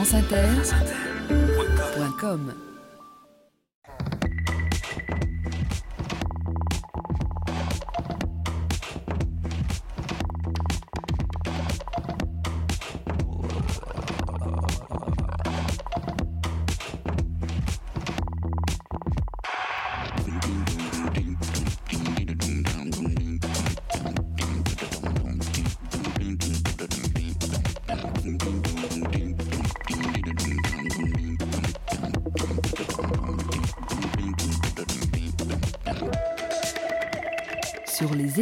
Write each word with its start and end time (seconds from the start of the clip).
franceinter.com 0.00 0.70
Sur 1.92 2.04
les 2.04 2.69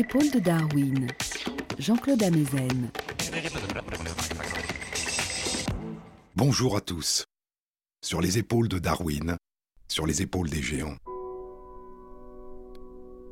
épaules 0.09 0.31
de 0.31 0.39
Darwin, 0.39 1.07
Jean-Claude 1.79 2.23
Amezen. 2.23 2.91
Bonjour 6.35 6.79
à 6.79 6.81
tous. 6.81 7.27
Sur 8.03 8.23
les 8.23 8.39
épaules 8.39 8.69
de 8.69 8.79
Darwin, 8.79 9.37
sur 9.87 10.07
les 10.07 10.23
épaules 10.23 10.49
des 10.49 10.63
géants. 10.63 10.97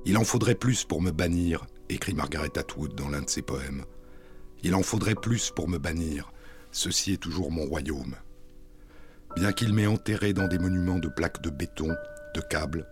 Il 0.04 0.18
en 0.18 0.24
faudrait 0.24 0.54
plus 0.54 0.84
pour 0.84 1.00
me 1.00 1.12
bannir, 1.12 1.66
écrit 1.88 2.12
Margaret 2.12 2.58
Atwood 2.58 2.94
dans 2.94 3.08
l'un 3.08 3.22
de 3.22 3.30
ses 3.30 3.40
poèmes. 3.40 3.86
Il 4.62 4.74
en 4.74 4.82
faudrait 4.82 5.14
plus 5.14 5.50
pour 5.50 5.70
me 5.70 5.78
bannir, 5.78 6.30
ceci 6.72 7.14
est 7.14 7.22
toujours 7.22 7.50
mon 7.50 7.64
royaume. 7.64 8.16
Bien 9.34 9.52
qu'il 9.52 9.72
m'ait 9.72 9.86
enterré 9.86 10.34
dans 10.34 10.46
des 10.46 10.58
monuments 10.58 10.98
de 10.98 11.08
plaques 11.08 11.40
de 11.40 11.48
béton, 11.48 11.96
de 12.34 12.40
câbles, 12.42 12.86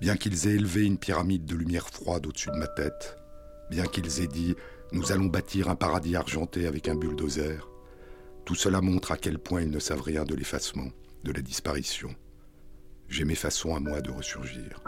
bien 0.00 0.16
qu'ils 0.16 0.48
aient 0.48 0.54
élevé 0.54 0.84
une 0.84 0.98
pyramide 0.98 1.44
de 1.44 1.54
lumière 1.54 1.88
froide 1.88 2.26
au-dessus 2.26 2.50
de 2.50 2.56
ma 2.56 2.66
tête, 2.66 3.16
bien 3.70 3.86
qu'ils 3.86 4.20
aient 4.20 4.26
dit 4.26 4.56
Nous 4.92 5.12
allons 5.12 5.26
bâtir 5.26 5.70
un 5.70 5.76
paradis 5.76 6.16
argenté 6.16 6.66
avec 6.66 6.88
un 6.88 6.96
bulldozer, 6.96 7.70
tout 8.44 8.54
cela 8.54 8.80
montre 8.80 9.12
à 9.12 9.16
quel 9.16 9.38
point 9.38 9.62
ils 9.62 9.70
ne 9.70 9.78
savent 9.78 10.02
rien 10.02 10.24
de 10.24 10.34
l'effacement, 10.34 10.88
de 11.22 11.32
la 11.32 11.40
disparition. 11.40 12.14
J'ai 13.08 13.24
mes 13.24 13.34
façons 13.34 13.74
à 13.74 13.80
moi 13.80 14.00
de 14.00 14.10
ressurgir. 14.10 14.82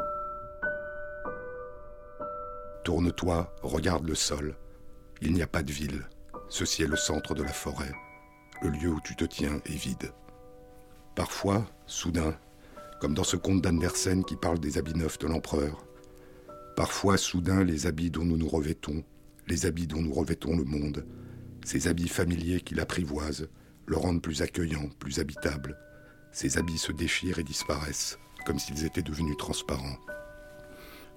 Tourne-toi, 2.84 3.54
regarde 3.62 4.08
le 4.08 4.16
sol. 4.16 4.56
Il 5.20 5.32
n'y 5.32 5.42
a 5.42 5.46
pas 5.46 5.62
de 5.62 5.72
ville. 5.72 6.08
Ceci 6.48 6.82
est 6.82 6.88
le 6.88 6.96
centre 6.96 7.34
de 7.34 7.44
la 7.44 7.52
forêt. 7.52 7.92
Le 8.62 8.70
lieu 8.70 8.88
où 8.88 9.00
tu 9.04 9.14
te 9.14 9.24
tiens 9.24 9.60
est 9.66 9.76
vide. 9.76 10.12
Parfois, 11.14 11.64
soudain, 11.86 12.36
comme 13.00 13.14
dans 13.14 13.24
ce 13.24 13.36
conte 13.36 13.62
d'Andersen 13.62 14.24
qui 14.24 14.36
parle 14.36 14.58
des 14.58 14.78
habits 14.78 14.96
neufs 14.96 15.18
de 15.18 15.28
l'empereur. 15.28 15.84
Parfois, 16.76 17.18
soudain, 17.18 17.64
les 17.64 17.86
habits 17.86 18.10
dont 18.10 18.24
nous 18.24 18.36
nous 18.36 18.48
revêtons, 18.48 19.04
les 19.46 19.66
habits 19.66 19.86
dont 19.86 20.00
nous 20.00 20.12
revêtons 20.12 20.56
le 20.56 20.64
monde, 20.64 21.04
ces 21.64 21.86
habits 21.86 22.08
familiers 22.08 22.60
qui 22.60 22.74
l'apprivoisent, 22.74 23.48
le 23.86 23.96
rendent 23.96 24.22
plus 24.22 24.42
accueillant, 24.42 24.88
plus 24.98 25.18
habitable. 25.18 25.76
Ces 26.32 26.56
habits 26.56 26.78
se 26.78 26.92
déchirent 26.92 27.38
et 27.38 27.44
disparaissent, 27.44 28.18
comme 28.46 28.58
s'ils 28.58 28.84
étaient 28.84 29.02
devenus 29.02 29.36
transparents, 29.36 29.98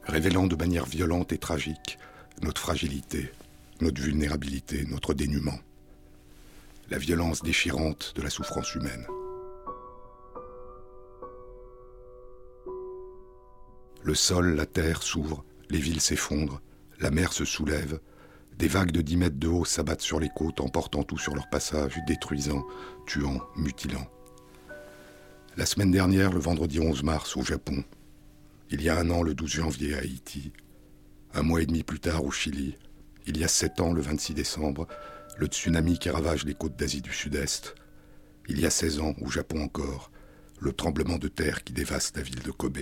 révélant 0.03 0.47
de 0.47 0.55
manière 0.55 0.85
violente 0.85 1.31
et 1.31 1.37
tragique 1.37 1.97
notre 2.41 2.61
fragilité, 2.61 3.31
notre 3.81 4.01
vulnérabilité, 4.01 4.85
notre 4.89 5.13
dénuement, 5.13 5.59
la 6.89 6.97
violence 6.97 7.41
déchirante 7.41 8.13
de 8.15 8.21
la 8.21 8.29
souffrance 8.29 8.75
humaine. 8.75 9.05
Le 14.05 14.13
sol, 14.13 14.53
la 14.53 14.67
terre 14.67 15.01
s'ouvrent, 15.01 15.43
les 15.71 15.79
villes 15.79 15.99
s'effondrent, 15.99 16.61
la 16.99 17.09
mer 17.09 17.33
se 17.33 17.43
soulève, 17.43 17.99
des 18.55 18.67
vagues 18.67 18.91
de 18.91 19.01
10 19.01 19.17
mètres 19.17 19.39
de 19.39 19.47
haut 19.47 19.65
s'abattent 19.65 20.01
sur 20.01 20.19
les 20.19 20.29
côtes, 20.29 20.61
emportant 20.61 21.01
tout 21.01 21.17
sur 21.17 21.33
leur 21.33 21.49
passage, 21.49 21.99
détruisant, 22.05 22.63
tuant, 23.07 23.41
mutilant. 23.55 24.07
La 25.57 25.65
semaine 25.65 25.89
dernière, 25.89 26.31
le 26.31 26.39
vendredi 26.39 26.79
11 26.79 27.01
mars, 27.01 27.35
au 27.35 27.41
Japon. 27.41 27.83
Il 28.69 28.83
y 28.83 28.89
a 28.89 28.99
un 28.99 29.09
an, 29.09 29.23
le 29.23 29.33
12 29.33 29.49
janvier, 29.49 29.95
à 29.95 30.01
Haïti. 30.01 30.53
Un 31.33 31.41
mois 31.41 31.63
et 31.63 31.65
demi 31.65 31.81
plus 31.81 31.99
tard, 31.99 32.23
au 32.23 32.29
Chili. 32.29 32.77
Il 33.25 33.39
y 33.39 33.43
a 33.43 33.47
sept 33.47 33.81
ans, 33.81 33.91
le 33.91 34.01
26 34.01 34.35
décembre, 34.35 34.87
le 35.35 35.47
tsunami 35.47 35.97
qui 35.97 36.11
ravage 36.11 36.45
les 36.45 36.53
côtes 36.53 36.77
d'Asie 36.77 37.01
du 37.01 37.11
Sud-Est. 37.11 37.73
Il 38.49 38.59
y 38.59 38.67
a 38.67 38.69
16 38.69 38.99
ans, 38.99 39.15
au 39.19 39.31
Japon 39.31 39.63
encore, 39.63 40.11
le 40.59 40.73
tremblement 40.73 41.17
de 41.17 41.27
terre 41.27 41.63
qui 41.63 41.73
dévaste 41.73 42.17
la 42.17 42.21
ville 42.21 42.43
de 42.43 42.51
Kobe. 42.51 42.77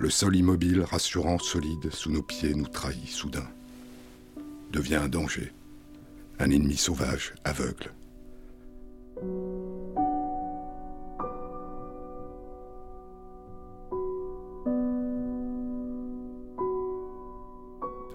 Le 0.00 0.08
sol 0.08 0.34
immobile, 0.34 0.80
rassurant, 0.80 1.38
solide, 1.38 1.92
sous 1.92 2.10
nos 2.10 2.22
pieds, 2.22 2.54
nous 2.54 2.66
trahit 2.66 3.06
soudain. 3.06 3.46
Devient 4.72 4.94
un 4.94 5.08
danger. 5.08 5.52
Un 6.38 6.50
ennemi 6.50 6.78
sauvage, 6.78 7.34
aveugle. 7.44 7.92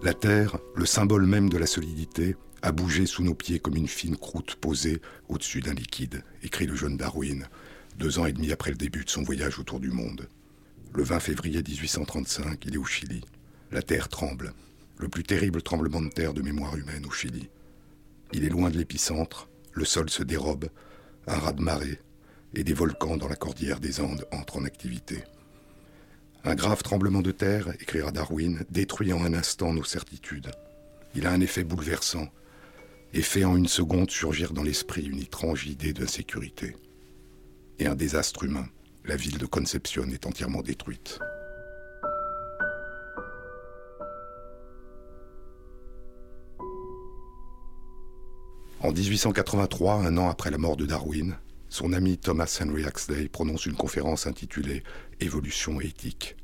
La 0.01 0.15
terre, 0.15 0.57
le 0.73 0.87
symbole 0.87 1.27
même 1.27 1.49
de 1.49 1.59
la 1.59 1.67
solidité, 1.67 2.35
a 2.63 2.71
bougé 2.71 3.05
sous 3.05 3.21
nos 3.21 3.35
pieds 3.35 3.59
comme 3.59 3.75
une 3.75 3.87
fine 3.87 4.17
croûte 4.17 4.55
posée 4.55 5.03
au-dessus 5.29 5.61
d'un 5.61 5.75
liquide, 5.75 6.23
écrit 6.41 6.65
le 6.65 6.75
jeune 6.75 6.97
Darwin, 6.97 7.47
deux 7.99 8.17
ans 8.17 8.25
et 8.25 8.33
demi 8.33 8.51
après 8.51 8.71
le 8.71 8.77
début 8.77 9.05
de 9.05 9.09
son 9.11 9.21
voyage 9.21 9.59
autour 9.59 9.79
du 9.79 9.91
monde. 9.91 10.27
Le 10.95 11.03
20 11.03 11.19
février 11.19 11.61
1835, 11.61 12.63
il 12.67 12.75
est 12.75 12.77
au 12.77 12.85
Chili. 12.85 13.21
La 13.69 13.81
terre 13.81 14.07
tremble. 14.07 14.53
Le 14.97 15.09
plus 15.09 15.23
terrible 15.23 15.61
tremblement 15.61 16.01
de 16.01 16.07
terre 16.07 16.33
de 16.33 16.41
mémoire 16.41 16.77
humaine 16.77 17.05
au 17.05 17.11
Chili. 17.11 17.49
Il 18.31 18.45
est 18.45 18.49
loin 18.49 18.69
de 18.69 18.77
l'épicentre, 18.77 19.49
le 19.73 19.83
sol 19.83 20.09
se 20.09 20.23
dérobe, 20.23 20.69
un 21.27 21.37
raz 21.37 21.51
de 21.51 21.61
marée, 21.61 21.99
et 22.53 22.63
des 22.63 22.73
volcans 22.73 23.17
dans 23.17 23.27
la 23.27 23.35
cordillère 23.35 23.81
des 23.81 23.99
Andes 23.99 24.25
entrent 24.31 24.55
en 24.55 24.63
activité. 24.63 25.25
Un 26.45 26.55
grave 26.55 26.81
tremblement 26.81 27.21
de 27.21 27.31
terre, 27.31 27.73
écrira 27.81 28.11
Darwin, 28.11 28.63
détruit 28.69 29.11
en 29.11 29.21
un 29.25 29.33
instant 29.33 29.73
nos 29.73 29.83
certitudes. 29.83 30.51
Il 31.13 31.27
a 31.27 31.31
un 31.31 31.41
effet 31.41 31.65
bouleversant 31.65 32.29
et 33.11 33.21
fait 33.21 33.43
en 33.43 33.57
une 33.57 33.67
seconde 33.67 34.11
surgir 34.11 34.53
dans 34.53 34.63
l'esprit 34.63 35.03
une 35.03 35.19
étrange 35.19 35.67
idée 35.67 35.91
d'insécurité. 35.91 36.77
Et 37.79 37.85
un 37.85 37.95
désastre 37.95 38.45
humain 38.45 38.69
la 39.07 39.15
ville 39.15 39.37
de 39.37 39.45
Concepción 39.45 40.09
est 40.11 40.25
entièrement 40.25 40.61
détruite. 40.61 41.19
En 48.81 48.91
1883, 48.91 49.95
un 49.95 50.17
an 50.17 50.29
après 50.29 50.51
la 50.51 50.57
mort 50.57 50.77
de 50.77 50.85
Darwin, 50.85 51.37
son 51.69 51.93
ami 51.93 52.17
Thomas 52.17 52.59
Henry 52.61 52.83
Huxley 52.83 53.27
prononce 53.29 53.65
une 53.65 53.75
conférence 53.75 54.27
intitulée 54.27 54.83
Évolution 55.19 55.81
éthique. 55.81 56.35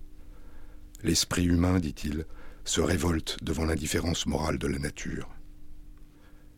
L'esprit 1.03 1.45
humain, 1.45 1.79
dit-il, 1.79 2.25
se 2.63 2.81
révolte 2.81 3.43
devant 3.43 3.65
l'indifférence 3.65 4.25
morale 4.27 4.57
de 4.57 4.67
la 4.67 4.79
nature. 4.79 5.29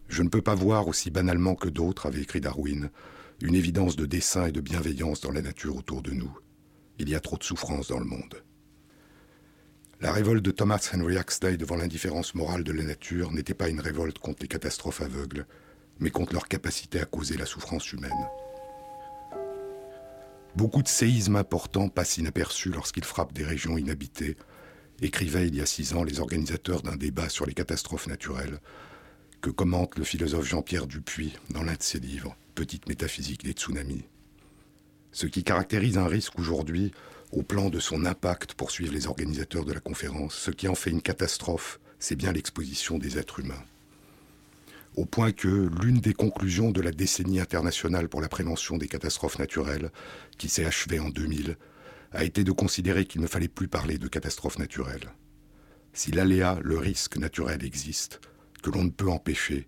Je 0.09 0.21
ne 0.21 0.29
peux 0.29 0.41
pas 0.41 0.55
voir 0.55 0.87
aussi 0.87 1.11
banalement 1.11 1.55
que 1.55 1.69
d'autres, 1.69 2.05
avait 2.05 2.21
écrit 2.21 2.41
Darwin, 2.41 2.89
une 3.41 3.55
évidence 3.55 3.95
de 3.95 4.05
dessein 4.05 4.47
et 4.47 4.51
de 4.51 4.61
bienveillance 4.61 5.21
dans 5.21 5.31
la 5.31 5.41
nature 5.41 5.75
autour 5.75 6.01
de 6.01 6.11
nous. 6.11 6.37
Il 6.99 7.09
y 7.09 7.15
a 7.15 7.19
trop 7.19 7.37
de 7.37 7.43
souffrance 7.43 7.87
dans 7.87 7.99
le 7.99 8.05
monde. 8.05 8.43
La 10.01 10.11
révolte 10.11 10.43
de 10.43 10.51
Thomas 10.51 10.89
Henry 10.93 11.17
Huxley 11.17 11.57
devant 11.57 11.75
l'indifférence 11.75 12.35
morale 12.35 12.63
de 12.63 12.73
la 12.73 12.83
nature 12.83 13.31
n'était 13.31 13.53
pas 13.53 13.69
une 13.69 13.79
révolte 13.79 14.19
contre 14.19 14.41
les 14.41 14.47
catastrophes 14.47 15.01
aveugles, 15.01 15.47
mais 15.99 16.11
contre 16.11 16.33
leur 16.33 16.47
capacité 16.47 16.99
à 16.99 17.05
causer 17.05 17.37
la 17.37 17.45
souffrance 17.45 17.91
humaine. 17.93 18.11
Beaucoup 20.55 20.83
de 20.83 20.87
séismes 20.87 21.37
importants 21.37 21.89
passent 21.89 22.17
inaperçus 22.17 22.69
lorsqu'ils 22.69 23.05
frappent 23.05 23.33
des 23.33 23.45
régions 23.45 23.77
inhabitées, 23.77 24.37
écrivaient 25.01 25.47
il 25.47 25.55
y 25.55 25.61
a 25.61 25.65
six 25.65 25.93
ans 25.93 26.03
les 26.03 26.19
organisateurs 26.19 26.81
d'un 26.81 26.95
débat 26.95 27.29
sur 27.29 27.45
les 27.45 27.53
catastrophes 27.53 28.07
naturelles, 28.07 28.59
que 29.41 29.49
commente 29.49 29.97
le 29.97 30.03
philosophe 30.03 30.45
Jean-Pierre 30.45 30.87
Dupuis 30.87 31.33
dans 31.49 31.63
l'un 31.63 31.73
de 31.73 31.81
ses 31.81 31.99
livres, 31.99 32.35
Petite 32.55 32.87
métaphysique 32.87 33.43
des 33.43 33.53
tsunamis. 33.53 34.05
Ce 35.11 35.25
qui 35.25 35.43
caractérise 35.43 35.97
un 35.97 36.07
risque 36.07 36.37
aujourd'hui, 36.37 36.91
au 37.31 37.41
plan 37.41 37.69
de 37.69 37.79
son 37.79 38.05
impact, 38.05 38.53
poursuivent 38.53 38.93
les 38.93 39.07
organisateurs 39.07 39.65
de 39.65 39.73
la 39.73 39.79
conférence, 39.79 40.35
ce 40.35 40.51
qui 40.51 40.67
en 40.67 40.75
fait 40.75 40.91
une 40.91 41.01
catastrophe, 41.01 41.79
c'est 41.97 42.15
bien 42.15 42.31
l'exposition 42.31 42.99
des 42.99 43.17
êtres 43.17 43.39
humains. 43.39 43.63
Au 44.95 45.05
point 45.05 45.31
que 45.31 45.71
l'une 45.81 45.99
des 45.99 46.13
conclusions 46.13 46.69
de 46.69 46.81
la 46.81 46.91
décennie 46.91 47.39
internationale 47.39 48.07
pour 48.07 48.21
la 48.21 48.29
prévention 48.29 48.77
des 48.77 48.87
catastrophes 48.87 49.39
naturelles, 49.39 49.91
qui 50.37 50.47
s'est 50.47 50.65
achevée 50.65 50.99
en 50.99 51.09
2000, 51.09 51.57
a 52.11 52.23
été 52.23 52.43
de 52.43 52.51
considérer 52.51 53.05
qu'il 53.05 53.21
ne 53.21 53.27
fallait 53.27 53.47
plus 53.47 53.67
parler 53.67 53.97
de 53.97 54.07
catastrophes 54.07 54.59
naturelles. 54.59 55.11
Si 55.93 56.11
l'aléa, 56.11 56.59
le 56.61 56.77
risque 56.77 57.17
naturel 57.17 57.65
existe, 57.65 58.21
que 58.61 58.69
l'on 58.69 58.83
ne 58.83 58.91
peut 58.91 59.09
empêcher, 59.09 59.67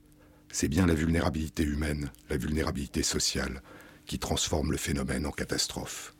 c'est 0.55 0.69
bien 0.69 0.85
la 0.85 0.93
vulnérabilité 0.93 1.63
humaine, 1.63 2.09
la 2.29 2.37
vulnérabilité 2.37 3.03
sociale, 3.03 3.61
qui 4.05 4.19
transforme 4.19 4.71
le 4.71 4.77
phénomène 4.77 5.25
en 5.25 5.31
catastrophe. 5.31 6.15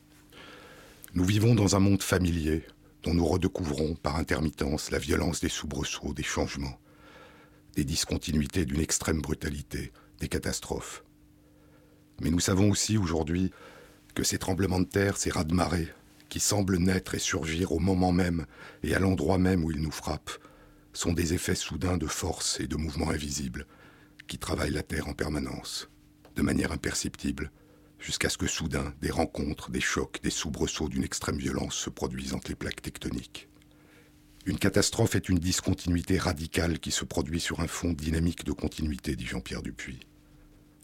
Nous 1.13 1.23
vivons 1.23 1.55
dans 1.55 1.77
un 1.77 1.79
monde 1.79 2.03
familier 2.03 2.65
dont 3.03 3.13
nous 3.13 3.25
redécouvrons 3.25 3.95
par 3.95 4.17
intermittence 4.17 4.91
la 4.91 4.99
violence 4.99 5.39
des 5.39 5.47
soubresauts, 5.47 6.13
des 6.13 6.21
changements, 6.21 6.77
des 7.75 7.85
discontinuités 7.85 8.65
d'une 8.65 8.81
extrême 8.81 9.21
brutalité, 9.21 9.93
des 10.19 10.27
catastrophes. 10.27 11.05
Mais 12.19 12.29
nous 12.29 12.41
savons 12.41 12.69
aussi 12.69 12.97
aujourd'hui 12.97 13.51
que 14.15 14.23
ces 14.23 14.37
tremblements 14.37 14.81
de 14.81 14.83
terre, 14.83 15.15
ces 15.15 15.29
raz-de-marée, 15.29 15.87
qui 16.27 16.41
semblent 16.41 16.77
naître 16.77 17.15
et 17.15 17.19
surgir 17.19 17.71
au 17.71 17.79
moment 17.79 18.11
même 18.11 18.47
et 18.83 18.95
à 18.95 18.99
l'endroit 18.99 19.37
même 19.37 19.63
où 19.63 19.71
ils 19.71 19.81
nous 19.81 19.91
frappent, 19.91 20.37
sont 20.91 21.13
des 21.13 21.33
effets 21.33 21.55
soudains 21.55 21.95
de 21.95 22.07
force 22.07 22.59
et 22.59 22.67
de 22.67 22.75
mouvements 22.75 23.11
invisibles 23.11 23.65
qui 24.27 24.37
travaillent 24.37 24.71
la 24.71 24.83
Terre 24.83 25.07
en 25.07 25.13
permanence, 25.13 25.89
de 26.35 26.41
manière 26.41 26.71
imperceptible, 26.71 27.51
jusqu'à 27.99 28.29
ce 28.29 28.37
que 28.37 28.47
soudain 28.47 28.93
des 29.01 29.11
rencontres, 29.11 29.71
des 29.71 29.81
chocs, 29.81 30.19
des 30.21 30.29
soubresauts 30.29 30.89
d'une 30.89 31.03
extrême 31.03 31.37
violence 31.37 31.75
se 31.75 31.89
produisent 31.89 32.33
entre 32.33 32.49
les 32.49 32.55
plaques 32.55 32.81
tectoniques. 32.81 33.49
Une 34.45 34.59
catastrophe 34.59 35.15
est 35.15 35.29
une 35.29 35.39
discontinuité 35.39 36.19
radicale 36.19 36.79
qui 36.79 36.91
se 36.91 37.03
produit 37.03 37.39
sur 37.39 37.61
un 37.61 37.67
fond 37.67 37.93
dynamique 37.93 38.45
de 38.45 38.51
continuité, 38.51 39.15
dit 39.15 39.25
Jean-Pierre 39.25 39.63
Dupuis. 39.63 40.01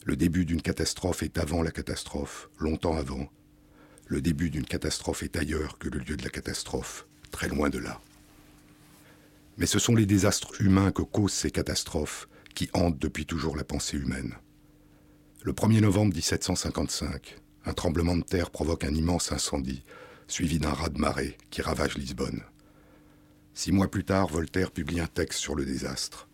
Le 0.03 0.15
début 0.15 0.45
d'une 0.45 0.63
catastrophe 0.63 1.21
est 1.21 1.37
avant 1.37 1.61
la 1.61 1.69
catastrophe, 1.69 2.49
longtemps 2.57 2.97
avant. 2.97 3.29
Le 4.07 4.19
début 4.19 4.49
d'une 4.49 4.65
catastrophe 4.65 5.21
est 5.21 5.35
ailleurs 5.35 5.77
que 5.77 5.89
le 5.89 5.99
lieu 5.99 6.17
de 6.17 6.23
la 6.23 6.31
catastrophe, 6.31 7.05
très 7.29 7.49
loin 7.49 7.69
de 7.69 7.77
là. 7.77 8.01
Mais 9.57 9.67
ce 9.67 9.77
sont 9.77 9.93
les 9.93 10.07
désastres 10.07 10.59
humains 10.59 10.91
que 10.91 11.03
causent 11.03 11.33
ces 11.33 11.51
catastrophes 11.51 12.27
qui 12.53 12.69
hantent 12.73 12.99
depuis 12.99 13.25
toujours 13.25 13.55
la 13.55 13.63
pensée 13.63 13.97
humaine. 13.97 14.35
Le 15.43 15.53
1er 15.53 15.81
novembre 15.81 16.13
1755, 16.13 17.37
un 17.65 17.73
tremblement 17.73 18.15
de 18.15 18.23
terre 18.23 18.51
provoque 18.51 18.83
un 18.83 18.93
immense 18.93 19.31
incendie, 19.31 19.83
suivi 20.27 20.59
d'un 20.59 20.73
raz-de-marée 20.73 21.37
qui 21.49 21.61
ravage 21.61 21.97
Lisbonne. 21.97 22.41
Six 23.53 23.71
mois 23.71 23.89
plus 23.89 24.03
tard, 24.03 24.27
Voltaire 24.27 24.71
publie 24.71 24.99
un 24.99 25.07
texte 25.07 25.39
sur 25.39 25.55
le 25.55 25.65
désastre. 25.65 26.29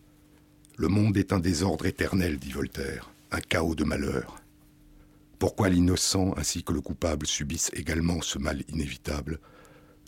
Le 0.76 0.88
monde 0.88 1.16
est 1.16 1.32
un 1.32 1.40
désordre 1.40 1.86
éternel, 1.86 2.38
dit 2.38 2.52
Voltaire, 2.52 3.10
un 3.32 3.40
chaos 3.40 3.74
de 3.74 3.84
malheur. 3.84 4.36
Pourquoi 5.38 5.68
l'innocent 5.68 6.34
ainsi 6.36 6.62
que 6.62 6.72
le 6.72 6.80
coupable 6.80 7.26
subissent 7.26 7.70
également 7.72 8.20
ce 8.22 8.38
mal 8.38 8.62
inévitable? 8.68 9.40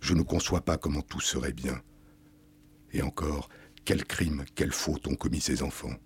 Je 0.03 0.15
ne 0.15 0.23
conçois 0.23 0.61
pas 0.61 0.79
comment 0.79 1.03
tout 1.03 1.21
serait 1.21 1.53
bien. 1.53 1.83
Et 2.93 3.03
encore, 3.03 3.49
quel 3.91 4.05
crime, 4.05 4.45
quelle 4.55 4.71
faute 4.71 5.09
ont 5.09 5.17
commis 5.17 5.41
ces 5.41 5.65
enfants 5.65 5.97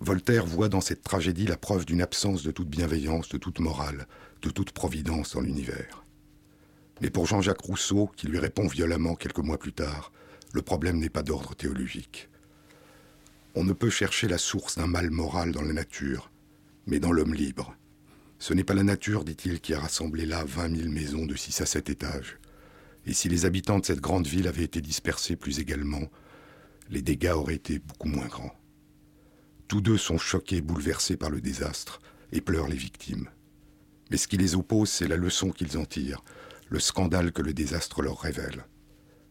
Voltaire 0.00 0.46
voit 0.46 0.68
dans 0.68 0.80
cette 0.80 1.04
tragédie 1.04 1.46
la 1.46 1.56
preuve 1.56 1.84
d'une 1.84 2.02
absence 2.02 2.42
de 2.42 2.50
toute 2.50 2.68
bienveillance, 2.68 3.28
de 3.28 3.38
toute 3.38 3.60
morale, 3.60 4.08
de 4.42 4.50
toute 4.50 4.72
providence 4.72 5.34
dans 5.34 5.42
l'univers. 5.42 6.04
Mais 7.00 7.08
pour 7.08 7.26
Jean-Jacques 7.26 7.60
Rousseau, 7.60 8.10
qui 8.16 8.26
lui 8.26 8.40
répond 8.40 8.66
violemment 8.66 9.14
quelques 9.14 9.38
mois 9.38 9.58
plus 9.58 9.72
tard, 9.72 10.10
le 10.52 10.60
problème 10.60 10.98
n'est 10.98 11.08
pas 11.08 11.22
d'ordre 11.22 11.54
théologique. 11.54 12.28
On 13.54 13.62
ne 13.62 13.72
peut 13.72 13.88
chercher 13.88 14.26
la 14.26 14.38
source 14.38 14.76
d'un 14.76 14.88
mal 14.88 15.08
moral 15.08 15.52
dans 15.52 15.62
la 15.62 15.72
nature, 15.72 16.32
mais 16.88 16.98
dans 16.98 17.12
l'homme 17.12 17.34
libre. 17.34 17.76
Ce 18.40 18.54
n'est 18.54 18.64
pas 18.64 18.74
la 18.74 18.82
nature, 18.82 19.22
dit-il, 19.22 19.60
qui 19.60 19.72
a 19.72 19.78
rassemblé 19.78 20.26
là 20.26 20.44
vingt 20.44 20.66
mille 20.66 20.90
maisons 20.90 21.26
de 21.26 21.36
six 21.36 21.60
à 21.60 21.66
sept 21.66 21.90
étages. 21.90 22.38
Et 23.06 23.12
si 23.12 23.28
les 23.28 23.44
habitants 23.44 23.78
de 23.78 23.86
cette 23.86 24.00
grande 24.00 24.26
ville 24.26 24.48
avaient 24.48 24.64
été 24.64 24.80
dispersés 24.80 25.36
plus 25.36 25.60
également, 25.60 26.10
les 26.90 27.02
dégâts 27.02 27.32
auraient 27.34 27.54
été 27.54 27.78
beaucoup 27.78 28.08
moins 28.08 28.26
grands. 28.26 28.54
Tous 29.68 29.80
deux 29.80 29.96
sont 29.96 30.18
choqués, 30.18 30.60
bouleversés 30.60 31.16
par 31.16 31.30
le 31.30 31.40
désastre, 31.40 32.00
et 32.32 32.40
pleurent 32.40 32.68
les 32.68 32.76
victimes. 32.76 33.28
Mais 34.10 34.16
ce 34.16 34.26
qui 34.26 34.36
les 34.36 34.56
oppose, 34.56 34.90
c'est 34.90 35.08
la 35.08 35.16
leçon 35.16 35.50
qu'ils 35.50 35.78
en 35.78 35.84
tirent, 35.84 36.24
le 36.68 36.80
scandale 36.80 37.32
que 37.32 37.42
le 37.42 37.52
désastre 37.52 38.02
leur 38.02 38.18
révèle. 38.18 38.64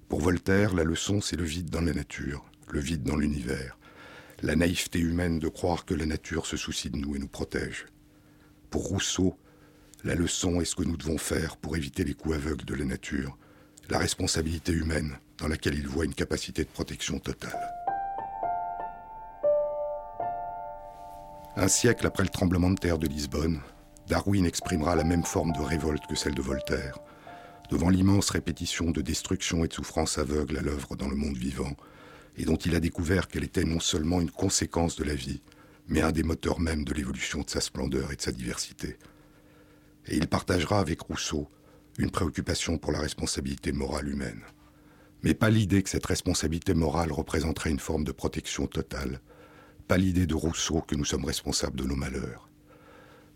Pour 0.07 0.21
Voltaire, 0.21 0.73
la 0.73 0.83
leçon, 0.85 1.21
c'est 1.21 1.35
le 1.35 1.43
vide 1.43 1.69
dans 1.69 1.81
la 1.81 1.93
nature, 1.93 2.45
le 2.69 2.79
vide 2.79 3.03
dans 3.03 3.17
l'univers, 3.17 3.77
la 4.41 4.55
naïveté 4.55 4.99
humaine 4.99 5.39
de 5.39 5.49
croire 5.49 5.85
que 5.85 5.93
la 5.93 6.05
nature 6.05 6.45
se 6.45 6.55
soucie 6.55 6.89
de 6.89 6.97
nous 6.97 7.15
et 7.15 7.19
nous 7.19 7.27
protège. 7.27 7.87
Pour 8.69 8.87
Rousseau, 8.87 9.37
la 10.05 10.15
leçon 10.15 10.61
est 10.61 10.65
ce 10.65 10.75
que 10.75 10.83
nous 10.83 10.97
devons 10.97 11.17
faire 11.17 11.57
pour 11.57 11.75
éviter 11.75 12.05
les 12.05 12.13
coups 12.13 12.35
aveugles 12.35 12.65
de 12.65 12.75
la 12.75 12.85
nature, 12.85 13.37
la 13.89 13.97
responsabilité 13.97 14.71
humaine 14.71 15.17
dans 15.39 15.47
laquelle 15.47 15.75
il 15.75 15.87
voit 15.87 16.05
une 16.05 16.13
capacité 16.13 16.63
de 16.63 16.69
protection 16.69 17.19
totale. 17.19 17.59
Un 21.55 21.67
siècle 21.67 22.05
après 22.07 22.23
le 22.23 22.29
tremblement 22.29 22.69
de 22.69 22.79
terre 22.79 22.97
de 22.97 23.07
Lisbonne, 23.07 23.61
Darwin 24.07 24.45
exprimera 24.45 24.95
la 24.95 25.03
même 25.03 25.23
forme 25.23 25.51
de 25.51 25.59
révolte 25.59 26.07
que 26.07 26.15
celle 26.15 26.35
de 26.35 26.41
Voltaire, 26.41 26.99
devant 27.69 27.89
l'immense 27.89 28.29
répétition 28.29 28.91
de 28.91 29.01
destruction 29.01 29.63
et 29.63 29.67
de 29.67 29.73
souffrance 29.73 30.17
aveugle 30.17 30.57
à 30.57 30.61
l'œuvre 30.61 30.95
dans 30.95 31.07
le 31.07 31.15
monde 31.15 31.37
vivant, 31.37 31.75
et 32.37 32.45
dont 32.45 32.55
il 32.55 32.75
a 32.75 32.79
découvert 32.79 33.27
qu'elle 33.27 33.43
était 33.43 33.65
non 33.65 33.79
seulement 33.79 34.21
une 34.21 34.31
conséquence 34.31 34.95
de 34.95 35.03
la 35.03 35.15
vie, 35.15 35.41
mais 35.87 36.01
un 36.01 36.11
des 36.11 36.23
moteurs 36.23 36.59
même 36.59 36.85
de 36.85 36.93
l'évolution 36.93 37.41
de 37.41 37.49
sa 37.49 37.61
splendeur 37.61 38.11
et 38.11 38.15
de 38.15 38.21
sa 38.21 38.31
diversité. 38.31 38.97
Et 40.07 40.15
il 40.15 40.27
partagera 40.27 40.79
avec 40.79 41.01
Rousseau 41.01 41.49
une 41.97 42.11
préoccupation 42.11 42.77
pour 42.77 42.91
la 42.91 42.99
responsabilité 42.99 43.71
morale 43.71 44.07
humaine. 44.07 44.43
Mais 45.23 45.33
pas 45.33 45.49
l'idée 45.49 45.83
que 45.83 45.89
cette 45.89 46.05
responsabilité 46.05 46.73
morale 46.73 47.11
représenterait 47.11 47.71
une 47.71 47.79
forme 47.79 48.03
de 48.03 48.11
protection 48.11 48.67
totale, 48.67 49.19
pas 49.87 49.97
l'idée 49.97 50.27
de 50.27 50.35
Rousseau 50.35 50.81
que 50.81 50.95
nous 50.95 51.05
sommes 51.05 51.25
responsables 51.25 51.77
de 51.77 51.83
nos 51.83 51.95
malheurs. 51.95 52.49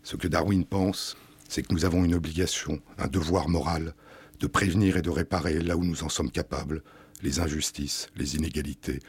Ce 0.02 0.16
que 0.16 0.28
Darwin 0.28 0.64
pense, 0.64 1.16
c'est 1.48 1.62
que 1.62 1.74
nous 1.74 1.84
avons 1.84 2.04
une 2.04 2.14
obligation, 2.14 2.80
un 2.98 3.08
devoir 3.08 3.48
moral, 3.48 3.94
de 4.40 4.46
prévenir 4.46 4.96
et 4.96 5.02
de 5.02 5.10
réparer 5.10 5.60
là 5.60 5.76
où 5.76 5.84
nous 5.84 6.04
en 6.04 6.08
sommes 6.08 6.30
capables 6.30 6.82
les 7.22 7.40
injustices, 7.40 8.08
les 8.16 8.36
inégalités, 8.36 9.00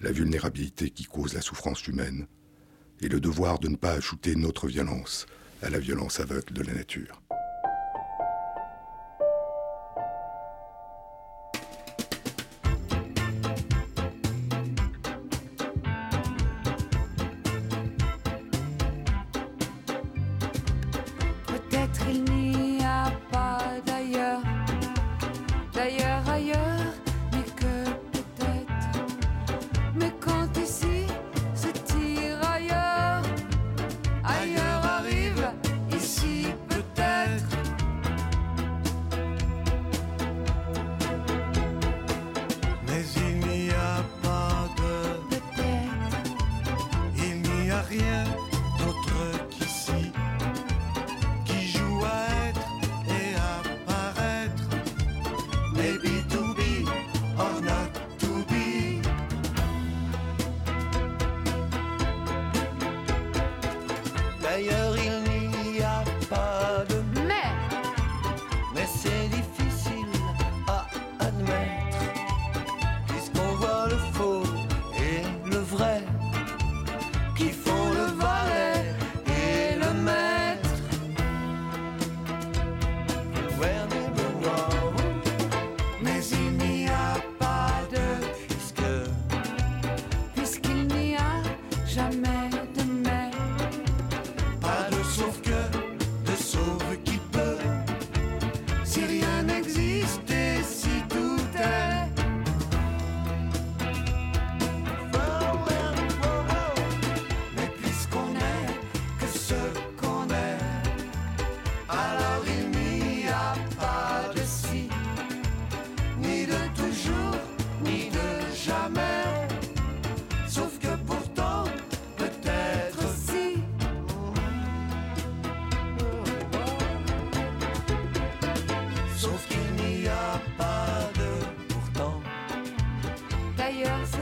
la 0.00 0.12
vulnérabilité 0.12 0.90
qui 0.90 1.04
cause 1.04 1.34
la 1.34 1.40
souffrance 1.40 1.86
humaine, 1.86 2.26
et 3.00 3.08
le 3.08 3.20
devoir 3.20 3.58
de 3.58 3.68
ne 3.68 3.76
pas 3.76 3.92
ajouter 3.92 4.36
notre 4.36 4.66
violence 4.66 5.26
à 5.62 5.70
la 5.70 5.78
violence 5.78 6.20
aveugle 6.20 6.52
de 6.52 6.62
la 6.62 6.74
nature. 6.74 7.20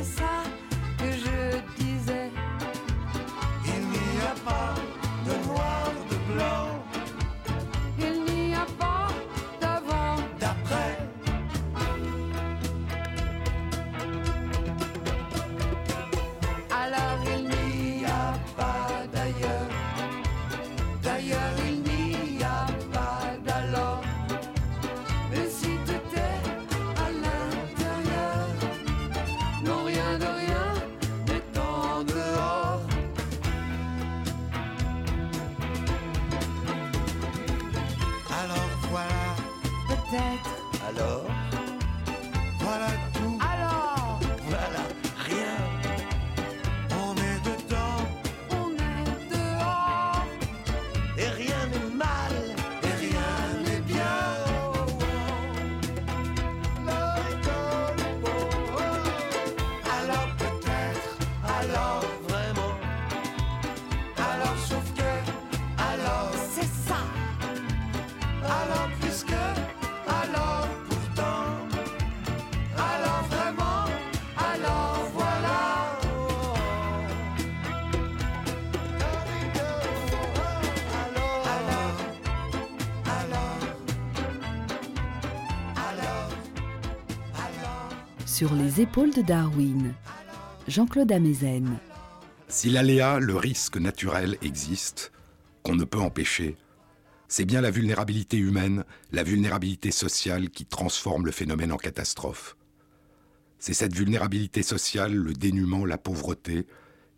side. 0.04 0.31
Sur 88.42 88.54
les 88.56 88.80
épaules 88.80 89.14
de 89.14 89.22
Darwin, 89.22 89.94
Jean-Claude 90.66 91.12
Amezen. 91.12 91.78
Si 92.48 92.70
l'aléa, 92.70 93.20
le 93.20 93.36
risque 93.36 93.76
naturel 93.76 94.36
existe, 94.42 95.12
qu'on 95.62 95.76
ne 95.76 95.84
peut 95.84 96.00
empêcher, 96.00 96.56
c'est 97.28 97.44
bien 97.44 97.60
la 97.60 97.70
vulnérabilité 97.70 98.36
humaine, 98.36 98.84
la 99.12 99.22
vulnérabilité 99.22 99.92
sociale 99.92 100.50
qui 100.50 100.66
transforme 100.66 101.24
le 101.24 101.30
phénomène 101.30 101.70
en 101.70 101.76
catastrophe. 101.76 102.56
C'est 103.60 103.74
cette 103.74 103.94
vulnérabilité 103.94 104.64
sociale, 104.64 105.14
le 105.14 105.34
dénuement, 105.34 105.86
la 105.86 105.96
pauvreté, 105.96 106.66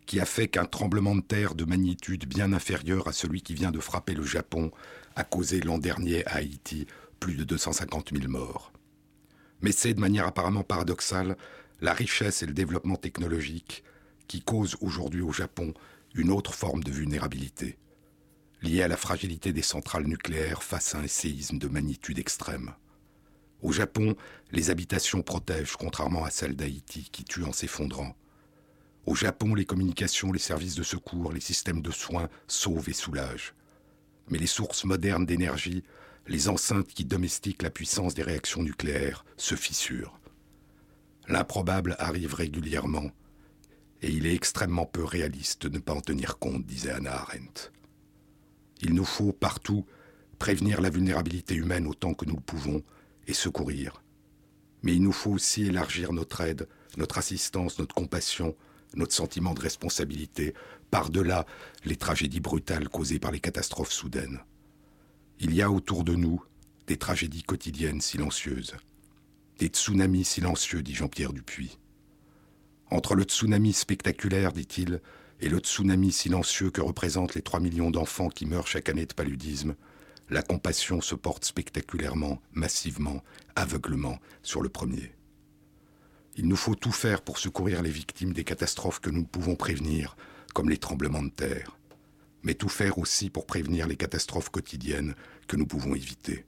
qui 0.05 0.19
a 0.19 0.25
fait 0.25 0.47
qu'un 0.47 0.65
tremblement 0.65 1.15
de 1.15 1.21
terre 1.21 1.55
de 1.55 1.65
magnitude 1.65 2.27
bien 2.27 2.53
inférieure 2.53 3.07
à 3.07 3.13
celui 3.13 3.41
qui 3.41 3.55
vient 3.55 3.71
de 3.71 3.79
frapper 3.79 4.13
le 4.13 4.21
Japon 4.21 4.69
a 5.15 5.23
causé 5.23 5.59
l'an 5.61 5.79
dernier 5.79 6.23
à 6.27 6.35
Haïti 6.35 6.85
plus 7.19 7.33
de 7.33 7.43
250 7.45 8.11
000 8.15 8.31
morts. 8.31 8.71
Mais 9.65 9.71
c'est, 9.71 9.95
de 9.95 9.99
manière 9.99 10.27
apparemment 10.27 10.61
paradoxale, 10.61 11.35
la 11.81 11.93
richesse 11.93 12.43
et 12.43 12.45
le 12.45 12.53
développement 12.53 12.97
technologique 12.97 13.83
qui 14.27 14.43
causent 14.43 14.77
aujourd'hui 14.79 15.21
au 15.21 15.31
Japon 15.31 15.73
une 16.13 16.29
autre 16.29 16.53
forme 16.53 16.83
de 16.83 16.91
vulnérabilité, 16.91 17.79
liée 18.61 18.83
à 18.83 18.87
la 18.87 18.95
fragilité 18.95 19.53
des 19.53 19.63
centrales 19.63 20.05
nucléaires 20.05 20.61
face 20.61 20.93
à 20.93 20.99
un 20.99 21.07
séisme 21.07 21.57
de 21.57 21.67
magnitude 21.67 22.19
extrême. 22.19 22.75
Au 23.63 23.71
Japon, 23.71 24.15
les 24.51 24.69
habitations 24.69 25.23
protègent, 25.23 25.77
contrairement 25.77 26.25
à 26.25 26.29
celles 26.29 26.55
d'Haïti 26.55 27.09
qui 27.11 27.23
tuent 27.23 27.45
en 27.45 27.51
s'effondrant. 27.51 28.15
Au 29.07 29.15
Japon, 29.15 29.55
les 29.55 29.65
communications, 29.65 30.31
les 30.31 30.37
services 30.37 30.75
de 30.75 30.83
secours, 30.83 31.33
les 31.33 31.41
systèmes 31.41 31.81
de 31.81 31.89
soins 31.89 32.29
sauvent 32.47 32.87
et 32.87 32.93
soulagent. 32.93 33.55
Mais 34.29 34.37
les 34.37 34.45
sources 34.45 34.85
modernes 34.85 35.25
d'énergie, 35.25 35.83
les 36.27 36.49
enceintes 36.49 36.87
qui 36.87 37.05
domestiquent 37.05 37.61
la 37.61 37.69
puissance 37.69 38.13
des 38.13 38.23
réactions 38.23 38.63
nucléaires, 38.63 39.25
se 39.37 39.55
fissurent. 39.55 40.19
L'improbable 41.27 41.95
arrive 41.99 42.33
régulièrement, 42.33 43.11
et 44.01 44.09
il 44.09 44.25
est 44.25 44.35
extrêmement 44.35 44.85
peu 44.85 45.03
réaliste 45.03 45.67
de 45.67 45.69
ne 45.69 45.79
pas 45.79 45.93
en 45.93 46.01
tenir 46.01 46.37
compte, 46.37 46.65
disait 46.65 46.91
Anna 46.91 47.13
Arendt. 47.13 47.71
Il 48.81 48.93
nous 48.93 49.05
faut 49.05 49.31
partout 49.31 49.85
prévenir 50.37 50.81
la 50.81 50.89
vulnérabilité 50.89 51.55
humaine 51.55 51.87
autant 51.87 52.13
que 52.13 52.25
nous 52.25 52.35
le 52.35 52.41
pouvons 52.41 52.83
et 53.27 53.33
secourir. 53.33 54.03
Mais 54.83 54.93
il 54.93 55.01
nous 55.01 55.11
faut 55.11 55.31
aussi 55.31 55.65
élargir 55.65 56.13
notre 56.13 56.41
aide, 56.41 56.67
notre 56.97 57.17
assistance, 57.17 57.79
notre 57.79 57.95
compassion, 57.95 58.55
notre 58.95 59.13
sentiment 59.13 59.53
de 59.53 59.61
responsabilité, 59.61 60.53
par-delà 60.91 61.45
les 61.83 61.95
tragédies 61.95 62.39
brutales 62.39 62.89
causées 62.89 63.19
par 63.19 63.31
les 63.31 63.39
catastrophes 63.39 63.91
soudaines. 63.91 64.39
Il 65.39 65.53
y 65.53 65.61
a 65.61 65.69
autour 65.69 66.03
de 66.03 66.15
nous 66.15 66.43
des 66.87 66.97
tragédies 66.97 67.43
quotidiennes 67.43 67.99
silencieuses, 67.99 68.75
des 69.59 69.67
tsunamis 69.67 70.23
silencieux, 70.23 70.81
dit 70.81 70.95
Jean-Pierre 70.95 71.33
Dupuis. 71.33 71.77
Entre 72.89 73.15
le 73.15 73.23
tsunami 73.23 73.73
spectaculaire, 73.73 74.53
dit-il, 74.53 75.01
et 75.41 75.49
le 75.49 75.57
tsunami 75.59 76.11
silencieux 76.11 76.71
que 76.71 76.81
représentent 76.81 77.35
les 77.35 77.41
3 77.41 77.59
millions 77.59 77.91
d'enfants 77.91 78.29
qui 78.29 78.45
meurent 78.45 78.67
chaque 78.67 78.87
année 78.87 79.05
de 79.05 79.13
paludisme, 79.13 79.75
la 80.29 80.41
compassion 80.41 81.01
se 81.01 81.15
porte 81.15 81.43
spectaculairement, 81.43 82.41
massivement, 82.53 83.21
aveuglement 83.55 84.19
sur 84.41 84.61
le 84.61 84.69
premier. 84.69 85.11
Il 86.37 86.47
nous 86.47 86.55
faut 86.55 86.75
tout 86.75 86.91
faire 86.91 87.21
pour 87.21 87.39
secourir 87.39 87.81
les 87.81 87.91
victimes 87.91 88.33
des 88.33 88.43
catastrophes 88.43 89.01
que 89.01 89.09
nous 89.09 89.25
pouvons 89.25 89.55
prévenir, 89.55 90.15
comme 90.53 90.69
les 90.69 90.77
tremblements 90.77 91.23
de 91.23 91.29
terre, 91.29 91.77
mais 92.45 92.53
tout 92.53 92.69
faire 92.69 92.99
aussi 92.99 93.29
pour 93.29 93.45
prévenir 93.45 93.87
les 93.87 93.97
catastrophes 93.97 94.49
quotidiennes 94.49 95.15
que 95.47 95.57
nous 95.57 95.65
pouvons 95.65 95.95
éviter. 95.95 96.45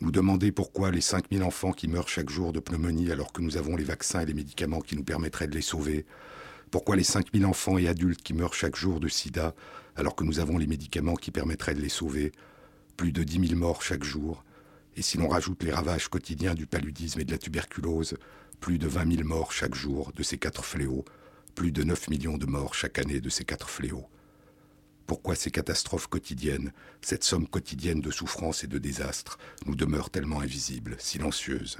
Nous 0.00 0.10
demander 0.10 0.50
pourquoi 0.50 0.90
les 0.90 1.00
5000 1.00 1.42
enfants 1.42 1.72
qui 1.72 1.86
meurent 1.86 2.08
chaque 2.08 2.28
jour 2.28 2.52
de 2.52 2.60
pneumonie 2.60 3.12
alors 3.12 3.32
que 3.32 3.40
nous 3.40 3.56
avons 3.56 3.76
les 3.76 3.84
vaccins 3.84 4.20
et 4.20 4.26
les 4.26 4.34
médicaments 4.34 4.80
qui 4.80 4.96
nous 4.96 5.04
permettraient 5.04 5.46
de 5.46 5.54
les 5.54 5.62
sauver, 5.62 6.06
pourquoi 6.70 6.96
les 6.96 7.04
5000 7.04 7.46
enfants 7.46 7.78
et 7.78 7.88
adultes 7.88 8.22
qui 8.22 8.34
meurent 8.34 8.54
chaque 8.54 8.76
jour 8.76 9.00
de 9.00 9.08
sida 9.08 9.54
alors 9.96 10.16
que 10.16 10.24
nous 10.24 10.40
avons 10.40 10.58
les 10.58 10.66
médicaments 10.66 11.16
qui 11.16 11.30
permettraient 11.30 11.74
de 11.74 11.80
les 11.80 11.88
sauver, 11.88 12.32
plus 12.96 13.12
de 13.12 13.22
10 13.22 13.48
000 13.48 13.60
morts 13.60 13.82
chaque 13.82 14.04
jour, 14.04 14.44
et 14.96 15.02
si 15.02 15.18
l'on 15.18 15.28
rajoute 15.28 15.62
les 15.62 15.72
ravages 15.72 16.08
quotidiens 16.08 16.54
du 16.54 16.66
paludisme 16.66 17.20
et 17.20 17.24
de 17.24 17.32
la 17.32 17.38
tuberculose, 17.38 18.16
plus 18.58 18.78
de 18.78 18.88
20 18.88 19.16
000 19.16 19.28
morts 19.28 19.52
chaque 19.52 19.74
jour 19.74 20.12
de 20.16 20.22
ces 20.22 20.38
quatre 20.38 20.64
fléaux, 20.64 21.04
plus 21.54 21.72
de 21.72 21.84
9 21.84 22.08
millions 22.08 22.38
de 22.38 22.46
morts 22.46 22.74
chaque 22.74 22.98
année 22.98 23.20
de 23.20 23.28
ces 23.28 23.44
quatre 23.44 23.68
fléaux. 23.68 24.06
Pourquoi 25.10 25.34
ces 25.34 25.50
catastrophes 25.50 26.06
quotidiennes, 26.06 26.70
cette 27.02 27.24
somme 27.24 27.48
quotidienne 27.48 28.00
de 28.00 28.12
souffrance 28.12 28.62
et 28.62 28.68
de 28.68 28.78
désastres, 28.78 29.38
nous 29.66 29.74
demeurent 29.74 30.08
tellement 30.08 30.38
invisibles, 30.38 30.94
silencieuses? 31.00 31.78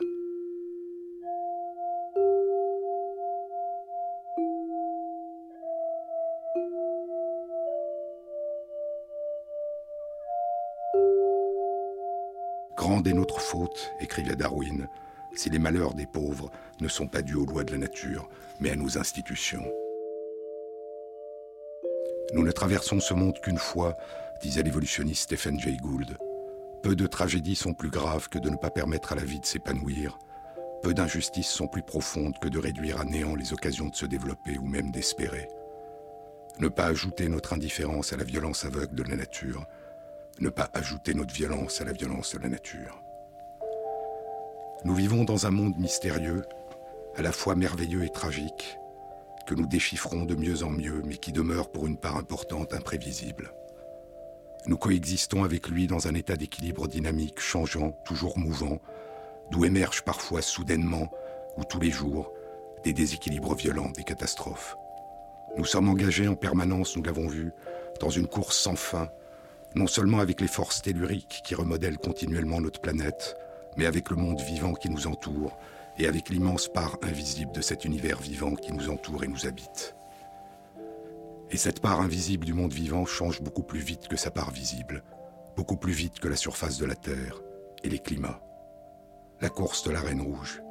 Grande 12.76 13.06
est 13.06 13.12
notre 13.12 13.40
faute, 13.40 13.92
écrivait 14.00 14.34
Darwin, 14.34 14.88
si 15.36 15.50
les 15.50 15.60
malheurs 15.60 15.94
des 15.94 16.06
pauvres 16.06 16.50
ne 16.80 16.88
sont 16.88 17.06
pas 17.06 17.22
dus 17.22 17.36
aux 17.36 17.46
lois 17.46 17.62
de 17.62 17.70
la 17.70 17.78
nature, 17.78 18.28
mais 18.58 18.70
à 18.70 18.76
nos 18.76 18.98
institutions. 18.98 19.62
Nous 22.32 22.44
ne 22.44 22.52
traversons 22.52 23.00
ce 23.00 23.12
monde 23.12 23.40
qu'une 23.40 23.58
fois, 23.58 23.96
disait 24.40 24.62
l'évolutionniste 24.62 25.22
Stephen 25.24 25.58
Jay 25.58 25.76
Gould. 25.76 26.16
Peu 26.82 26.94
de 26.94 27.06
tragédies 27.06 27.56
sont 27.56 27.74
plus 27.74 27.90
graves 27.90 28.28
que 28.28 28.38
de 28.38 28.48
ne 28.48 28.56
pas 28.56 28.70
permettre 28.70 29.12
à 29.12 29.16
la 29.16 29.24
vie 29.24 29.40
de 29.40 29.46
s'épanouir. 29.46 30.18
Peu 30.82 30.94
d'injustices 30.94 31.48
sont 31.48 31.66
plus 31.66 31.82
profondes 31.82 32.38
que 32.40 32.48
de 32.48 32.58
réduire 32.58 33.00
à 33.00 33.04
néant 33.04 33.34
les 33.34 33.52
occasions 33.52 33.88
de 33.88 33.96
se 33.96 34.06
développer 34.06 34.58
ou 34.58 34.66
même 34.66 34.90
d'espérer. 34.90 35.48
Ne 36.58 36.68
pas 36.68 36.86
ajouter 36.86 37.28
notre 37.28 37.52
indifférence 37.52 38.12
à 38.12 38.16
la 38.16 38.24
violence 38.24 38.64
aveugle 38.64 38.94
de 38.94 39.02
la 39.02 39.16
nature, 39.16 39.66
ne 40.38 40.48
pas 40.48 40.70
ajouter 40.72 41.14
notre 41.14 41.34
violence 41.34 41.80
à 41.80 41.84
la 41.84 41.92
violence 41.92 42.34
de 42.34 42.38
la 42.38 42.48
nature. 42.48 43.02
Nous 44.84 44.94
vivons 44.94 45.24
dans 45.24 45.46
un 45.46 45.50
monde 45.50 45.76
mystérieux, 45.78 46.44
à 47.16 47.22
la 47.22 47.32
fois 47.32 47.56
merveilleux 47.56 48.04
et 48.04 48.10
tragique, 48.10 48.79
que 49.50 49.56
nous 49.56 49.66
déchiffrons 49.66 50.26
de 50.26 50.36
mieux 50.36 50.62
en 50.62 50.70
mieux, 50.70 51.02
mais 51.04 51.16
qui 51.16 51.32
demeure 51.32 51.72
pour 51.72 51.88
une 51.88 51.96
part 51.96 52.16
importante 52.16 52.72
imprévisible. 52.72 53.52
Nous 54.68 54.76
coexistons 54.76 55.42
avec 55.42 55.66
lui 55.66 55.88
dans 55.88 56.06
un 56.06 56.14
état 56.14 56.36
d'équilibre 56.36 56.86
dynamique, 56.86 57.40
changeant, 57.40 57.90
toujours 58.04 58.38
mouvant, 58.38 58.78
d'où 59.50 59.64
émergent 59.64 60.02
parfois 60.02 60.40
soudainement, 60.40 61.10
ou 61.56 61.64
tous 61.64 61.80
les 61.80 61.90
jours, 61.90 62.32
des 62.84 62.92
déséquilibres 62.92 63.56
violents, 63.56 63.90
des 63.90 64.04
catastrophes. 64.04 64.76
Nous 65.58 65.64
sommes 65.64 65.88
engagés 65.88 66.28
en 66.28 66.36
permanence, 66.36 66.96
nous 66.96 67.02
l'avons 67.02 67.26
vu, 67.26 67.50
dans 67.98 68.10
une 68.10 68.28
course 68.28 68.56
sans 68.56 68.76
fin, 68.76 69.08
non 69.74 69.88
seulement 69.88 70.20
avec 70.20 70.40
les 70.40 70.46
forces 70.46 70.80
telluriques 70.80 71.42
qui 71.44 71.56
remodèlent 71.56 71.98
continuellement 71.98 72.60
notre 72.60 72.80
planète, 72.80 73.34
mais 73.76 73.86
avec 73.86 74.10
le 74.10 74.16
monde 74.16 74.42
vivant 74.42 74.74
qui 74.74 74.90
nous 74.90 75.08
entoure, 75.08 75.58
et 76.00 76.06
avec 76.06 76.30
l'immense 76.30 76.66
part 76.66 76.96
invisible 77.02 77.52
de 77.52 77.60
cet 77.60 77.84
univers 77.84 78.20
vivant 78.20 78.54
qui 78.54 78.72
nous 78.72 78.88
entoure 78.88 79.22
et 79.22 79.28
nous 79.28 79.46
habite. 79.46 79.94
Et 81.50 81.58
cette 81.58 81.80
part 81.80 82.00
invisible 82.00 82.46
du 82.46 82.54
monde 82.54 82.72
vivant 82.72 83.04
change 83.04 83.42
beaucoup 83.42 83.62
plus 83.62 83.80
vite 83.80 84.08
que 84.08 84.16
sa 84.16 84.30
part 84.30 84.50
visible, 84.50 85.04
beaucoup 85.56 85.76
plus 85.76 85.92
vite 85.92 86.18
que 86.18 86.28
la 86.28 86.36
surface 86.36 86.78
de 86.78 86.86
la 86.86 86.94
Terre 86.94 87.42
et 87.84 87.90
les 87.90 87.98
climats. 87.98 88.40
La 89.42 89.50
course 89.50 89.82
de 89.82 89.90
la 89.90 90.00
Reine 90.00 90.22
Rouge, 90.22 90.62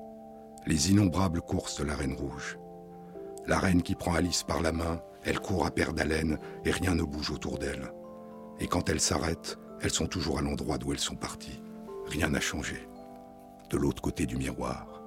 les 0.65 0.89
innombrables 0.89 1.41
courses 1.41 1.79
de 1.79 1.83
la 1.83 1.95
Reine 1.95 2.15
Rouge. 2.15 2.57
La 3.45 3.59
reine 3.59 3.83
qui 3.83 3.93
prend 3.93 4.15
Alice 4.15 4.41
par 4.41 4.61
la 4.61 4.71
main, 4.71 4.99
elle 5.23 5.39
court 5.39 5.65
à 5.65 5.71
paire 5.71 5.93
d'haleine 5.93 6.39
et 6.65 6.71
rien 6.71 6.95
ne 6.95 7.03
bouge 7.03 7.29
autour 7.29 7.59
d'elle. 7.59 7.91
Et 8.59 8.67
quand 8.67 8.89
elles 8.89 8.99
s'arrêtent, 8.99 9.59
elles 9.81 9.91
sont 9.91 10.07
toujours 10.07 10.39
à 10.39 10.41
l'endroit 10.41 10.79
d'où 10.79 10.91
elles 10.91 10.99
sont 10.99 11.15
parties. 11.15 11.61
Rien 12.07 12.29
n'a 12.29 12.39
changé. 12.39 12.87
De 13.69 13.77
l'autre 13.77 14.01
côté 14.01 14.25
du 14.25 14.35
miroir. 14.35 14.98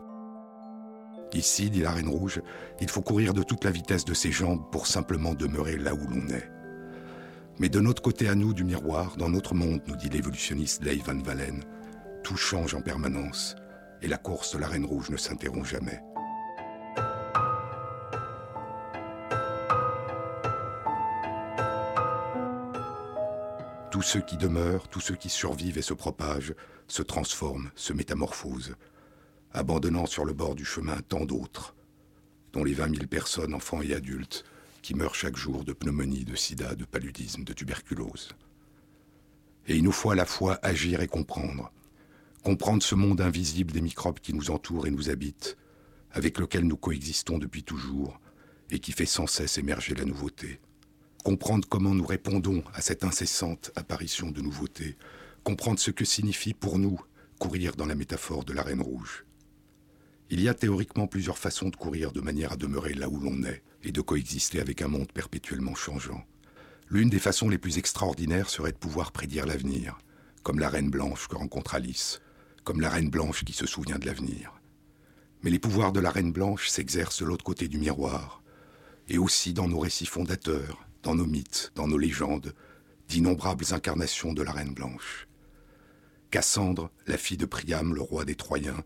Ici, 1.34 1.70
dit 1.70 1.80
la 1.80 1.92
Reine 1.92 2.08
Rouge, 2.08 2.42
il 2.80 2.90
faut 2.90 3.00
courir 3.00 3.32
de 3.32 3.42
toute 3.42 3.64
la 3.64 3.70
vitesse 3.70 4.04
de 4.04 4.12
ses 4.12 4.30
jambes 4.30 4.70
pour 4.70 4.86
simplement 4.86 5.34
demeurer 5.34 5.78
là 5.78 5.94
où 5.94 6.06
l'on 6.06 6.28
est. 6.28 6.50
Mais 7.58 7.70
de 7.70 7.80
notre 7.80 8.02
côté 8.02 8.28
à 8.28 8.34
nous 8.34 8.52
du 8.52 8.64
miroir, 8.64 9.16
dans 9.16 9.30
notre 9.30 9.54
monde, 9.54 9.80
nous 9.86 9.96
dit 9.96 10.10
l'évolutionniste 10.10 10.84
Leigh 10.84 11.02
Van 11.04 11.18
Valen, 11.18 11.64
tout 12.22 12.36
change 12.36 12.74
en 12.74 12.82
permanence 12.82 13.56
et 14.02 14.08
la 14.08 14.18
course 14.18 14.54
de 14.54 14.58
la 14.58 14.66
Reine 14.66 14.84
Rouge 14.84 15.10
ne 15.10 15.16
s'interrompt 15.16 15.66
jamais. 15.66 16.00
Tous 23.90 24.02
ceux 24.02 24.20
qui 24.20 24.36
demeurent, 24.36 24.88
tous 24.88 25.00
ceux 25.00 25.14
qui 25.14 25.28
survivent 25.28 25.78
et 25.78 25.82
se 25.82 25.94
propagent, 25.94 26.54
se 26.88 27.02
transforment, 27.02 27.70
se 27.74 27.92
métamorphosent, 27.92 28.74
abandonnant 29.54 30.06
sur 30.06 30.24
le 30.24 30.32
bord 30.32 30.54
du 30.54 30.64
chemin 30.64 31.00
tant 31.08 31.24
d'autres, 31.24 31.74
dont 32.52 32.64
les 32.64 32.74
20 32.74 32.96
000 32.96 33.06
personnes, 33.06 33.54
enfants 33.54 33.82
et 33.82 33.94
adultes, 33.94 34.44
qui 34.82 34.94
meurent 34.94 35.14
chaque 35.14 35.36
jour 35.36 35.64
de 35.64 35.72
pneumonie, 35.72 36.24
de 36.24 36.34
sida, 36.34 36.74
de 36.74 36.84
paludisme, 36.84 37.44
de 37.44 37.52
tuberculose. 37.52 38.30
Et 39.68 39.76
il 39.76 39.84
nous 39.84 39.92
faut 39.92 40.10
à 40.10 40.16
la 40.16 40.26
fois 40.26 40.58
agir 40.62 41.00
et 41.00 41.06
comprendre. 41.06 41.72
Comprendre 42.42 42.82
ce 42.82 42.96
monde 42.96 43.20
invisible 43.20 43.72
des 43.72 43.80
microbes 43.80 44.18
qui 44.18 44.34
nous 44.34 44.50
entourent 44.50 44.86
et 44.86 44.90
nous 44.90 45.08
habitent, 45.08 45.56
avec 46.10 46.38
lequel 46.38 46.64
nous 46.64 46.76
coexistons 46.76 47.38
depuis 47.38 47.62
toujours, 47.62 48.20
et 48.70 48.80
qui 48.80 48.92
fait 48.92 49.06
sans 49.06 49.26
cesse 49.26 49.58
émerger 49.58 49.94
la 49.94 50.04
nouveauté. 50.04 50.60
Comprendre 51.22 51.68
comment 51.68 51.94
nous 51.94 52.06
répondons 52.06 52.64
à 52.74 52.80
cette 52.80 53.04
incessante 53.04 53.70
apparition 53.76 54.32
de 54.32 54.40
nouveautés. 54.40 54.96
Comprendre 55.44 55.78
ce 55.78 55.92
que 55.92 56.04
signifie 56.04 56.54
pour 56.54 56.78
nous 56.78 57.00
courir 57.38 57.76
dans 57.76 57.86
la 57.86 57.94
métaphore 57.94 58.44
de 58.44 58.52
la 58.52 58.62
Reine 58.62 58.82
Rouge. 58.82 59.24
Il 60.32 60.40
y 60.40 60.48
a 60.48 60.54
théoriquement 60.54 61.06
plusieurs 61.06 61.36
façons 61.36 61.68
de 61.68 61.76
courir 61.76 62.10
de 62.10 62.22
manière 62.22 62.52
à 62.52 62.56
demeurer 62.56 62.94
là 62.94 63.06
où 63.10 63.20
l'on 63.20 63.42
est 63.42 63.62
et 63.84 63.92
de 63.92 64.00
coexister 64.00 64.60
avec 64.60 64.80
un 64.80 64.88
monde 64.88 65.12
perpétuellement 65.12 65.74
changeant. 65.74 66.24
L'une 66.88 67.10
des 67.10 67.18
façons 67.18 67.50
les 67.50 67.58
plus 67.58 67.76
extraordinaires 67.76 68.48
serait 68.48 68.72
de 68.72 68.78
pouvoir 68.78 69.12
prédire 69.12 69.44
l'avenir, 69.44 69.98
comme 70.42 70.58
la 70.58 70.70
reine 70.70 70.88
blanche 70.88 71.28
que 71.28 71.36
rencontre 71.36 71.74
Alice, 71.74 72.22
comme 72.64 72.80
la 72.80 72.88
reine 72.88 73.10
blanche 73.10 73.44
qui 73.44 73.52
se 73.52 73.66
souvient 73.66 73.98
de 73.98 74.06
l'avenir. 74.06 74.58
Mais 75.42 75.50
les 75.50 75.58
pouvoirs 75.58 75.92
de 75.92 76.00
la 76.00 76.10
reine 76.10 76.32
blanche 76.32 76.70
s'exercent 76.70 77.20
de 77.20 77.26
l'autre 77.26 77.44
côté 77.44 77.68
du 77.68 77.76
miroir, 77.76 78.42
et 79.08 79.18
aussi 79.18 79.52
dans 79.52 79.68
nos 79.68 79.80
récits 79.80 80.06
fondateurs, 80.06 80.88
dans 81.02 81.14
nos 81.14 81.26
mythes, 81.26 81.72
dans 81.74 81.88
nos 81.88 81.98
légendes, 81.98 82.54
d'innombrables 83.06 83.66
incarnations 83.72 84.32
de 84.32 84.40
la 84.40 84.52
reine 84.52 84.72
blanche. 84.72 85.28
Cassandre, 86.30 86.90
la 87.06 87.18
fille 87.18 87.36
de 87.36 87.44
Priam, 87.44 87.94
le 87.94 88.00
roi 88.00 88.24
des 88.24 88.34
Troyens, 88.34 88.82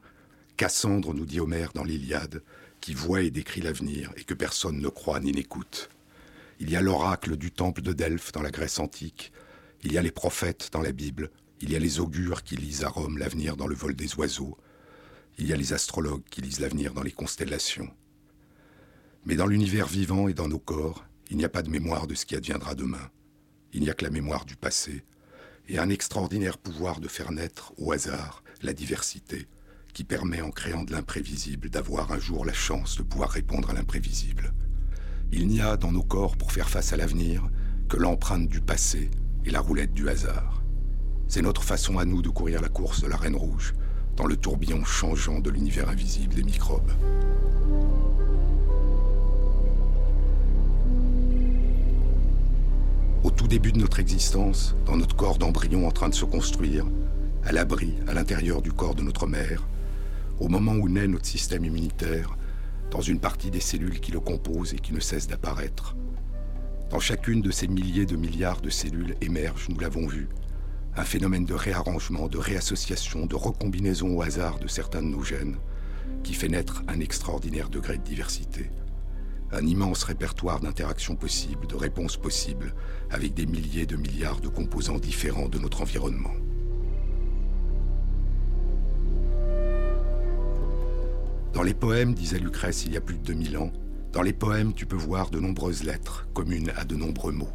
Cassandre, 0.56 1.12
nous 1.12 1.26
dit 1.26 1.40
Homère 1.40 1.72
dans 1.74 1.84
l'Iliade, 1.84 2.42
qui 2.80 2.94
voit 2.94 3.22
et 3.22 3.30
décrit 3.30 3.60
l'avenir 3.60 4.12
et 4.16 4.24
que 4.24 4.34
personne 4.34 4.80
ne 4.80 4.88
croit 4.88 5.20
ni 5.20 5.32
n'écoute. 5.32 5.90
Il 6.60 6.70
y 6.70 6.76
a 6.76 6.80
l'oracle 6.80 7.36
du 7.36 7.50
temple 7.50 7.82
de 7.82 7.92
Delphes 7.92 8.32
dans 8.32 8.42
la 8.42 8.50
Grèce 8.50 8.78
antique, 8.78 9.32
il 9.82 9.92
y 9.92 9.98
a 9.98 10.02
les 10.02 10.10
prophètes 10.10 10.70
dans 10.72 10.80
la 10.80 10.92
Bible, 10.92 11.30
il 11.60 11.70
y 11.70 11.76
a 11.76 11.78
les 11.78 12.00
augures 12.00 12.42
qui 12.42 12.56
lisent 12.56 12.84
à 12.84 12.88
Rome 12.88 13.18
l'avenir 13.18 13.56
dans 13.56 13.66
le 13.66 13.74
vol 13.74 13.94
des 13.94 14.14
oiseaux, 14.16 14.56
il 15.38 15.46
y 15.46 15.52
a 15.52 15.56
les 15.56 15.74
astrologues 15.74 16.24
qui 16.30 16.40
lisent 16.40 16.60
l'avenir 16.60 16.94
dans 16.94 17.02
les 17.02 17.12
constellations. 17.12 17.90
Mais 19.26 19.36
dans 19.36 19.46
l'univers 19.46 19.86
vivant 19.86 20.28
et 20.28 20.34
dans 20.34 20.48
nos 20.48 20.58
corps, 20.58 21.04
il 21.30 21.36
n'y 21.36 21.44
a 21.44 21.50
pas 21.50 21.62
de 21.62 21.70
mémoire 21.70 22.06
de 22.06 22.14
ce 22.14 22.24
qui 22.24 22.36
adviendra 22.36 22.74
demain. 22.74 23.10
Il 23.72 23.82
n'y 23.82 23.90
a 23.90 23.94
que 23.94 24.04
la 24.04 24.10
mémoire 24.10 24.46
du 24.46 24.56
passé 24.56 25.04
et 25.68 25.78
un 25.78 25.90
extraordinaire 25.90 26.56
pouvoir 26.56 27.00
de 27.00 27.08
faire 27.08 27.32
naître 27.32 27.74
au 27.76 27.92
hasard 27.92 28.42
la 28.62 28.72
diversité, 28.72 29.46
qui 29.96 30.04
permet, 30.04 30.42
en 30.42 30.50
créant 30.50 30.84
de 30.84 30.92
l'imprévisible, 30.92 31.70
d'avoir 31.70 32.12
un 32.12 32.18
jour 32.18 32.44
la 32.44 32.52
chance 32.52 32.98
de 32.98 33.02
pouvoir 33.02 33.30
répondre 33.30 33.70
à 33.70 33.72
l'imprévisible. 33.72 34.52
Il 35.32 35.48
n'y 35.48 35.62
a 35.62 35.78
dans 35.78 35.90
nos 35.90 36.02
corps 36.02 36.36
pour 36.36 36.52
faire 36.52 36.68
face 36.68 36.92
à 36.92 36.98
l'avenir 36.98 37.48
que 37.88 37.96
l'empreinte 37.96 38.46
du 38.46 38.60
passé 38.60 39.10
et 39.46 39.50
la 39.50 39.60
roulette 39.60 39.94
du 39.94 40.10
hasard. 40.10 40.62
C'est 41.28 41.40
notre 41.40 41.62
façon 41.62 41.96
à 41.96 42.04
nous 42.04 42.20
de 42.20 42.28
courir 42.28 42.60
la 42.60 42.68
course 42.68 43.00
de 43.00 43.06
la 43.06 43.16
Reine 43.16 43.36
Rouge, 43.36 43.72
dans 44.16 44.26
le 44.26 44.36
tourbillon 44.36 44.84
changeant 44.84 45.40
de 45.40 45.48
l'univers 45.48 45.88
invisible 45.88 46.34
des 46.34 46.44
microbes. 46.44 46.92
Au 53.24 53.30
tout 53.30 53.48
début 53.48 53.72
de 53.72 53.78
notre 53.78 53.98
existence, 53.98 54.76
dans 54.84 54.98
notre 54.98 55.16
corps 55.16 55.38
d'embryon 55.38 55.88
en 55.88 55.90
train 55.90 56.10
de 56.10 56.14
se 56.14 56.26
construire, 56.26 56.84
à 57.46 57.52
l'abri, 57.52 57.94
à 58.06 58.12
l'intérieur 58.12 58.60
du 58.60 58.72
corps 58.72 58.94
de 58.94 59.02
notre 59.02 59.26
mère, 59.26 59.66
au 60.40 60.48
moment 60.48 60.72
où 60.72 60.88
naît 60.88 61.08
notre 61.08 61.26
système 61.26 61.64
immunitaire, 61.64 62.36
dans 62.90 63.00
une 63.00 63.20
partie 63.20 63.50
des 63.50 63.60
cellules 63.60 64.00
qui 64.00 64.12
le 64.12 64.20
composent 64.20 64.74
et 64.74 64.78
qui 64.78 64.92
ne 64.92 65.00
cessent 65.00 65.28
d'apparaître. 65.28 65.96
Dans 66.90 67.00
chacune 67.00 67.42
de 67.42 67.50
ces 67.50 67.66
milliers 67.66 68.06
de 68.06 68.16
milliards 68.16 68.60
de 68.60 68.70
cellules 68.70 69.16
émerge, 69.20 69.68
nous 69.68 69.80
l'avons 69.80 70.06
vu, 70.06 70.28
un 70.96 71.04
phénomène 71.04 71.44
de 71.44 71.54
réarrangement, 71.54 72.28
de 72.28 72.38
réassociation, 72.38 73.26
de 73.26 73.34
recombinaison 73.34 74.16
au 74.16 74.22
hasard 74.22 74.58
de 74.58 74.68
certains 74.68 75.02
de 75.02 75.08
nos 75.08 75.22
gènes, 75.22 75.56
qui 76.22 76.32
fait 76.32 76.48
naître 76.48 76.82
un 76.88 77.00
extraordinaire 77.00 77.68
degré 77.68 77.98
de 77.98 78.02
diversité. 78.02 78.70
Un 79.52 79.66
immense 79.66 80.04
répertoire 80.04 80.60
d'interactions 80.60 81.16
possibles, 81.16 81.66
de 81.66 81.76
réponses 81.76 82.16
possibles, 82.16 82.74
avec 83.10 83.34
des 83.34 83.46
milliers 83.46 83.86
de 83.86 83.96
milliards 83.96 84.40
de 84.40 84.48
composants 84.48 84.98
différents 84.98 85.48
de 85.48 85.58
notre 85.58 85.82
environnement. 85.82 86.34
Dans 91.56 91.62
les 91.62 91.72
poèmes, 91.72 92.12
disait 92.12 92.38
Lucrèce 92.38 92.84
il 92.84 92.92
y 92.92 92.98
a 92.98 93.00
plus 93.00 93.16
de 93.16 93.22
2000 93.22 93.56
ans, 93.56 93.72
dans 94.12 94.20
les 94.20 94.34
poèmes, 94.34 94.74
tu 94.74 94.84
peux 94.84 94.94
voir 94.94 95.30
de 95.30 95.40
nombreuses 95.40 95.84
lettres 95.84 96.28
communes 96.34 96.70
à 96.76 96.84
de 96.84 96.96
nombreux 96.96 97.32
mots. 97.32 97.54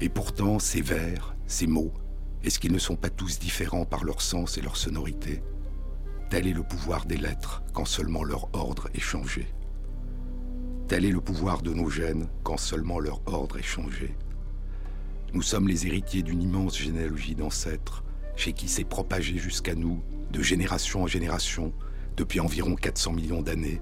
Et 0.00 0.08
pourtant, 0.08 0.58
ces 0.58 0.80
vers, 0.80 1.36
ces 1.46 1.66
mots, 1.66 1.92
est-ce 2.42 2.58
qu'ils 2.58 2.72
ne 2.72 2.78
sont 2.78 2.96
pas 2.96 3.10
tous 3.10 3.38
différents 3.38 3.84
par 3.84 4.04
leur 4.04 4.22
sens 4.22 4.56
et 4.56 4.62
leur 4.62 4.78
sonorité? 4.78 5.42
Tel 6.30 6.46
est 6.46 6.54
le 6.54 6.62
pouvoir 6.62 7.04
des 7.04 7.18
lettres 7.18 7.62
quand 7.74 7.84
seulement 7.84 8.24
leur 8.24 8.48
ordre 8.54 8.88
est 8.94 9.00
changé. 9.00 9.48
Tel 10.88 11.04
est 11.04 11.12
le 11.12 11.20
pouvoir 11.20 11.60
de 11.60 11.74
nos 11.74 11.90
gènes 11.90 12.26
quand 12.42 12.56
seulement 12.56 13.00
leur 13.00 13.20
ordre 13.26 13.58
est 13.58 13.62
changé. 13.62 14.16
Nous 15.34 15.42
sommes 15.42 15.68
les 15.68 15.86
héritiers 15.86 16.22
d'une 16.22 16.40
immense 16.40 16.78
généalogie 16.78 17.34
d'ancêtres, 17.34 18.02
chez 18.34 18.54
qui 18.54 18.66
s'est 18.66 18.84
propagé 18.84 19.36
jusqu'à 19.36 19.74
nous, 19.74 20.02
de 20.30 20.40
génération 20.40 21.02
en 21.02 21.06
génération, 21.06 21.74
depuis 22.16 22.40
environ 22.40 22.74
400 22.74 23.12
millions 23.12 23.42
d'années, 23.42 23.80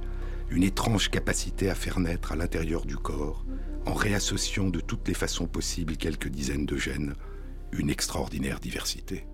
une 0.51 0.63
étrange 0.63 1.11
capacité 1.11 1.71
à 1.71 1.75
faire 1.75 2.01
naître 2.01 2.33
à 2.33 2.37
l'intérieur 2.37 2.85
du 2.85 2.97
corps, 2.97 3.45
en 3.87 3.95
réassociant 3.95 4.69
de 4.69 4.81
toutes 4.81 5.07
les 5.09 5.15
façons 5.15 5.47
possibles 5.47 5.97
quelques 5.97 6.29
dizaines 6.29 6.67
de 6.67 6.77
gènes, 6.77 7.15
une 7.73 7.91
extraordinaire 7.91 8.61
diversité. 8.61 9.27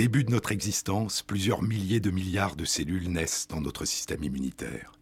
Début 0.00 0.24
de 0.24 0.30
notre 0.30 0.50
existence, 0.50 1.20
plusieurs 1.20 1.60
milliers 1.60 2.00
de 2.00 2.10
milliards 2.10 2.56
de 2.56 2.64
cellules 2.64 3.10
naissent 3.10 3.46
dans 3.48 3.60
notre 3.60 3.84
système 3.84 4.24
immunitaire. 4.24 4.92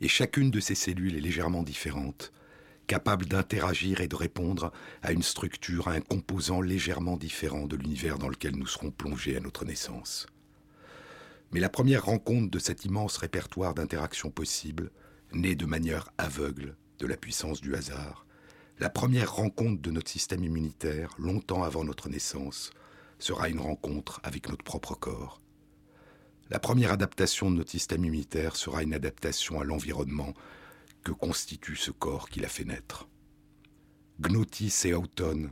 Et 0.00 0.08
chacune 0.08 0.50
de 0.50 0.60
ces 0.60 0.74
cellules 0.74 1.14
est 1.14 1.20
légèrement 1.20 1.62
différente, 1.62 2.32
capable 2.86 3.26
d'interagir 3.26 4.00
et 4.00 4.08
de 4.08 4.16
répondre 4.16 4.72
à 5.02 5.12
une 5.12 5.22
structure, 5.22 5.88
à 5.88 5.92
un 5.92 6.00
composant 6.00 6.62
légèrement 6.62 7.18
différent 7.18 7.66
de 7.66 7.76
l'univers 7.76 8.18
dans 8.18 8.30
lequel 8.30 8.56
nous 8.56 8.66
serons 8.66 8.90
plongés 8.90 9.36
à 9.36 9.40
notre 9.40 9.66
naissance. 9.66 10.26
Mais 11.52 11.60
la 11.60 11.68
première 11.68 12.06
rencontre 12.06 12.50
de 12.50 12.58
cet 12.58 12.86
immense 12.86 13.18
répertoire 13.18 13.74
d'interactions 13.74 14.30
possibles, 14.30 14.90
née 15.34 15.54
de 15.54 15.66
manière 15.66 16.08
aveugle 16.16 16.76
de 16.98 17.06
la 17.06 17.18
puissance 17.18 17.60
du 17.60 17.74
hasard, 17.74 18.24
la 18.78 18.88
première 18.88 19.34
rencontre 19.34 19.82
de 19.82 19.90
notre 19.90 20.10
système 20.10 20.44
immunitaire, 20.44 21.10
longtemps 21.18 21.62
avant 21.62 21.84
notre 21.84 22.08
naissance, 22.08 22.70
sera 23.18 23.48
une 23.48 23.60
rencontre 23.60 24.20
avec 24.22 24.48
notre 24.48 24.64
propre 24.64 24.94
corps. 24.94 25.40
La 26.50 26.58
première 26.58 26.92
adaptation 26.92 27.50
de 27.50 27.56
notre 27.56 27.70
système 27.70 28.04
immunitaire 28.04 28.56
sera 28.56 28.82
une 28.82 28.94
adaptation 28.94 29.60
à 29.60 29.64
l'environnement 29.64 30.32
que 31.04 31.12
constitue 31.12 31.76
ce 31.76 31.90
corps 31.90 32.28
qui 32.28 32.40
l'a 32.40 32.48
fait 32.48 32.64
naître. 32.64 33.08
Gnotis 34.20 34.74
et 34.84 34.94
auton, 34.94 35.50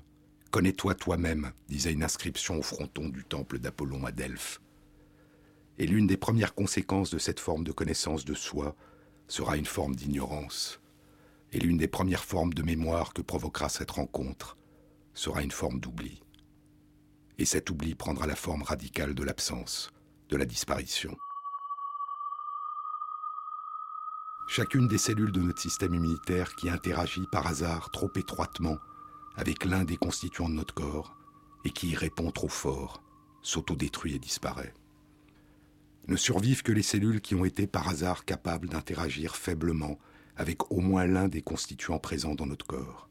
connais-toi 0.50 0.94
toi-même, 0.94 1.52
disait 1.68 1.92
une 1.92 2.02
inscription 2.02 2.58
au 2.58 2.62
fronton 2.62 3.08
du 3.08 3.24
temple 3.24 3.58
d'Apollon 3.58 4.04
à 4.06 4.12
Delphes. 4.12 4.60
Et 5.78 5.86
l'une 5.86 6.06
des 6.06 6.16
premières 6.16 6.54
conséquences 6.54 7.10
de 7.10 7.18
cette 7.18 7.40
forme 7.40 7.64
de 7.64 7.72
connaissance 7.72 8.24
de 8.24 8.34
soi 8.34 8.74
sera 9.28 9.56
une 9.56 9.66
forme 9.66 9.94
d'ignorance. 9.94 10.80
Et 11.52 11.58
l'une 11.58 11.76
des 11.76 11.88
premières 11.88 12.24
formes 12.24 12.54
de 12.54 12.62
mémoire 12.62 13.12
que 13.12 13.22
provoquera 13.22 13.68
cette 13.68 13.90
rencontre 13.90 14.56
sera 15.12 15.42
une 15.42 15.50
forme 15.50 15.80
d'oubli. 15.80 16.22
Et 17.38 17.44
cet 17.44 17.70
oubli 17.70 17.94
prendra 17.94 18.26
la 18.26 18.36
forme 18.36 18.62
radicale 18.62 19.14
de 19.14 19.22
l'absence, 19.22 19.90
de 20.28 20.36
la 20.36 20.44
disparition. 20.44 21.16
Chacune 24.48 24.88
des 24.88 24.98
cellules 24.98 25.32
de 25.32 25.40
notre 25.40 25.60
système 25.60 25.94
immunitaire 25.94 26.54
qui 26.56 26.70
interagit 26.70 27.26
par 27.30 27.46
hasard 27.46 27.90
trop 27.90 28.10
étroitement 28.16 28.78
avec 29.34 29.64
l'un 29.64 29.84
des 29.84 29.96
constituants 29.96 30.48
de 30.48 30.54
notre 30.54 30.74
corps 30.74 31.16
et 31.64 31.70
qui 31.70 31.90
y 31.90 31.94
répond 31.96 32.30
trop 32.30 32.48
fort, 32.48 33.02
s'autodétruit 33.42 34.14
et 34.14 34.18
disparaît 34.18 34.72
ne 36.08 36.16
survivent 36.16 36.62
que 36.62 36.72
les 36.72 36.82
cellules 36.82 37.20
qui 37.20 37.34
ont 37.34 37.44
été 37.44 37.66
par 37.66 37.88
hasard 37.88 38.24
capables 38.24 38.68
d'interagir 38.68 39.36
faiblement 39.36 39.98
avec 40.36 40.70
au 40.70 40.80
moins 40.80 41.06
l'un 41.06 41.28
des 41.28 41.42
constituants 41.42 41.98
présents 41.98 42.34
dans 42.34 42.46
notre 42.46 42.66
corps. 42.66 43.08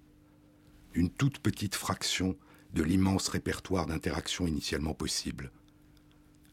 Une 0.93 1.09
toute 1.09 1.39
petite 1.39 1.75
fraction 1.75 2.37
de 2.75 2.83
l'immense 2.83 3.29
répertoire 3.29 3.87
d'interactions 3.87 4.45
initialement 4.45 4.93
possibles. 4.93 5.51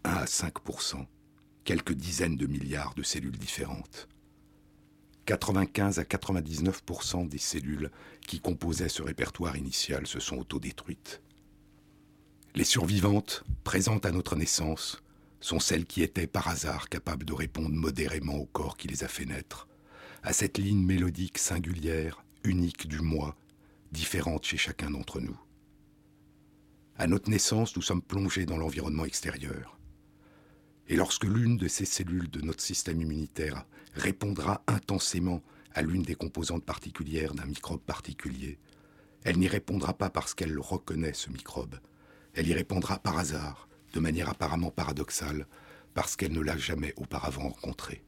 1 0.04 0.10
à 0.10 0.24
5% 0.24 1.04
quelques 1.64 1.92
dizaines 1.92 2.36
de 2.36 2.46
milliards 2.46 2.94
de 2.94 3.02
cellules 3.02 3.36
différentes. 3.36 4.08
95 5.26 5.98
à 5.98 6.04
99% 6.04 7.28
des 7.28 7.38
cellules 7.38 7.90
qui 8.26 8.40
composaient 8.40 8.88
ce 8.88 9.02
répertoire 9.02 9.56
initial 9.56 10.06
se 10.06 10.20
sont 10.20 10.38
autodétruites. 10.38 11.22
Les 12.54 12.64
survivantes, 12.64 13.44
présentes 13.64 14.06
à 14.06 14.10
notre 14.10 14.36
naissance, 14.36 15.02
sont 15.40 15.60
celles 15.60 15.86
qui 15.86 16.02
étaient 16.02 16.26
par 16.26 16.48
hasard 16.48 16.88
capables 16.88 17.24
de 17.24 17.32
répondre 17.32 17.74
modérément 17.74 18.36
au 18.36 18.46
corps 18.46 18.76
qui 18.76 18.88
les 18.88 19.04
a 19.04 19.08
fait 19.08 19.24
naître, 19.24 19.68
à 20.22 20.32
cette 20.32 20.58
ligne 20.58 20.84
mélodique 20.84 21.38
singulière, 21.38 22.24
unique 22.44 22.86
du 22.86 23.00
moi, 23.00 23.36
différente 23.90 24.44
chez 24.44 24.56
chacun 24.56 24.90
d'entre 24.90 25.20
nous. 25.20 25.38
À 27.02 27.08
notre 27.08 27.30
naissance, 27.30 27.74
nous 27.74 27.82
sommes 27.82 28.00
plongés 28.00 28.46
dans 28.46 28.56
l'environnement 28.56 29.04
extérieur. 29.04 29.76
Et 30.86 30.94
lorsque 30.94 31.24
l'une 31.24 31.56
de 31.56 31.66
ces 31.66 31.84
cellules 31.84 32.30
de 32.30 32.40
notre 32.42 32.62
système 32.62 33.00
immunitaire 33.00 33.66
répondra 33.94 34.62
intensément 34.68 35.42
à 35.74 35.82
l'une 35.82 36.04
des 36.04 36.14
composantes 36.14 36.64
particulières 36.64 37.34
d'un 37.34 37.46
microbe 37.46 37.80
particulier, 37.80 38.60
elle 39.24 39.38
n'y 39.38 39.48
répondra 39.48 39.94
pas 39.94 40.10
parce 40.10 40.32
qu'elle 40.32 40.56
reconnaît 40.60 41.12
ce 41.12 41.28
microbe, 41.30 41.74
elle 42.34 42.46
y 42.46 42.54
répondra 42.54 43.00
par 43.00 43.18
hasard, 43.18 43.66
de 43.94 43.98
manière 43.98 44.28
apparemment 44.28 44.70
paradoxale, 44.70 45.48
parce 45.94 46.14
qu'elle 46.14 46.32
ne 46.32 46.40
l'a 46.40 46.56
jamais 46.56 46.94
auparavant 46.96 47.48
rencontré. 47.48 48.04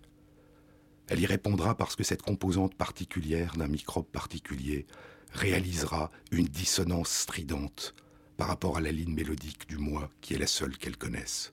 Elle 1.08 1.18
y 1.18 1.26
répondra 1.26 1.76
parce 1.76 1.96
que 1.96 2.04
cette 2.04 2.22
composante 2.22 2.76
particulière 2.76 3.56
d'un 3.56 3.66
microbe 3.66 4.06
particulier 4.06 4.86
réalisera 5.32 6.12
une 6.30 6.46
dissonance 6.46 7.10
stridente 7.10 7.92
par 8.36 8.48
rapport 8.48 8.76
à 8.76 8.80
la 8.80 8.92
ligne 8.92 9.14
mélodique 9.14 9.68
du 9.68 9.78
moi 9.78 10.10
qui 10.20 10.34
est 10.34 10.38
la 10.38 10.46
seule 10.46 10.76
qu'elle 10.76 10.96
connaisse. 10.96 11.52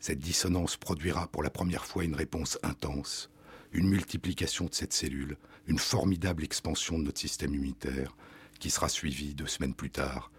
Cette 0.00 0.20
dissonance 0.20 0.76
produira 0.76 1.26
pour 1.28 1.42
la 1.42 1.50
première 1.50 1.84
fois 1.84 2.04
une 2.04 2.14
réponse 2.14 2.58
intense, 2.62 3.30
une 3.72 3.88
multiplication 3.88 4.66
de 4.66 4.74
cette 4.74 4.92
cellule, 4.92 5.36
une 5.66 5.78
formidable 5.78 6.44
expansion 6.44 6.98
de 6.98 7.04
notre 7.04 7.20
système 7.20 7.54
immunitaire, 7.54 8.16
qui 8.58 8.70
sera 8.70 8.88
suivie 8.88 9.34
deux 9.34 9.46
semaines 9.46 9.74
plus 9.74 9.90
tard 9.90 10.30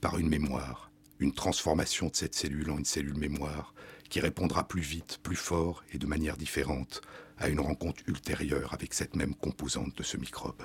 par 0.00 0.18
une 0.18 0.28
mémoire, 0.28 0.90
une 1.18 1.32
transformation 1.32 2.08
de 2.08 2.16
cette 2.16 2.34
cellule 2.34 2.70
en 2.70 2.78
une 2.78 2.84
cellule 2.84 3.16
mémoire 3.16 3.74
qui 4.08 4.20
répondra 4.20 4.68
plus 4.68 4.82
vite, 4.82 5.18
plus 5.22 5.36
fort 5.36 5.82
et 5.92 5.98
de 5.98 6.06
manière 6.06 6.36
différente 6.36 7.00
à 7.38 7.48
une 7.48 7.60
rencontre 7.60 8.02
ultérieure 8.06 8.74
avec 8.74 8.94
cette 8.94 9.16
même 9.16 9.34
composante 9.34 9.96
de 9.96 10.02
ce 10.02 10.16
microbe. 10.16 10.62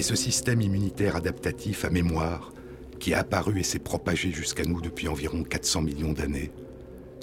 Mais 0.00 0.04
ce 0.04 0.16
système 0.16 0.62
immunitaire 0.62 1.14
adaptatif 1.14 1.84
à 1.84 1.90
mémoire, 1.90 2.54
qui 2.98 3.12
a 3.12 3.18
apparu 3.18 3.60
et 3.60 3.62
s'est 3.62 3.78
propagé 3.78 4.32
jusqu'à 4.32 4.64
nous 4.64 4.80
depuis 4.80 5.08
environ 5.08 5.42
400 5.42 5.82
millions 5.82 6.14
d'années, 6.14 6.52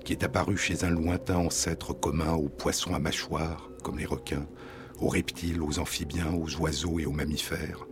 qui 0.05 0.13
est 0.13 0.23
apparu 0.23 0.57
chez 0.57 0.83
un 0.83 0.91
lointain 0.91 1.37
ancêtre 1.37 1.93
commun 1.93 2.33
aux 2.33 2.49
poissons 2.49 2.93
à 2.93 2.99
mâchoires, 2.99 3.71
comme 3.81 3.97
les 3.97 4.05
requins, 4.05 4.45
aux 4.99 5.07
reptiles, 5.07 5.63
aux 5.63 5.79
amphibiens, 5.79 6.31
aux 6.31 6.55
oiseaux 6.57 6.99
et 6.99 7.07
aux 7.07 7.11
mammifères. 7.11 7.87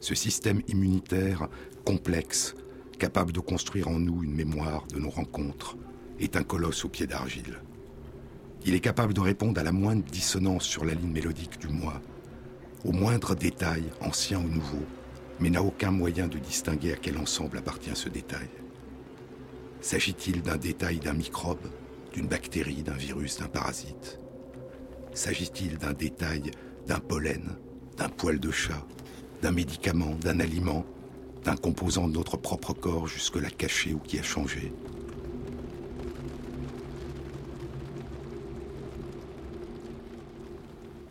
Ce 0.00 0.14
système 0.14 0.62
immunitaire 0.66 1.48
complexe, 1.84 2.54
capable 2.98 3.32
de 3.32 3.40
construire 3.40 3.88
en 3.88 3.98
nous 3.98 4.24
une 4.24 4.34
mémoire 4.34 4.86
de 4.94 4.98
nos 4.98 5.10
rencontres, 5.10 5.76
est 6.20 6.36
un 6.36 6.42
colosse 6.42 6.86
au 6.86 6.88
pied 6.88 7.06
d'argile. 7.06 7.60
Il 8.64 8.72
est 8.72 8.80
capable 8.80 9.12
de 9.12 9.20
répondre 9.20 9.60
à 9.60 9.62
la 9.62 9.72
moindre 9.72 10.04
dissonance 10.04 10.64
sur 10.64 10.86
la 10.86 10.94
ligne 10.94 11.12
mélodique 11.12 11.58
du 11.60 11.68
moi, 11.68 12.00
au 12.86 12.92
moindre 12.92 13.34
détail, 13.34 13.82
ancien 14.00 14.38
ou 14.38 14.48
nouveau, 14.48 14.84
mais 15.40 15.50
n'a 15.50 15.62
aucun 15.62 15.90
moyen 15.90 16.28
de 16.28 16.38
distinguer 16.38 16.92
à 16.92 16.96
quel 16.96 17.18
ensemble 17.18 17.58
appartient 17.58 17.94
ce 17.94 18.08
détail. 18.08 18.48
S'agit-il 19.80 20.42
d'un 20.42 20.56
détail 20.56 20.98
d'un 20.98 21.12
microbe, 21.12 21.66
d'une 22.12 22.28
bactérie, 22.28 22.82
d'un 22.82 22.94
virus, 22.94 23.38
d'un 23.38 23.48
parasite? 23.48 24.20
S'agit-il 25.14 25.78
d'un 25.78 25.92
détail 25.92 26.52
d'un 26.86 27.00
pollen, 27.00 27.56
d'un 27.96 28.08
poil 28.08 28.38
de 28.38 28.50
chat, 28.52 28.86
d'un 29.42 29.50
médicament, 29.50 30.14
d'un 30.20 30.38
aliment, 30.38 30.84
d'un 31.44 31.56
composant 31.56 32.06
de 32.06 32.14
notre 32.14 32.36
propre 32.36 32.72
corps 32.72 33.08
jusque-là 33.08 33.50
caché 33.50 33.94
ou 33.94 33.98
qui 33.98 34.18
a 34.18 34.22
changé? 34.22 34.72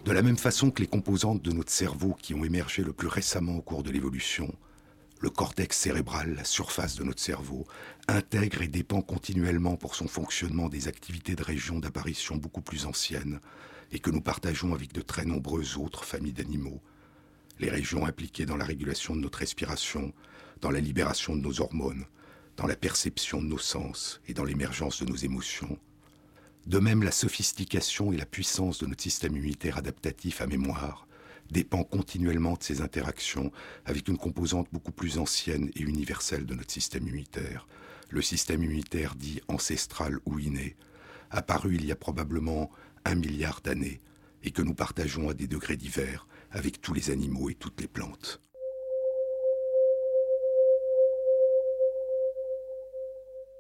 De 0.06 0.12
la 0.12 0.22
même 0.22 0.38
façon 0.38 0.70
que 0.70 0.82
les 0.82 0.88
composantes 0.88 1.42
de 1.42 1.52
notre 1.52 1.72
cerveau 1.72 2.16
qui 2.22 2.36
ont 2.36 2.46
émergé 2.46 2.84
le 2.84 2.94
plus 2.94 3.08
récemment 3.08 3.58
au 3.58 3.62
cours 3.62 3.82
de 3.82 3.90
l'évolution 3.90 4.54
le 5.20 5.32
cortex 5.32 5.76
cérébral, 5.76 6.36
la 6.36 6.44
surface 6.44 6.96
de 6.96 7.04
notre 7.04 7.22
cerveau, 7.22 7.66
intègre 8.08 8.62
et 8.62 8.68
dépend 8.68 9.02
continuellement 9.02 9.76
pour 9.76 9.96
son 9.96 10.08
fonctionnement 10.08 10.70
des 10.70 10.88
activités 10.88 11.34
de 11.34 11.42
régions 11.42 11.80
d'apparition 11.80 12.36
beaucoup 12.36 12.62
plus 12.62 12.86
anciennes 12.86 13.40
et 13.92 13.98
que 13.98 14.12
nous 14.12 14.22
partageons 14.22 14.76
avec 14.76 14.94
de 14.94 15.02
très 15.02 15.26
nombreuses 15.26 15.78
autres 15.78 16.04
familles 16.04 16.34
d'animaux. 16.34 16.80
Les 17.60 17.72
régions 17.72 18.06
impliquées 18.06 18.46
dans 18.46 18.58
la 18.58 18.66
régulation 18.66 19.16
de 19.16 19.22
notre 19.22 19.40
respiration, 19.40 20.14
dans 20.62 20.70
la 20.70 20.82
libération 20.82 21.36
de 21.36 21.42
nos 21.42 21.62
hormones, 21.62 22.06
dans 22.58 22.68
la 22.68 22.76
perception 22.76 23.42
de 23.42 23.48
nos 23.48 23.58
sens 23.58 24.22
et 24.28 24.36
dans 24.36 24.44
l'émergence 24.44 25.02
de 25.02 25.10
nos 25.10 25.16
émotions. 25.16 25.80
De 26.66 26.80
même, 26.80 27.04
la 27.04 27.12
sophistication 27.12 28.12
et 28.12 28.18
la 28.18 28.26
puissance 28.26 28.80
de 28.80 28.88
notre 28.88 29.04
système 29.04 29.36
immunitaire 29.36 29.78
adaptatif 29.78 30.42
à 30.42 30.48
mémoire 30.48 31.08
dépend 31.52 31.84
continuellement 31.84 32.54
de 32.54 32.64
ces 32.64 32.82
interactions 32.82 33.52
avec 33.86 34.08
une 34.08 34.18
composante 34.18 34.68
beaucoup 34.72 34.92
plus 34.92 35.20
ancienne 35.20 35.70
et 35.76 35.82
universelle 35.82 36.48
de 36.48 36.56
notre 36.56 36.72
système 36.72 37.08
immunitaire, 37.08 37.68
le 38.10 38.24
système 38.24 38.64
immunitaire 38.64 39.14
dit 39.14 39.42
ancestral 39.48 40.18
ou 40.26 40.40
inné, 40.40 40.76
apparu 41.30 41.76
il 41.76 41.86
y 41.86 41.92
a 41.92 41.96
probablement 41.96 42.72
un 43.06 43.14
milliard 43.14 43.62
d'années 43.62 44.02
et 44.44 44.50
que 44.50 44.64
nous 44.64 44.74
partageons 44.74 45.30
à 45.30 45.36
des 45.36 45.48
degrés 45.48 45.78
divers 45.78 46.28
avec 46.50 46.82
tous 46.82 46.96
les 46.96 47.12
animaux 47.12 47.52
et 47.52 47.56
toutes 47.56 47.80
les 47.80 47.88
plantes. 47.88 48.42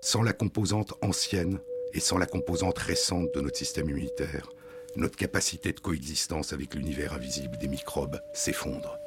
Sans 0.02 0.24
la 0.24 0.34
composante 0.34 0.96
ancienne 1.02 1.60
et 1.96 2.02
sans 2.02 2.18
la 2.18 2.26
composante 2.26 2.78
récente 2.78 3.34
de 3.34 3.40
notre 3.40 3.58
système 3.58 3.90
immunitaire, 3.90 4.50
notre 4.98 5.16
capacité 5.16 5.72
de 5.72 5.80
coexistence 5.80 6.52
avec 6.52 6.76
l'univers 6.76 7.14
invisible 7.14 7.58
des 7.58 7.70
microbes 7.70 8.20
s'effondre. 8.34 9.00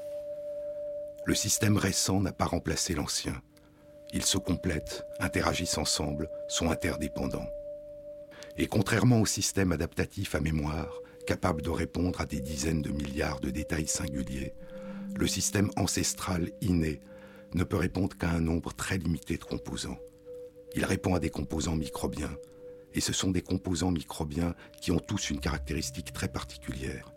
Le 1.26 1.34
système 1.34 1.76
récent 1.76 2.20
n'a 2.20 2.32
pas 2.32 2.46
remplacé 2.46 2.94
l'ancien. 2.94 3.40
Ils 4.14 4.24
se 4.24 4.38
complètent, 4.38 5.04
interagissent 5.20 5.76
ensemble, 5.76 6.30
sont 6.48 6.70
interdépendants. 6.70 7.48
Et 8.56 8.66
contrairement 8.66 9.20
au 9.20 9.26
système 9.26 9.72
adaptatif 9.72 10.34
à 10.34 10.40
mémoire, 10.40 10.98
capable 11.26 11.60
de 11.60 11.70
répondre 11.70 12.22
à 12.22 12.24
des 12.24 12.40
dizaines 12.40 12.80
de 12.80 12.90
milliards 12.90 13.40
de 13.40 13.50
détails 13.50 13.86
singuliers, 13.86 14.54
le 15.14 15.26
système 15.26 15.70
ancestral 15.76 16.50
inné 16.62 17.00
ne 17.52 17.64
peut 17.64 17.76
répondre 17.76 18.16
qu'à 18.16 18.30
un 18.30 18.40
nombre 18.40 18.72
très 18.72 18.96
limité 18.96 19.36
de 19.36 19.44
composants. 19.44 19.98
Il 20.74 20.86
répond 20.86 21.14
à 21.14 21.20
des 21.20 21.30
composants 21.30 21.76
microbiens, 21.76 22.34
et 22.94 23.00
ce 23.00 23.12
sont 23.12 23.30
des 23.30 23.42
composants 23.42 23.90
microbiens 23.90 24.54
qui 24.80 24.90
ont 24.90 24.98
tous 24.98 25.30
une 25.30 25.40
caractéristique 25.40 26.12
très 26.12 26.28
particulière. 26.28 27.12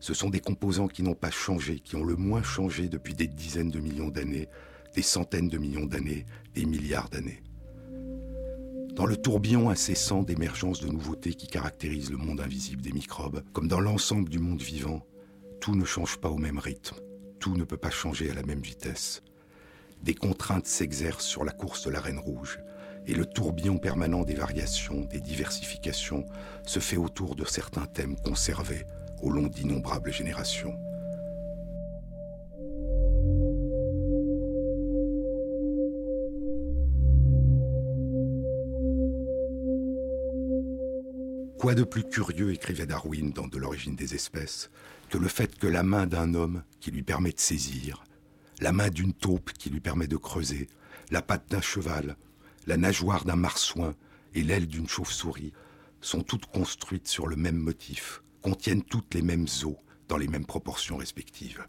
Ce 0.00 0.14
sont 0.14 0.30
des 0.30 0.40
composants 0.40 0.88
qui 0.88 1.02
n'ont 1.02 1.14
pas 1.14 1.30
changé, 1.30 1.78
qui 1.78 1.96
ont 1.96 2.04
le 2.04 2.16
moins 2.16 2.42
changé 2.42 2.88
depuis 2.88 3.14
des 3.14 3.28
dizaines 3.28 3.70
de 3.70 3.78
millions 3.78 4.08
d'années, 4.08 4.48
des 4.94 5.02
centaines 5.02 5.48
de 5.48 5.58
millions 5.58 5.86
d'années, 5.86 6.26
des 6.54 6.64
milliards 6.64 7.08
d'années. 7.08 7.42
Dans 8.94 9.06
le 9.06 9.16
tourbillon 9.16 9.70
incessant 9.70 10.22
d'émergence 10.22 10.80
de 10.80 10.88
nouveautés 10.88 11.34
qui 11.34 11.46
caractérisent 11.46 12.10
le 12.10 12.18
monde 12.18 12.40
invisible 12.40 12.82
des 12.82 12.92
microbes, 12.92 13.42
comme 13.52 13.68
dans 13.68 13.80
l'ensemble 13.80 14.28
du 14.28 14.38
monde 14.38 14.60
vivant, 14.60 15.06
tout 15.60 15.74
ne 15.74 15.84
change 15.84 16.18
pas 16.18 16.28
au 16.28 16.36
même 16.36 16.58
rythme, 16.58 16.96
tout 17.38 17.56
ne 17.56 17.64
peut 17.64 17.76
pas 17.76 17.90
changer 17.90 18.30
à 18.30 18.34
la 18.34 18.42
même 18.42 18.60
vitesse. 18.60 19.22
Des 20.02 20.14
contraintes 20.14 20.66
s'exercent 20.66 21.24
sur 21.24 21.44
la 21.44 21.52
course 21.52 21.84
de 21.86 21.90
la 21.90 22.00
reine 22.00 22.18
rouge, 22.18 22.58
et 23.06 23.14
le 23.14 23.26
tourbillon 23.26 23.78
permanent 23.78 24.24
des 24.24 24.34
variations, 24.34 25.00
des 25.02 25.20
diversifications, 25.20 26.26
se 26.64 26.78
fait 26.78 26.96
autour 26.96 27.34
de 27.36 27.44
certains 27.44 27.86
thèmes 27.86 28.16
conservés 28.16 28.86
au 29.22 29.30
long 29.30 29.46
d'innombrables 29.46 30.12
générations. 30.12 30.78
Quoi 41.62 41.76
de 41.76 41.84
plus 41.84 42.02
curieux, 42.02 42.52
écrivait 42.52 42.86
Darwin 42.86 43.30
dans 43.30 43.46
De 43.46 43.56
l'origine 43.56 43.94
des 43.94 44.16
espèces, 44.16 44.68
que 45.10 45.16
le 45.16 45.28
fait 45.28 45.56
que 45.56 45.68
la 45.68 45.84
main 45.84 46.06
d'un 46.06 46.34
homme 46.34 46.64
qui 46.80 46.90
lui 46.90 47.04
permet 47.04 47.30
de 47.30 47.38
saisir, 47.38 48.02
la 48.60 48.72
main 48.72 48.90
d'une 48.90 49.12
taupe 49.12 49.52
qui 49.52 49.70
lui 49.70 49.78
permet 49.78 50.08
de 50.08 50.16
creuser, 50.16 50.68
la 51.12 51.22
patte 51.22 51.48
d'un 51.50 51.60
cheval, 51.60 52.16
la 52.66 52.76
nageoire 52.76 53.24
d'un 53.24 53.36
marsouin 53.36 53.94
et 54.34 54.42
l'aile 54.42 54.66
d'une 54.66 54.88
chauve-souris 54.88 55.52
sont 56.00 56.22
toutes 56.22 56.46
construites 56.46 57.08
sur 57.08 57.26
le 57.26 57.36
même 57.36 57.58
motif, 57.58 58.22
contiennent 58.40 58.82
toutes 58.82 59.14
les 59.14 59.22
mêmes 59.22 59.46
os 59.64 59.76
dans 60.08 60.16
les 60.16 60.28
mêmes 60.28 60.46
proportions 60.46 60.96
respectives. 60.96 61.64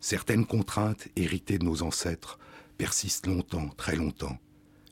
Certaines 0.00 0.46
contraintes 0.46 1.08
héritées 1.16 1.58
de 1.58 1.64
nos 1.64 1.82
ancêtres 1.82 2.38
persistent 2.76 3.26
longtemps, 3.26 3.68
très 3.76 3.96
longtemps. 3.96 4.38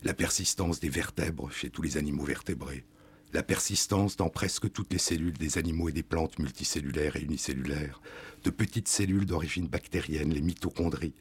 La 0.02 0.14
persistance 0.14 0.80
des 0.80 0.88
vertèbres 0.88 1.50
chez 1.50 1.70
tous 1.70 1.82
les 1.82 1.96
animaux 1.96 2.24
vertébrés, 2.24 2.84
la 3.32 3.42
persistance 3.42 4.16
dans 4.16 4.28
presque 4.28 4.70
toutes 4.72 4.92
les 4.92 4.98
cellules 4.98 5.36
des 5.36 5.58
animaux 5.58 5.88
et 5.88 5.92
des 5.92 6.02
plantes 6.02 6.38
multicellulaires 6.38 7.16
et 7.16 7.22
unicellulaires, 7.22 8.00
de 8.44 8.50
petites 8.50 8.88
cellules 8.88 9.26
d'origine 9.26 9.68
bactérienne, 9.68 10.32
les 10.32 10.40
mitochondries, 10.40 11.14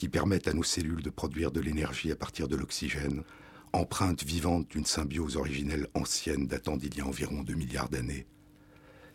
qui 0.00 0.08
permettent 0.08 0.48
à 0.48 0.54
nos 0.54 0.62
cellules 0.62 1.02
de 1.02 1.10
produire 1.10 1.52
de 1.52 1.60
l'énergie 1.60 2.10
à 2.10 2.16
partir 2.16 2.48
de 2.48 2.56
l'oxygène, 2.56 3.22
empreinte 3.74 4.24
vivante 4.24 4.66
d'une 4.70 4.86
symbiose 4.86 5.36
originelle 5.36 5.88
ancienne 5.92 6.46
datant 6.46 6.78
d'il 6.78 6.96
y 6.96 7.02
a 7.02 7.06
environ 7.06 7.42
2 7.42 7.52
milliards 7.52 7.90
d'années, 7.90 8.26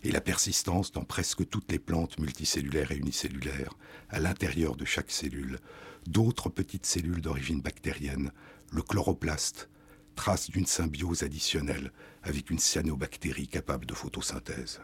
et 0.03 0.11
la 0.11 0.21
persistance 0.21 0.91
dans 0.91 1.03
presque 1.03 1.49
toutes 1.49 1.71
les 1.71 1.79
plantes 1.79 2.19
multicellulaires 2.19 2.91
et 2.91 2.97
unicellulaires, 2.97 3.73
à 4.09 4.19
l'intérieur 4.19 4.75
de 4.75 4.85
chaque 4.85 5.09
cellule, 5.09 5.57
d'autres 6.05 6.49
petites 6.49 6.85
cellules 6.85 7.21
d'origine 7.21 7.61
bactérienne, 7.61 8.31
le 8.71 8.83
chloroplaste, 8.83 9.71
trace 10.13 10.51
d'une 10.51 10.67
symbiose 10.67 11.23
additionnelle 11.23 11.91
avec 12.21 12.51
une 12.51 12.59
cyanobactérie 12.59 13.47
capable 13.47 13.87
de 13.87 13.95
photosynthèse. 13.95 14.81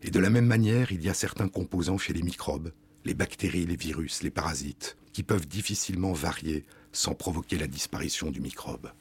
Et 0.00 0.10
de 0.10 0.18
la 0.18 0.30
même 0.30 0.46
manière, 0.46 0.92
il 0.92 1.04
y 1.04 1.10
a 1.10 1.14
certains 1.14 1.48
composants 1.48 1.98
chez 1.98 2.14
les 2.14 2.22
microbes, 2.22 2.72
les 3.04 3.14
bactéries, 3.14 3.66
les 3.66 3.76
virus, 3.76 4.22
les 4.22 4.30
parasites, 4.30 4.96
qui 5.12 5.22
peuvent 5.22 5.46
difficilement 5.46 6.12
varier 6.12 6.64
sans 6.92 7.14
provoquer 7.14 7.58
la 7.58 7.66
disparition 7.66 8.30
du 8.30 8.40
microbe. 8.40 8.92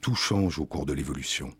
Tout 0.00 0.14
change 0.14 0.58
au 0.58 0.66
cours 0.66 0.86
de 0.86 0.92
l'évolution, 0.92 1.54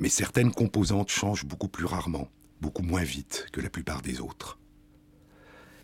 mais 0.00 0.08
certaines 0.08 0.52
composantes 0.52 1.10
changent 1.10 1.44
beaucoup 1.44 1.68
plus 1.68 1.84
rarement, 1.84 2.28
beaucoup 2.60 2.82
moins 2.82 3.02
vite 3.02 3.46
que 3.52 3.60
la 3.60 3.70
plupart 3.70 4.02
des 4.02 4.20
autres. 4.20 4.58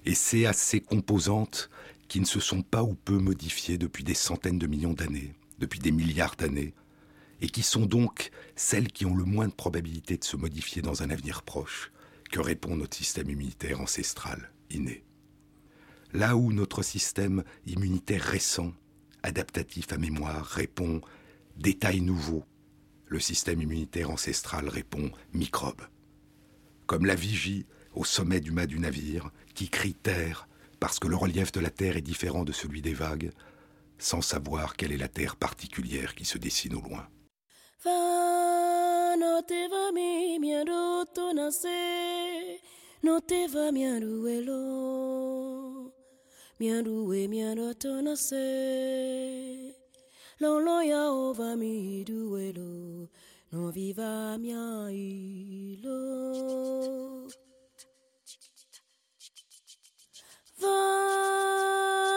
Et 0.05 0.14
c'est 0.14 0.46
à 0.46 0.53
ces 0.53 0.81
composantes 0.81 1.70
qui 2.09 2.20
ne 2.20 2.27
se 2.27 2.40
sont 2.40 2.62
pas 2.62 2.83
ou 2.83 2.94
peu 2.94 3.18
modifiées 3.18 3.79
depuis 3.79 4.05
des 4.05 4.14
centaines 4.14 4.59
de 4.59 4.66
millions 4.66 4.92
d'années, 4.92 5.35
depuis 5.59 5.81
des 5.81 5.92
milliards 5.92 6.37
d'années, 6.37 6.74
et 7.40 7.48
qui 7.48 7.62
sont 7.62 7.87
donc 7.87 8.31
celles 8.57 8.92
qui 8.92 9.07
ont 9.07 9.14
le 9.14 9.24
moins 9.24 9.48
de 9.48 9.53
probabilité 9.53 10.16
de 10.16 10.24
se 10.24 10.37
modifier 10.37 10.83
dans 10.83 11.03
un 11.03 11.11
avenir 11.11 11.42
proche, 11.42 11.92
que 12.35 12.40
répond 12.40 12.75
notre 12.75 12.97
système 12.97 13.31
immunitaire 13.31 13.81
ancestral, 13.81 14.51
inné. 14.68 15.05
Là 16.12 16.37
où 16.37 16.53
notre 16.53 16.83
système 16.83 17.44
immunitaire 17.64 18.25
récent, 18.25 18.73
adaptatif 19.23 19.92
à 19.92 19.99
mémoire, 19.99 20.44
répond 20.44 21.01
détail 21.57 22.01
nouveau, 22.01 22.44
le 23.07 23.20
système 23.20 23.62
immunitaire 23.62 24.11
ancestral 24.11 24.68
répond 24.68 25.12
microbe. 25.33 25.83
Comme 26.87 27.07
la 27.07 27.14
vigie 27.14 27.66
au 27.94 28.05
sommet 28.05 28.40
du 28.40 28.51
mât 28.51 28.66
du 28.66 28.81
navire, 28.81 29.31
qui 29.55 29.68
crie 29.68 29.94
terre 29.94 30.49
parce 30.81 30.99
que 30.99 31.07
le 31.07 31.14
relief 31.14 31.53
de 31.53 31.61
la 31.61 31.70
terre 31.70 31.97
est 31.97 32.03
différent 32.03 32.42
de 32.42 32.51
celui 32.51 32.83
des 32.83 32.94
vagues, 32.94 33.31
sans 33.99 34.23
savoir 34.23 34.75
quelle 34.75 34.90
est 34.90 34.97
la 34.97 35.07
terre 35.07 35.37
particulière 35.37 36.16
qui 36.16 36.25
se 36.25 36.38
dessine 36.38 36.75
au 36.75 36.81
loin. 36.81 37.07
No 37.87 39.42
te 39.47 39.68
va 39.68 39.92
mi 39.92 40.38
miaro 40.38 41.05
to 41.14 41.33
nase 41.33 42.61
no 43.03 43.20
te 43.20 43.47
va 43.49 43.70
miaro 43.77 44.27
elo 44.37 45.92
miaro 46.61 47.12
e 47.12 47.29
miaro 47.29 47.75
to 47.75 48.01
nase 48.07 48.47
lo 50.40 50.61
lo 50.66 50.81
ya 50.83 51.03
ova 51.11 51.57
mi 51.57 52.05
du 52.05 52.37
elo 52.47 53.09
no 53.53 53.70
viva 53.70 54.38
mia 54.38 54.88
ilo 54.90 56.01
va 60.54 60.54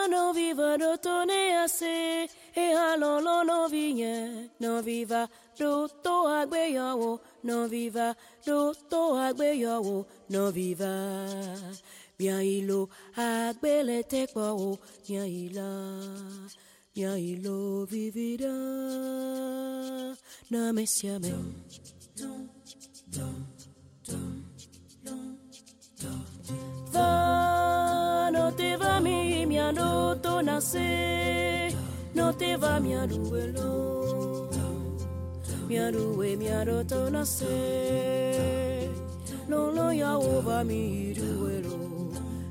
no 0.10 0.34
viva 0.34 0.78
do 0.78 0.98
tone 0.98 1.56
ase. 1.64 2.28
E 2.56 2.74
halolo 2.74 3.44
no 3.44 3.68
vigne 3.70 4.50
no 4.60 4.82
viva 4.82 5.30
do 5.58 5.88
to 6.04 6.28
agbeyawo 6.40 7.20
no 7.44 7.68
viva 7.68 8.16
do 8.46 8.74
to 8.90 9.14
agbeyawo 9.14 10.06
no 10.30 10.52
viva. 10.52 10.94
Bien 12.18 12.42
ilo 12.42 12.90
agbele 13.16 14.04
tekpo 14.04 14.42
o 14.42 14.80
bien 15.06 15.26
ila 15.26 15.70
bien 16.96 17.18
ilo 17.18 17.86
vivida. 17.86 18.54
Na 20.50 20.74
no 28.32 28.54
te 28.56 28.78
va 28.78 29.00
mi 29.00 29.46
miano 29.46 30.16
to 30.22 30.42
nace. 30.42 31.74
No 32.14 32.34
te 32.34 32.58
va 32.58 32.80
mi 32.80 32.94
aruelo 32.94 34.50
mi 35.68 35.78
arue 35.78 36.38
mi 36.38 36.48
aro 36.48 36.84
to 36.88 37.10
nace. 37.10 38.90
No 39.48 39.72
lo 39.72 39.92
ya 39.92 40.18
ova 40.18 40.64
mi 40.64 41.14
ruelo 41.14 41.78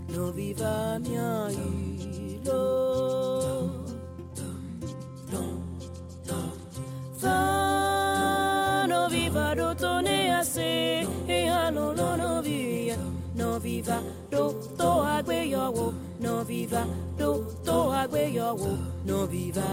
no. 0.08 0.32
Viva 0.32 0.98
mi 0.98 1.16
ailo 1.16 2.62
no 8.88 9.08
viva 9.08 9.54
do 9.54 9.74
to 9.74 10.00
ne 10.02 10.30
hace 10.30 11.06
e 11.26 11.48
ano 11.48 11.92
lo 11.92 12.16
no 12.16 12.42
viva 12.42 13.25
no 13.36 13.58
viva 13.60 14.02
do 14.30 14.42
to 14.78 14.90
agbeyowo 15.14 15.92
no 16.20 16.42
viva 16.44 16.82
do 17.18 17.44
to 17.64 17.76
agbeyowo 18.00 18.72
no 19.04 19.26
viva 19.26 19.68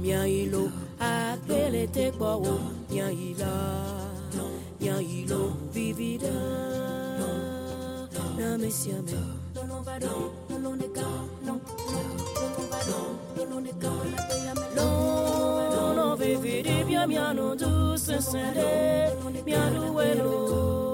mian 0.00 0.28
ilo 0.28 0.68
agbele 1.00 1.86
te 1.88 2.10
gbowo 2.12 2.60
yan 2.90 3.12
ilo 3.12 3.54
yan 4.80 5.00
ilo 5.00 5.56
vivida 5.72 6.36
na 8.38 8.48
mesiame 8.60 9.16
no 9.54 9.62
no 9.64 9.78
va 9.86 9.96
do 9.98 10.14
no 10.50 10.58
no 10.58 10.70
ne 10.76 10.88
ka 10.96 11.08
no 11.46 11.54
no 11.56 12.00
no 12.56 12.62
va 12.72 12.80
do 12.88 13.00
no 13.36 13.44
no 13.50 13.56
ne 13.66 13.72
ka 13.82 13.92
la 14.12 14.20
pe 14.28 14.36
ya 14.46 14.52
me 14.60 14.66
lo 14.76 14.88
no 15.96 16.06
vividi 16.16 16.84
bien 16.84 17.08
miano 17.08 17.54
du 17.56 17.96
se 17.96 18.20
sende 18.20 18.68
miano 19.46 19.82
welo 19.96 20.93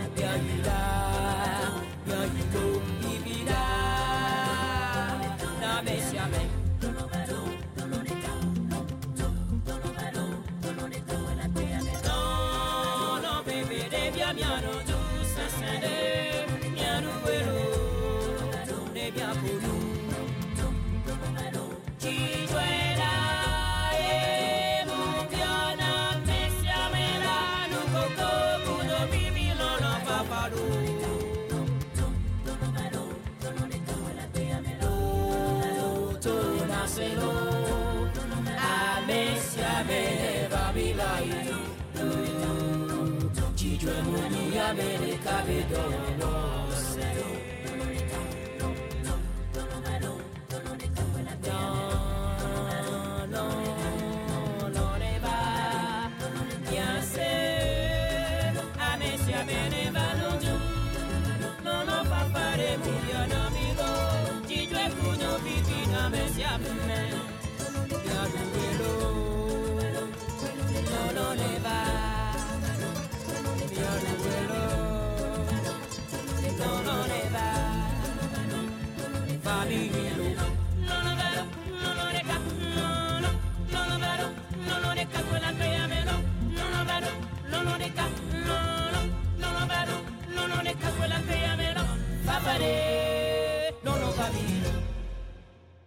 kábèrè 44.67 45.11
kábèdọ̀. 45.25 46.16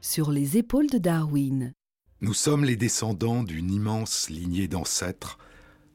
Sur 0.01 0.33
les 0.33 0.57
épaules 0.57 0.89
de 0.89 0.99
Darwin. 0.99 1.73
Nous 2.21 2.35
sommes 2.35 2.65
les 2.65 2.77
descendants 2.77 3.45
d'une 3.45 3.71
immense 3.71 4.29
lignée 4.29 4.67
d'ancêtres 4.67 5.39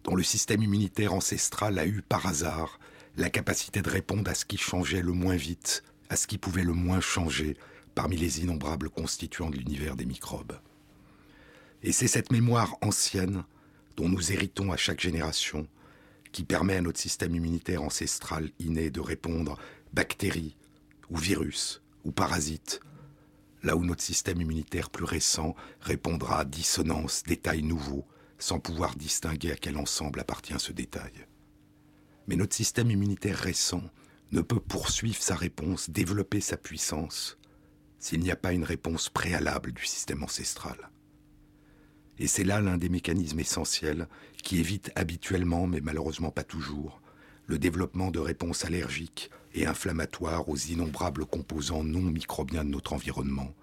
dont 0.05 0.15
le 0.15 0.23
système 0.23 0.63
immunitaire 0.63 1.13
ancestral 1.13 1.77
a 1.79 1.85
eu 1.85 2.01
par 2.01 2.25
hasard 2.25 2.79
la 3.17 3.29
capacité 3.29 3.81
de 3.81 3.89
répondre 3.89 4.31
à 4.31 4.35
ce 4.35 4.45
qui 4.45 4.57
changeait 4.57 5.01
le 5.01 5.11
moins 5.11 5.35
vite, 5.35 5.83
à 6.09 6.15
ce 6.15 6.27
qui 6.27 6.37
pouvait 6.37 6.63
le 6.63 6.73
moins 6.73 7.01
changer 7.01 7.57
parmi 7.93 8.15
les 8.15 8.41
innombrables 8.41 8.89
constituants 8.89 9.49
de 9.49 9.57
l'univers 9.57 9.95
des 9.95 10.05
microbes. 10.05 10.59
Et 11.83 11.91
c'est 11.91 12.07
cette 12.07 12.31
mémoire 12.31 12.75
ancienne 12.81 13.43
dont 13.97 14.09
nous 14.09 14.31
héritons 14.31 14.71
à 14.71 14.77
chaque 14.77 15.01
génération 15.01 15.67
qui 16.31 16.43
permet 16.43 16.75
à 16.75 16.81
notre 16.81 16.99
système 16.99 17.35
immunitaire 17.35 17.81
ancestral 17.81 18.49
inné 18.59 18.89
de 18.89 18.99
répondre 18.99 19.57
bactéries 19.95 20.57
ou 21.09 21.17
virus 21.17 21.81
ou 22.03 22.11
parasites 22.11 22.81
là 23.65 23.75
où 23.75 23.83
notre 23.83 24.03
système 24.03 24.39
immunitaire 24.39 24.91
plus 24.91 25.05
récent 25.05 25.55
répondra 25.81 26.41
à 26.41 26.45
dissonance, 26.45 27.23
détails 27.23 27.63
nouveaux, 27.63 28.05
sans 28.37 28.59
pouvoir 28.59 28.95
distinguer 28.95 29.51
à 29.51 29.55
quel 29.55 29.77
ensemble 29.77 30.19
appartient 30.19 30.59
ce 30.59 30.71
détail. 30.71 31.25
Mais 32.27 32.35
notre 32.35 32.55
système 32.55 32.91
immunitaire 32.91 33.37
récent 33.37 33.81
ne 34.31 34.41
peut 34.41 34.59
poursuivre 34.59 35.21
sa 35.21 35.35
réponse, 35.35 35.89
développer 35.89 36.41
sa 36.41 36.57
puissance, 36.57 37.37
s'il 37.97 38.19
n'y 38.19 38.31
a 38.31 38.35
pas 38.35 38.53
une 38.53 38.63
réponse 38.63 39.09
préalable 39.09 39.71
du 39.73 39.85
système 39.85 40.23
ancestral. 40.23 40.91
Et 42.19 42.27
c'est 42.27 42.43
là 42.43 42.61
l'un 42.61 42.77
des 42.77 42.89
mécanismes 42.89 43.39
essentiels 43.39 44.07
qui 44.43 44.59
évite 44.59 44.91
habituellement, 44.95 45.65
mais 45.65 45.81
malheureusement 45.81 46.31
pas 46.31 46.43
toujours, 46.43 47.01
le 47.47 47.57
développement 47.57 48.11
de 48.11 48.19
réponses 48.19 48.63
allergiques 48.63 49.31
et 49.55 49.65
inflammatoires 49.65 50.47
aux 50.49 50.57
innombrables 50.57 51.25
composants 51.25 51.83
non 51.83 52.01
microbiens 52.01 52.65
de 52.65 52.69
notre 52.69 52.93
environnement, 52.93 53.55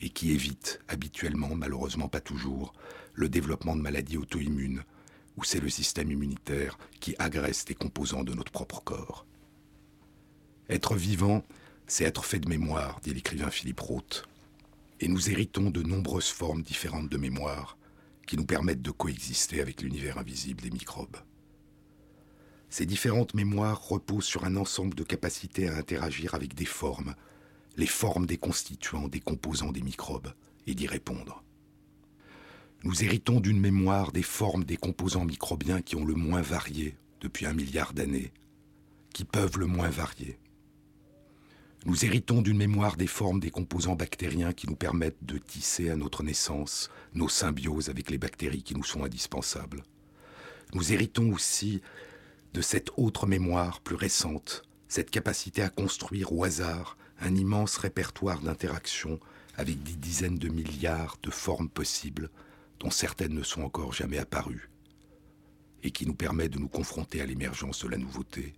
et 0.00 0.08
qui 0.08 0.32
évite 0.32 0.80
habituellement, 0.88 1.54
malheureusement 1.54 2.08
pas 2.08 2.20
toujours, 2.20 2.72
le 3.14 3.28
développement 3.28 3.76
de 3.76 3.82
maladies 3.82 4.16
auto-immunes, 4.16 4.82
où 5.36 5.44
c'est 5.44 5.60
le 5.60 5.68
système 5.68 6.10
immunitaire 6.10 6.78
qui 6.98 7.14
agresse 7.18 7.64
des 7.64 7.74
composants 7.74 8.24
de 8.24 8.34
notre 8.34 8.52
propre 8.52 8.82
corps. 8.82 9.26
Être 10.68 10.96
vivant, 10.96 11.44
c'est 11.86 12.04
être 12.04 12.24
fait 12.24 12.40
de 12.40 12.48
mémoire, 12.48 12.98
dit 13.02 13.12
l'écrivain 13.12 13.50
Philippe 13.50 13.80
Roth. 13.80 14.26
Et 15.00 15.08
nous 15.08 15.30
héritons 15.30 15.70
de 15.70 15.82
nombreuses 15.82 16.30
formes 16.30 16.62
différentes 16.62 17.08
de 17.08 17.18
mémoire 17.18 17.76
qui 18.26 18.36
nous 18.36 18.46
permettent 18.46 18.82
de 18.82 18.90
coexister 18.90 19.60
avec 19.60 19.82
l'univers 19.82 20.18
invisible 20.18 20.62
des 20.62 20.70
microbes. 20.70 21.16
Ces 22.72 22.86
différentes 22.86 23.34
mémoires 23.34 23.86
reposent 23.86 24.24
sur 24.24 24.46
un 24.46 24.56
ensemble 24.56 24.94
de 24.94 25.02
capacités 25.02 25.68
à 25.68 25.76
interagir 25.76 26.34
avec 26.34 26.54
des 26.54 26.64
formes, 26.64 27.14
les 27.76 27.86
formes 27.86 28.24
des 28.24 28.38
constituants, 28.38 29.08
des 29.08 29.20
composants 29.20 29.72
des 29.72 29.82
microbes, 29.82 30.32
et 30.66 30.74
d'y 30.74 30.86
répondre. 30.86 31.44
Nous 32.82 33.04
héritons 33.04 33.40
d'une 33.40 33.60
mémoire 33.60 34.10
des 34.10 34.22
formes 34.22 34.64
des 34.64 34.78
composants 34.78 35.26
microbiens 35.26 35.82
qui 35.82 35.96
ont 35.96 36.06
le 36.06 36.14
moins 36.14 36.40
varié 36.40 36.96
depuis 37.20 37.44
un 37.44 37.52
milliard 37.52 37.92
d'années, 37.92 38.32
qui 39.12 39.26
peuvent 39.26 39.58
le 39.58 39.66
moins 39.66 39.90
varier. 39.90 40.38
Nous 41.84 42.06
héritons 42.06 42.40
d'une 42.40 42.56
mémoire 42.56 42.96
des 42.96 43.06
formes 43.06 43.40
des 43.40 43.50
composants 43.50 43.96
bactériens 43.96 44.54
qui 44.54 44.66
nous 44.66 44.76
permettent 44.76 45.22
de 45.26 45.36
tisser 45.36 45.90
à 45.90 45.96
notre 45.96 46.22
naissance 46.22 46.88
nos 47.12 47.28
symbioses 47.28 47.90
avec 47.90 48.08
les 48.08 48.16
bactéries 48.16 48.62
qui 48.62 48.74
nous 48.74 48.82
sont 48.82 49.04
indispensables. 49.04 49.82
Nous 50.72 50.90
héritons 50.90 51.30
aussi 51.34 51.82
de 52.52 52.60
cette 52.60 52.90
autre 52.96 53.26
mémoire 53.26 53.80
plus 53.80 53.96
récente, 53.96 54.62
cette 54.88 55.10
capacité 55.10 55.62
à 55.62 55.70
construire 55.70 56.32
au 56.32 56.44
hasard 56.44 56.96
un 57.20 57.34
immense 57.34 57.76
répertoire 57.76 58.40
d'interactions 58.40 59.20
avec 59.56 59.82
des 59.82 59.94
dizaines 59.94 60.38
de 60.38 60.48
milliards 60.48 61.16
de 61.22 61.30
formes 61.30 61.68
possibles 61.68 62.30
dont 62.80 62.90
certaines 62.90 63.34
ne 63.34 63.42
sont 63.42 63.62
encore 63.62 63.92
jamais 63.92 64.18
apparues, 64.18 64.70
et 65.82 65.90
qui 65.90 66.06
nous 66.06 66.14
permet 66.14 66.48
de 66.48 66.58
nous 66.58 66.68
confronter 66.68 67.20
à 67.20 67.26
l'émergence 67.26 67.84
de 67.84 67.88
la 67.88 67.96
nouveauté. 67.96 68.54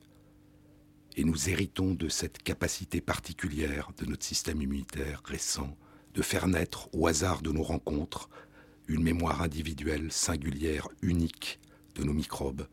Et 1.17 1.25
nous 1.25 1.49
héritons 1.49 1.95
de 1.95 2.09
cette 2.09 2.43
capacité 2.43 3.01
particulière 3.01 3.91
de 3.99 4.07
notre 4.07 4.25
système 4.25 4.63
immunitaire 4.63 5.23
récent 5.25 5.77
de 6.15 6.23
faire 6.23 6.49
naître 6.49 6.89
au 6.93 7.07
hasard 7.07 7.43
de 7.43 7.53
nos 7.53 7.63
rencontres 7.63 8.29
une 8.89 9.03
mémoire 9.03 9.43
individuelle, 9.43 10.11
singulière, 10.11 10.89
unique 11.03 11.61
de 11.95 12.05
nos 12.05 12.13
microbes, 12.13 12.67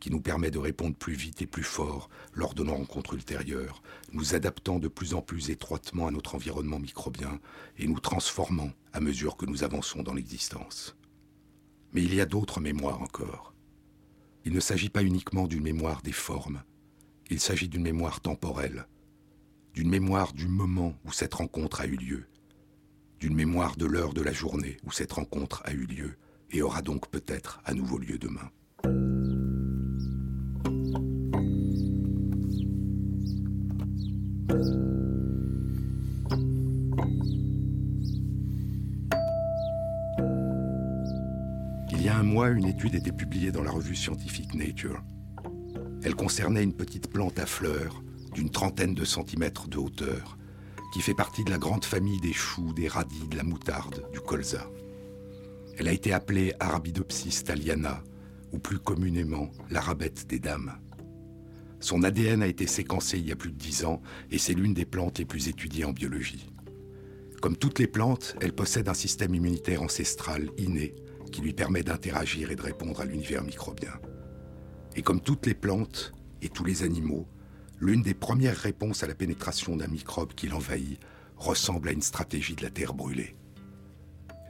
qui 0.00 0.10
nous 0.10 0.20
permet 0.20 0.50
de 0.50 0.58
répondre 0.58 0.96
plus 0.96 1.14
vite 1.14 1.42
et 1.42 1.46
plus 1.46 1.62
fort 1.62 2.08
lors 2.32 2.54
de 2.54 2.62
nos 2.62 2.74
rencontres 2.74 3.14
ultérieures, 3.14 3.82
nous 4.12 4.34
adaptant 4.34 4.78
de 4.78 4.88
plus 4.88 5.14
en 5.14 5.22
plus 5.22 5.50
étroitement 5.50 6.06
à 6.06 6.10
notre 6.10 6.34
environnement 6.34 6.78
microbien 6.78 7.40
et 7.78 7.86
nous 7.86 8.00
transformant 8.00 8.70
à 8.92 9.00
mesure 9.00 9.36
que 9.36 9.46
nous 9.46 9.64
avançons 9.64 10.02
dans 10.02 10.14
l'existence. 10.14 10.96
Mais 11.92 12.02
il 12.02 12.14
y 12.14 12.20
a 12.20 12.26
d'autres 12.26 12.60
mémoires 12.60 13.02
encore. 13.02 13.54
Il 14.44 14.52
ne 14.52 14.60
s'agit 14.60 14.90
pas 14.90 15.02
uniquement 15.02 15.46
d'une 15.46 15.64
mémoire 15.64 16.02
des 16.02 16.12
formes, 16.12 16.62
il 17.30 17.40
s'agit 17.40 17.68
d'une 17.68 17.82
mémoire 17.82 18.20
temporelle, 18.20 18.86
d'une 19.74 19.90
mémoire 19.90 20.32
du 20.32 20.48
moment 20.48 20.94
où 21.04 21.12
cette 21.12 21.34
rencontre 21.34 21.80
a 21.80 21.86
eu 21.86 21.96
lieu, 21.96 22.24
d'une 23.20 23.34
mémoire 23.34 23.76
de 23.76 23.84
l'heure 23.84 24.14
de 24.14 24.22
la 24.22 24.32
journée 24.32 24.78
où 24.84 24.92
cette 24.92 25.12
rencontre 25.12 25.62
a 25.64 25.72
eu 25.72 25.86
lieu 25.86 26.16
et 26.50 26.62
aura 26.62 26.82
donc 26.82 27.10
peut-être 27.10 27.60
à 27.64 27.74
nouveau 27.74 27.98
lieu 27.98 28.18
demain. 28.18 28.50
Il 41.90 42.02
y 42.02 42.08
a 42.08 42.16
un 42.16 42.22
mois, 42.22 42.48
une 42.48 42.66
étude 42.66 42.94
était 42.94 43.12
publiée 43.12 43.52
dans 43.52 43.62
la 43.62 43.70
revue 43.70 43.94
scientifique 43.94 44.54
Nature. 44.54 45.02
Elle 46.02 46.14
concernait 46.14 46.62
une 46.62 46.72
petite 46.72 47.10
plante 47.10 47.38
à 47.38 47.44
fleurs 47.44 48.02
d'une 48.32 48.50
trentaine 48.50 48.94
de 48.94 49.04
centimètres 49.04 49.68
de 49.68 49.76
hauteur, 49.76 50.38
qui 50.94 51.00
fait 51.02 51.14
partie 51.14 51.44
de 51.44 51.50
la 51.50 51.58
grande 51.58 51.84
famille 51.84 52.20
des 52.20 52.32
choux, 52.32 52.72
des 52.72 52.88
radis, 52.88 53.28
de 53.28 53.36
la 53.36 53.42
moutarde, 53.42 54.06
du 54.12 54.20
colza. 54.20 54.66
Elle 55.76 55.88
a 55.88 55.92
été 55.92 56.12
appelée 56.12 56.54
Arabidopsis 56.58 57.44
thaliana, 57.44 58.02
ou 58.52 58.58
plus 58.58 58.78
communément 58.78 59.50
l'arabette 59.70 60.26
des 60.26 60.38
dames. 60.38 60.72
Son 61.80 62.02
ADN 62.02 62.42
a 62.42 62.46
été 62.46 62.66
séquencé 62.66 63.18
il 63.18 63.28
y 63.28 63.32
a 63.32 63.36
plus 63.36 63.52
de 63.52 63.56
dix 63.58 63.84
ans 63.84 64.02
et 64.30 64.38
c'est 64.38 64.54
l'une 64.54 64.74
des 64.74 64.84
plantes 64.84 65.18
les 65.18 65.24
plus 65.24 65.48
étudiées 65.48 65.84
en 65.84 65.92
biologie. 65.92 66.50
Comme 67.40 67.56
toutes 67.56 67.78
les 67.78 67.86
plantes, 67.86 68.36
elle 68.40 68.52
possède 68.52 68.88
un 68.88 68.94
système 68.94 69.34
immunitaire 69.34 69.82
ancestral 69.82 70.50
inné 70.58 70.94
qui 71.30 71.40
lui 71.40 71.52
permet 71.52 71.82
d'interagir 71.82 72.50
et 72.50 72.56
de 72.56 72.62
répondre 72.62 73.00
à 73.00 73.04
l'univers 73.04 73.44
microbien. 73.44 73.92
Et 74.96 75.02
comme 75.02 75.20
toutes 75.20 75.46
les 75.46 75.54
plantes 75.54 76.12
et 76.42 76.48
tous 76.48 76.64
les 76.64 76.82
animaux, 76.82 77.28
l'une 77.78 78.02
des 78.02 78.14
premières 78.14 78.56
réponses 78.56 79.04
à 79.04 79.06
la 79.06 79.14
pénétration 79.14 79.76
d'un 79.76 79.86
microbe 79.86 80.34
qui 80.34 80.48
l'envahit 80.48 80.98
ressemble 81.36 81.90
à 81.90 81.92
une 81.92 82.02
stratégie 82.02 82.56
de 82.56 82.64
la 82.64 82.70
terre 82.70 82.94
brûlée. 82.94 83.36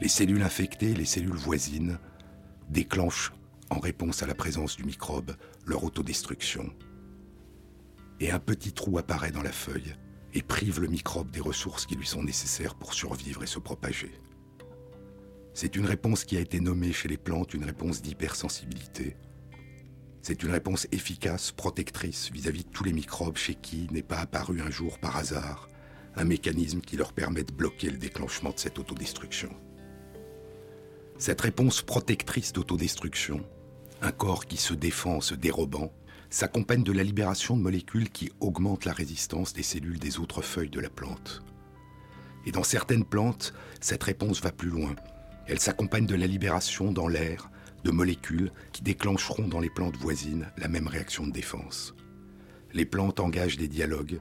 Les 0.01 0.09
cellules 0.09 0.43
infectées, 0.43 0.95
les 0.95 1.05
cellules 1.05 1.33
voisines, 1.33 1.99
déclenchent, 2.71 3.33
en 3.69 3.81
réponse 3.81 4.23
à 4.23 4.27
la 4.27 4.35
présence 4.35 4.77
du 4.77 4.85
microbe, 4.85 5.37
leur 5.67 5.85
autodestruction. 5.85 6.73
Et 8.21 8.31
un 8.31 8.39
petit 8.39 8.73
trou 8.73 8.99
apparaît 8.99 9.31
dans 9.31 9.43
la 9.43 9.53
feuille 9.53 9.95
et 10.35 10.43
prive 10.43 10.81
le 10.81 10.89
microbe 10.89 11.31
des 11.31 11.41
ressources 11.41 11.87
qui 11.87 11.95
lui 11.95 12.07
sont 12.07 12.23
nécessaires 12.23 12.75
pour 12.75 12.95
survivre 12.95 13.43
et 13.43 13.47
se 13.47 13.59
propager. 13.59 14.13
C'est 15.55 15.77
une 15.77 15.87
réponse 15.87 16.25
qui 16.25 16.37
a 16.37 16.41
été 16.41 16.61
nommée 16.61 16.93
chez 16.93 17.09
les 17.09 17.17
plantes 17.17 17.55
une 17.55 17.65
réponse 17.65 18.03
d'hypersensibilité, 18.03 19.17
c'est 20.23 20.43
une 20.43 20.51
réponse 20.51 20.87
efficace, 20.93 21.53
protectrice 21.53 22.31
vis-à-vis 22.31 22.65
de 22.65 22.71
tous 22.71 22.85
les 22.85 22.93
microbes 22.93 23.39
chez 23.39 23.55
qui 23.55 23.89
n'est 23.91 24.03
pas 24.03 24.19
apparu 24.19 24.61
un 24.61 24.71
jour 24.71 24.99
par 24.99 25.17
hasard 25.17 25.69
un 26.17 26.25
mécanisme 26.25 26.81
qui 26.81 26.97
leur 26.97 27.13
permet 27.13 27.45
de 27.45 27.53
bloquer 27.53 27.91
le 27.91 27.97
déclenchement 27.97 28.51
de 28.51 28.59
cette 28.59 28.79
autodestruction. 28.79 29.51
Cette 31.17 31.41
réponse 31.41 31.81
protectrice 31.83 32.53
d'autodestruction, 32.53 33.41
un 34.03 34.13
corps 34.13 34.47
qui 34.47 34.57
se 34.57 34.75
défend 34.75 35.17
en 35.17 35.21
se 35.21 35.35
dérobant, 35.35 35.93
s'accompagne 36.31 36.83
de 36.83 36.93
la 36.93 37.03
libération 37.03 37.57
de 37.57 37.63
molécules 37.63 38.11
qui 38.11 38.31
augmentent 38.41 38.85
la 38.85 38.93
résistance 38.93 39.53
des 39.53 39.63
cellules 39.63 39.99
des 39.99 40.19
autres 40.19 40.43
feuilles 40.43 40.71
de 40.71 40.81
la 40.81 40.91
plante. 40.91 41.43
Et 42.47 42.53
dans 42.53 42.63
certaines 42.63 43.05
plantes, 43.05 43.55
cette 43.81 44.03
réponse 44.03 44.43
va 44.43 44.53
plus 44.53 44.69
loin. 44.69 44.95
Elle 45.47 45.61
s'accompagne 45.61 46.07
de 46.07 46.15
la 46.15 46.27
libération 46.27 46.93
dans 46.93 47.09
l'air 47.09 47.51
de 47.85 47.91
molécules 47.91 48.53
qui 48.73 48.83
déclencheront 48.83 49.49
dans 49.49 49.61
les 49.61 49.71
plantes 49.71 49.97
voisines 49.97 50.51
la 50.59 50.69
même 50.69 50.89
réaction 50.89 51.27
de 51.27 51.33
défense. 51.33 51.95
Les 52.75 52.85
plantes 52.85 53.21
engagent 53.21 53.57
des 53.57 53.69
dialogues, 53.69 54.21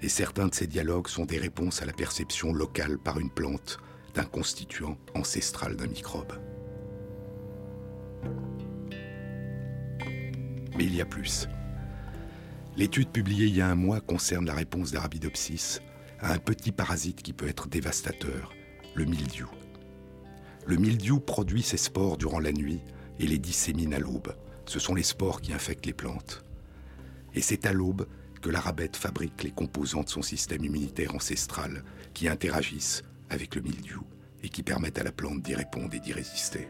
et 0.00 0.08
certains 0.08 0.46
de 0.46 0.54
ces 0.54 0.68
dialogues 0.68 1.08
sont 1.08 1.24
des 1.24 1.38
réponses 1.38 1.82
à 1.82 1.86
la 1.86 1.92
perception 1.92 2.52
locale 2.52 2.98
par 2.98 3.18
une 3.18 3.30
plante 3.30 3.78
d'un 4.14 4.24
constituant 4.24 4.96
ancestral 5.14 5.74
d'un 5.76 5.88
microbe. 5.88 6.32
Mais 10.78 10.84
il 10.84 10.94
y 10.94 11.00
a 11.00 11.04
plus. 11.04 11.48
L'étude 12.76 13.08
publiée 13.08 13.46
il 13.46 13.56
y 13.56 13.60
a 13.60 13.68
un 13.68 13.74
mois 13.74 14.00
concerne 14.00 14.46
la 14.46 14.54
réponse 14.54 14.92
d'Arabidopsis 14.92 15.80
à 16.20 16.32
un 16.32 16.38
petit 16.38 16.70
parasite 16.70 17.20
qui 17.20 17.32
peut 17.32 17.48
être 17.48 17.66
dévastateur, 17.66 18.54
le 18.94 19.04
mildiou. 19.04 19.50
Le 20.66 20.76
mildiou 20.76 21.18
produit 21.18 21.64
ses 21.64 21.78
spores 21.78 22.16
durant 22.16 22.38
la 22.38 22.52
nuit 22.52 22.80
et 23.18 23.26
les 23.26 23.40
dissémine 23.40 23.92
à 23.92 23.98
l'aube. 23.98 24.36
Ce 24.66 24.78
sont 24.78 24.94
les 24.94 25.02
spores 25.02 25.40
qui 25.40 25.52
infectent 25.52 25.86
les 25.86 25.92
plantes. 25.92 26.44
Et 27.34 27.40
c'est 27.40 27.66
à 27.66 27.72
l'aube 27.72 28.06
que 28.40 28.48
l'arabette 28.48 28.94
fabrique 28.94 29.42
les 29.42 29.50
composants 29.50 30.04
de 30.04 30.08
son 30.08 30.22
système 30.22 30.64
immunitaire 30.64 31.12
ancestral 31.12 31.82
qui 32.14 32.28
interagissent 32.28 33.02
avec 33.30 33.56
le 33.56 33.62
mildiou 33.62 34.04
et 34.44 34.48
qui 34.48 34.62
permettent 34.62 35.00
à 35.00 35.04
la 35.04 35.10
plante 35.10 35.42
d'y 35.42 35.56
répondre 35.56 35.92
et 35.92 35.98
d'y 35.98 36.12
résister. 36.12 36.68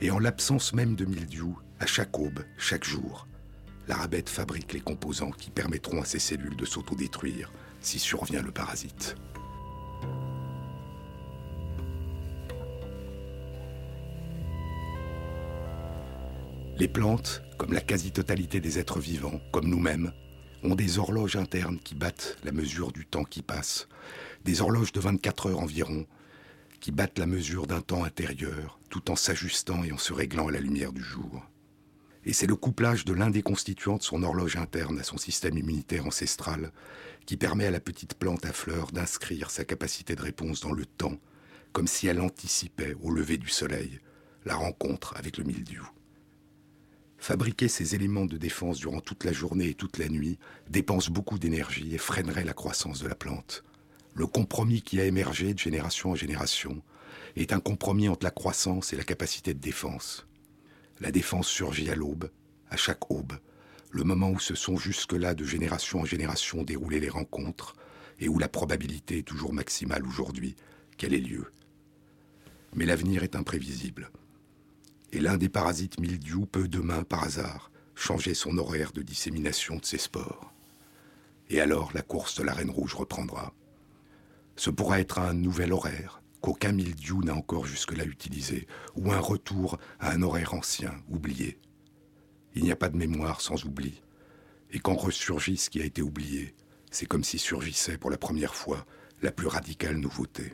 Et 0.00 0.12
en 0.12 0.20
l'absence 0.20 0.72
même 0.72 0.94
de 0.94 1.04
mildiou, 1.04 1.58
à 1.82 1.86
chaque 1.86 2.16
aube, 2.16 2.44
chaque 2.56 2.84
jour, 2.84 3.26
l'arabette 3.88 4.28
fabrique 4.28 4.72
les 4.72 4.80
composants 4.80 5.32
qui 5.32 5.50
permettront 5.50 6.00
à 6.00 6.04
ces 6.04 6.20
cellules 6.20 6.56
de 6.56 6.64
s'autodétruire 6.64 7.52
si 7.80 7.98
survient 7.98 8.42
le 8.42 8.52
parasite. 8.52 9.16
Les 16.78 16.86
plantes, 16.86 17.42
comme 17.58 17.72
la 17.72 17.80
quasi-totalité 17.80 18.60
des 18.60 18.78
êtres 18.78 19.00
vivants, 19.00 19.40
comme 19.52 19.66
nous-mêmes, 19.66 20.12
ont 20.62 20.76
des 20.76 21.00
horloges 21.00 21.34
internes 21.34 21.80
qui 21.80 21.96
battent 21.96 22.38
la 22.44 22.52
mesure 22.52 22.92
du 22.92 23.06
temps 23.06 23.24
qui 23.24 23.42
passe, 23.42 23.88
des 24.44 24.62
horloges 24.62 24.92
de 24.92 25.00
24 25.00 25.50
heures 25.50 25.60
environ, 25.60 26.06
qui 26.80 26.92
battent 26.92 27.18
la 27.18 27.26
mesure 27.26 27.66
d'un 27.66 27.80
temps 27.80 28.04
intérieur, 28.04 28.78
tout 28.88 29.10
en 29.10 29.16
s'ajustant 29.16 29.82
et 29.82 29.90
en 29.90 29.98
se 29.98 30.12
réglant 30.12 30.46
à 30.46 30.52
la 30.52 30.60
lumière 30.60 30.92
du 30.92 31.02
jour. 31.02 31.42
Et 32.24 32.32
c'est 32.32 32.46
le 32.46 32.54
couplage 32.54 33.04
de 33.04 33.12
l'un 33.12 33.30
des 33.30 33.42
constituants 33.42 33.96
de 33.96 34.02
son 34.02 34.22
horloge 34.22 34.56
interne 34.56 34.98
à 35.00 35.02
son 35.02 35.16
système 35.16 35.58
immunitaire 35.58 36.06
ancestral 36.06 36.72
qui 37.26 37.36
permet 37.36 37.66
à 37.66 37.70
la 37.70 37.80
petite 37.80 38.14
plante 38.14 38.46
à 38.46 38.52
fleurs 38.52 38.92
d'inscrire 38.92 39.50
sa 39.50 39.64
capacité 39.64 40.14
de 40.14 40.22
réponse 40.22 40.60
dans 40.60 40.72
le 40.72 40.86
temps, 40.86 41.18
comme 41.72 41.86
si 41.86 42.06
elle 42.06 42.20
anticipait 42.20 42.94
au 43.02 43.10
lever 43.10 43.38
du 43.38 43.48
soleil 43.48 44.00
la 44.44 44.54
rencontre 44.54 45.16
avec 45.16 45.36
le 45.36 45.44
mildiou. 45.44 45.88
Fabriquer 47.18 47.68
ces 47.68 47.94
éléments 47.94 48.26
de 48.26 48.36
défense 48.36 48.78
durant 48.78 49.00
toute 49.00 49.22
la 49.24 49.32
journée 49.32 49.68
et 49.68 49.74
toute 49.74 49.98
la 49.98 50.08
nuit 50.08 50.38
dépense 50.68 51.08
beaucoup 51.08 51.38
d'énergie 51.38 51.94
et 51.94 51.98
freinerait 51.98 52.44
la 52.44 52.52
croissance 52.52 53.00
de 53.00 53.06
la 53.06 53.14
plante. 53.14 53.62
Le 54.14 54.26
compromis 54.26 54.82
qui 54.82 55.00
a 55.00 55.04
émergé 55.04 55.54
de 55.54 55.58
génération 55.58 56.10
en 56.10 56.14
génération 56.16 56.82
est 57.36 57.52
un 57.52 57.60
compromis 57.60 58.08
entre 58.08 58.24
la 58.24 58.32
croissance 58.32 58.92
et 58.92 58.96
la 58.96 59.04
capacité 59.04 59.54
de 59.54 59.60
défense. 59.60 60.26
La 61.02 61.10
défense 61.10 61.48
surgit 61.48 61.90
à 61.90 61.96
l'aube, 61.96 62.30
à 62.70 62.76
chaque 62.76 63.10
aube, 63.10 63.32
le 63.90 64.04
moment 64.04 64.30
où 64.30 64.38
se 64.38 64.54
sont 64.54 64.76
jusque-là 64.76 65.34
de 65.34 65.44
génération 65.44 66.02
en 66.02 66.04
génération 66.04 66.62
déroulées 66.62 67.00
les 67.00 67.08
rencontres 67.08 67.74
et 68.20 68.28
où 68.28 68.38
la 68.38 68.48
probabilité 68.48 69.18
est 69.18 69.26
toujours 69.26 69.52
maximale 69.52 70.06
aujourd'hui 70.06 70.54
qu'elle 70.96 71.12
ait 71.12 71.18
lieu. 71.18 71.50
Mais 72.76 72.86
l'avenir 72.86 73.24
est 73.24 73.34
imprévisible 73.34 74.12
et 75.10 75.18
l'un 75.18 75.38
des 75.38 75.48
parasites 75.48 75.98
mildiou 75.98 76.46
peut 76.46 76.68
demain, 76.68 77.02
par 77.02 77.24
hasard, 77.24 77.72
changer 77.96 78.32
son 78.32 78.56
horaire 78.56 78.92
de 78.92 79.02
dissémination 79.02 79.78
de 79.78 79.84
ses 79.84 79.98
spores. 79.98 80.54
Et 81.50 81.60
alors 81.60 81.90
la 81.94 82.02
course 82.02 82.36
de 82.38 82.44
la 82.44 82.54
reine 82.54 82.70
rouge 82.70 82.94
reprendra. 82.94 83.52
Ce 84.54 84.70
pourra 84.70 85.00
être 85.00 85.18
un 85.18 85.34
nouvel 85.34 85.72
horaire 85.72 86.21
qu'aucun 86.42 86.72
mildiou 86.72 87.22
n'a 87.22 87.34
encore 87.34 87.64
jusque-là 87.64 88.04
utilisé, 88.04 88.66
ou 88.96 89.12
un 89.12 89.20
retour 89.20 89.78
à 90.00 90.10
un 90.10 90.22
horaire 90.22 90.54
ancien, 90.54 90.92
oublié. 91.08 91.58
Il 92.54 92.64
n'y 92.64 92.72
a 92.72 92.76
pas 92.76 92.90
de 92.90 92.96
mémoire 92.96 93.40
sans 93.40 93.64
oubli, 93.64 94.02
Et 94.74 94.78
quand 94.78 94.94
ressurgit 94.94 95.56
ce 95.56 95.70
qui 95.70 95.80
a 95.80 95.84
été 95.84 96.02
oublié, 96.02 96.54
c'est 96.90 97.06
comme 97.06 97.24
si 97.24 97.38
surgissait 97.38 97.98
pour 97.98 98.10
la 98.10 98.18
première 98.18 98.54
fois 98.54 98.84
la 99.22 99.30
plus 99.30 99.46
radicale 99.46 99.96
nouveauté. 99.96 100.52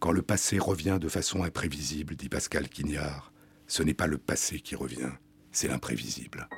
Quand 0.00 0.12
le 0.12 0.22
passé 0.22 0.58
revient 0.58 0.98
de 1.00 1.08
façon 1.08 1.42
imprévisible, 1.42 2.16
dit 2.16 2.28
Pascal 2.28 2.68
Quignard, 2.68 3.32
ce 3.66 3.82
n'est 3.82 3.94
pas 3.94 4.06
le 4.06 4.18
passé 4.18 4.60
qui 4.60 4.74
revient, 4.76 5.12
c'est 5.52 5.68
l'imprévisible. 5.68 6.48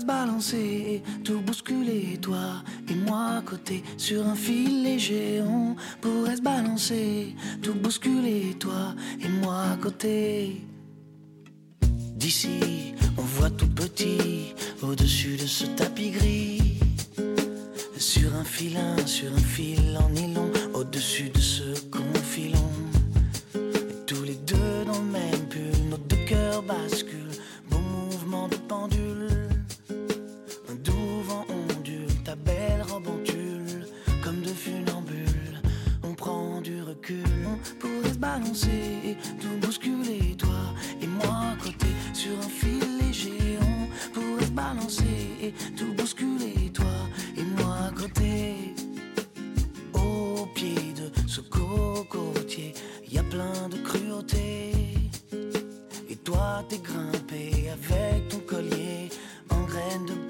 Pourrait 0.00 0.18
se 0.18 0.26
balancer, 0.26 1.02
tout 1.24 1.40
bousculer, 1.40 2.18
toi 2.20 2.62
et 2.88 2.94
moi 2.94 3.38
à 3.38 3.42
côté, 3.42 3.82
sur 3.96 4.26
un 4.26 4.34
fil 4.34 4.82
léger. 4.82 5.42
On 5.42 5.76
pourrait 6.00 6.36
se 6.36 6.42
balancer, 6.42 7.34
tout 7.62 7.74
bousculer, 7.74 8.56
toi 8.58 8.94
et 9.20 9.28
moi 9.28 9.62
à 9.72 9.76
côté. 9.76 10.62
D'ici, 11.82 12.94
on 13.16 13.22
voit 13.22 13.50
tout 13.50 13.68
petit, 13.68 14.54
au-dessus 14.82 15.36
de 15.36 15.46
ce 15.46 15.66
tapis 15.66 16.10
gris. 16.10 16.78
Sur 17.96 18.34
un 18.34 18.44
filin, 18.44 18.96
sur 19.06 19.32
un 19.32 19.38
fil 19.38 19.98
en 19.98 20.08
nylon, 20.10 20.50
au-dessus 20.74 21.30
de 21.30 21.40
ce 21.40 21.80
confilon. 21.90 22.70
Tous 24.06 24.22
les 24.22 24.36
deux 24.46 24.84
dans 24.86 24.98
le 24.98 25.10
même 25.12 25.48
pull, 25.48 25.88
nos 25.90 25.98
deux 25.98 26.24
cœurs 26.26 26.62
basculent. 26.62 27.36
Beau 27.70 27.78
mouvement 27.78 28.48
de 28.48 28.56
pendule. 28.56 29.29
Comme 34.22 34.40
de 34.42 34.48
funambule. 34.48 35.60
On 36.02 36.14
prend 36.14 36.60
du 36.60 36.82
recul, 36.82 37.24
on 37.46 37.56
pourrait 37.78 38.12
se 38.12 38.18
balancer, 38.18 39.16
tout 39.40 39.58
bousculer, 39.60 40.36
toi 40.36 40.74
et 41.00 41.06
moi 41.06 41.52
à 41.52 41.56
côté, 41.62 41.86
sur 42.12 42.32
un 42.38 42.48
fil 42.48 42.98
léger. 43.00 43.58
On 43.60 43.88
pourrait 44.12 44.46
se 44.46 44.50
balancer, 44.50 45.54
tout 45.76 45.92
bousculer, 45.96 46.70
toi 46.72 46.96
et 47.36 47.44
moi 47.44 47.76
à 47.88 47.92
côté. 47.92 48.74
Au 49.94 50.46
pied 50.54 50.92
de 50.94 51.10
ce 51.28 51.40
cocotier, 51.40 52.74
y 53.10 53.18
a 53.18 53.22
plein 53.24 53.68
de 53.68 53.76
cruauté. 53.78 54.72
Et 56.08 56.16
toi, 56.16 56.64
t'es 56.68 56.78
grimpé 56.78 57.70
avec 57.70 58.28
ton 58.28 58.38
collier 58.40 59.08
en 59.50 59.62
graines 59.64 60.06
de 60.06 60.29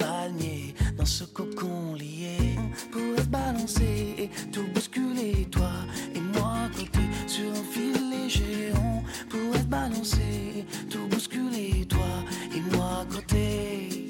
dans 1.00 1.06
ce 1.06 1.24
cocon 1.24 1.94
lié. 1.94 2.58
On 2.58 2.90
pourrait 2.92 3.22
se 3.22 3.28
balancer, 3.28 4.30
tout 4.52 4.66
bousculer, 4.74 5.46
toi 5.50 5.72
et 6.14 6.20
moi 6.20 6.68
côté 6.76 7.00
sur 7.26 7.50
un 7.50 7.64
fil 7.72 7.96
léger. 8.10 8.72
On 8.76 9.02
pourrait 9.30 9.64
balancer, 9.64 10.66
tout 10.90 11.06
bousculer, 11.08 11.86
toi 11.88 12.12
et 12.54 12.76
moi 12.76 13.06
côté. 13.10 14.09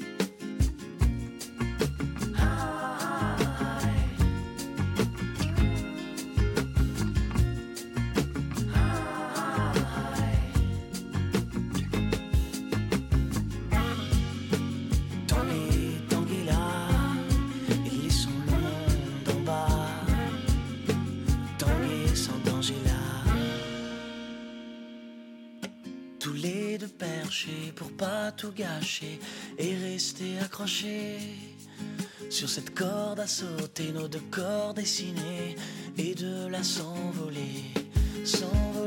Tout 28.31 28.51
gâcher 28.51 29.19
et 29.57 29.75
rester 29.75 30.39
accrochés. 30.39 31.19
Sur 32.29 32.49
cette 32.49 32.73
corde 32.73 33.19
à 33.19 33.27
sauter, 33.27 33.91
nos 33.91 34.07
deux 34.07 34.23
corps 34.31 34.73
dessinés 34.73 35.55
et 35.97 36.15
de 36.15 36.47
la 36.47 36.63
s'envoler, 36.63 37.73
s'envoler. 38.23 38.80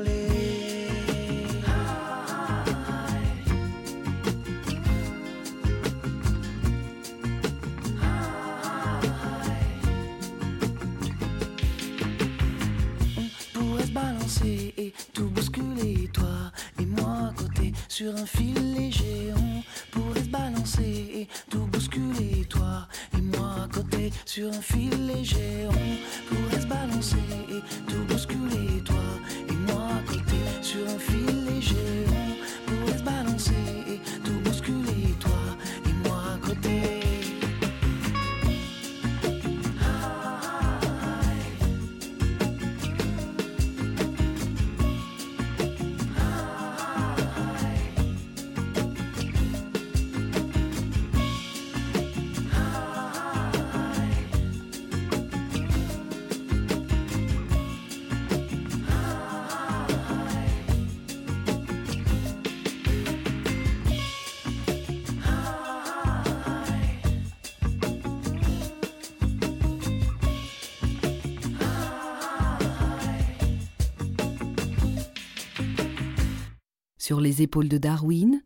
Sur 77.07 77.21
les 77.21 77.43
épaules 77.43 77.69
de 77.69 77.77
Darwin, 77.77 78.43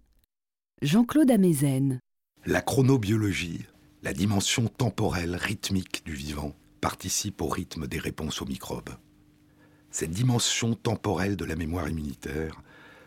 Jean-Claude 0.82 1.30
Amezen. 1.30 2.00
La 2.44 2.61
chronobiologie, 2.61 3.64
la 4.02 4.12
dimension 4.12 4.66
temporelle, 4.66 5.36
rythmique 5.36 6.04
du 6.04 6.12
vivant, 6.12 6.56
participe 6.80 7.40
au 7.40 7.46
rythme 7.46 7.86
des 7.86 8.00
réponses 8.00 8.42
aux 8.42 8.46
microbes. 8.46 8.90
Cette 9.92 10.11
dimension 10.11 10.74
temporelle 10.74 11.36
de 11.36 11.44
la 11.44 11.54
mémoire 11.54 11.88
immunitaire, 11.88 12.61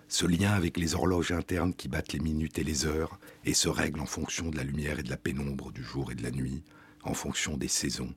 ce 0.07 0.25
lien 0.25 0.51
avec 0.51 0.77
les 0.77 0.95
horloges 0.95 1.33
internes 1.33 1.73
qui 1.73 1.89
battent 1.89 2.13
les 2.13 2.21
minutes 2.21 2.57
et 2.57 2.63
les 2.63 2.85
heures 2.85 3.19
et 3.43 3.53
se 3.53 3.67
règlent 3.67 3.99
en 3.99 4.05
fonction 4.05 4.51
de 4.51 4.55
la 4.55 4.63
lumière 4.63 4.99
et 4.99 5.03
de 5.03 5.09
la 5.09 5.17
pénombre 5.17 5.73
du 5.73 5.83
jour 5.83 6.13
et 6.13 6.15
de 6.15 6.23
la 6.23 6.31
nuit, 6.31 6.63
en 7.03 7.13
fonction 7.13 7.57
des 7.57 7.67
saisons, 7.67 8.13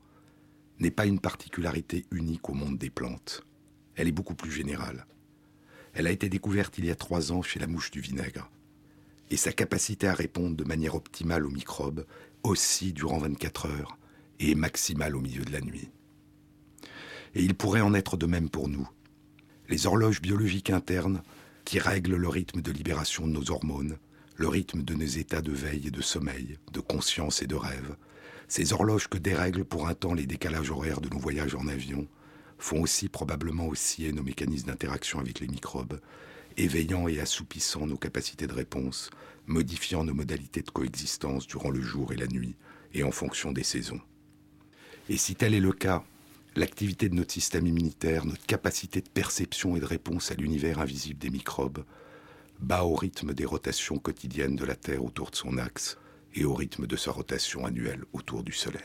n'est 0.79 0.93
pas 0.93 1.07
une 1.07 1.19
particularité 1.19 2.07
unique 2.13 2.49
au 2.49 2.55
monde 2.55 2.79
des 2.79 2.91
plantes. 2.91 3.43
Elle 3.97 4.07
est 4.07 4.13
beaucoup 4.13 4.37
plus 4.37 4.53
générale. 4.53 5.05
Elle 5.95 6.09
a 6.09 6.11
été 6.11 6.29
découverte 6.29 6.77
il 6.79 6.85
y 6.85 6.91
a 6.91 6.97
trois 6.97 7.33
ans 7.33 7.43
chez 7.43 7.61
la 7.61 7.69
mouche 7.69 7.91
du 7.91 8.01
vinaigre. 8.01 8.51
Et 9.31 9.37
sa 9.37 9.53
capacité 9.53 10.09
à 10.09 10.15
répondre 10.15 10.57
de 10.57 10.65
manière 10.65 10.97
optimale 10.97 11.47
aux 11.47 11.51
microbes 11.51 12.05
aussi 12.43 12.93
durant 12.93 13.19
24 13.19 13.67
heures 13.67 13.97
et 14.41 14.51
est 14.51 14.57
maximale 14.57 15.17
au 15.17 15.21
milieu 15.21 15.45
de 15.45 15.53
la 15.53 15.61
nuit. 15.61 15.89
Et 17.35 17.43
il 17.43 17.55
pourrait 17.55 17.81
en 17.81 17.95
être 17.95 18.17
de 18.17 18.27
même 18.27 18.51
pour 18.51 18.69
nous. 18.69 18.89
Les 19.69 19.87
horloges 19.87 20.21
biologiques 20.21 20.71
internes 20.71 21.23
qui 21.65 21.79
règlent 21.79 22.17
le 22.17 22.29
rythme 22.29 22.61
de 22.61 22.73
libération 22.73 23.27
de 23.27 23.33
nos 23.33 23.51
hormones, 23.51 23.97
le 24.37 24.49
rythme 24.49 24.83
de 24.83 24.95
nos 24.95 25.05
états 25.05 25.43
de 25.43 25.53
veille 25.53 25.87
et 25.87 25.91
de 25.93 26.03
sommeil, 26.03 26.59
de 26.73 26.81
conscience 26.81 27.41
et 27.41 27.47
de 27.47 27.55
rêve, 27.55 27.97
ces 28.49 28.73
horloges 28.73 29.09
que 29.09 29.17
dérèglent 29.17 29.65
pour 29.65 29.89
un 29.89 29.95
temps 29.95 30.13
les 30.13 30.27
décalages 30.27 30.71
horaires 30.71 31.01
de 31.01 31.09
nos 31.09 31.19
voyages 31.19 31.55
en 31.55 31.67
avion, 31.69 32.07
font 32.59 32.83
aussi 32.83 33.09
probablement 33.09 33.69
osciller 33.69 34.13
nos 34.13 34.23
mécanismes 34.23 34.69
d'interaction 34.69 35.19
avec 35.19 35.41
les 35.41 35.49
microbes, 35.49 36.01
éveillant 36.57 37.09
et 37.09 37.21
assoupissant 37.21 37.87
nos 37.87 37.97
capacités 37.97 38.47
de 38.47 38.53
réponse, 38.53 39.11
modifiant 39.47 40.05
nos 40.05 40.15
modalités 40.15 40.63
de 40.63 40.71
coexistence 40.71 41.47
durant 41.47 41.71
le 41.71 41.81
jour 41.81 42.13
et 42.13 42.17
la 42.17 42.27
nuit, 42.27 42.57
et 42.95 43.03
en 43.03 43.11
fonction 43.11 43.53
des 43.53 43.65
saisons. 43.65 44.01
Et 45.09 45.17
si 45.17 45.35
tel 45.35 45.55
est 45.55 45.61
le 45.61 45.73
cas, 45.73 46.05
l'activité 46.57 47.09
de 47.09 47.15
notre 47.15 47.33
système 47.33 47.67
immunitaire, 47.67 48.25
notre 48.25 48.47
capacité 48.47 49.01
de 49.01 49.09
perception 49.09 49.77
et 49.77 49.81
de 49.81 49.85
réponse 49.85 50.31
à 50.31 50.35
l'univers 50.35 50.79
invisible 50.79 51.19
des 51.19 51.31
microbes, 51.31 51.85
bat 52.61 52.85
au 52.85 52.95
rythme 52.95 53.35
des 53.35 53.45
rotations 53.45 53.99
quotidiennes 53.99 54.57
de 54.57 54.65
la 54.65 54.77
Terre 54.77 55.05
autour 55.05 55.31
de 55.31 55.37
son 55.37 55.59
axe 55.59 55.99
et 56.35 56.45
au 56.45 56.55
rythme 56.55 56.87
de 56.87 56.97
sa 56.97 57.11
rotation 57.11 57.67
annuelle 57.67 58.05
autour 58.13 58.43
du 58.43 58.53
Soleil. 58.53 58.83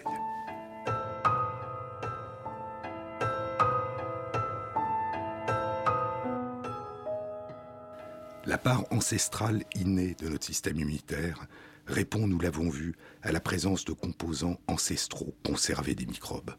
La 8.50 8.58
part 8.58 8.86
ancestrale 8.90 9.64
innée 9.76 10.16
de 10.16 10.28
notre 10.28 10.44
système 10.44 10.80
immunitaire 10.80 11.46
répond, 11.86 12.26
nous 12.26 12.40
l'avons 12.40 12.68
vu, 12.68 12.96
à 13.22 13.32
la 13.32 13.40
présence 13.40 13.86
de 13.86 13.92
composants 13.92 14.60
ancestraux 14.66 15.36
conservés 15.46 15.94
des 15.94 16.08
microbes, 16.08 16.56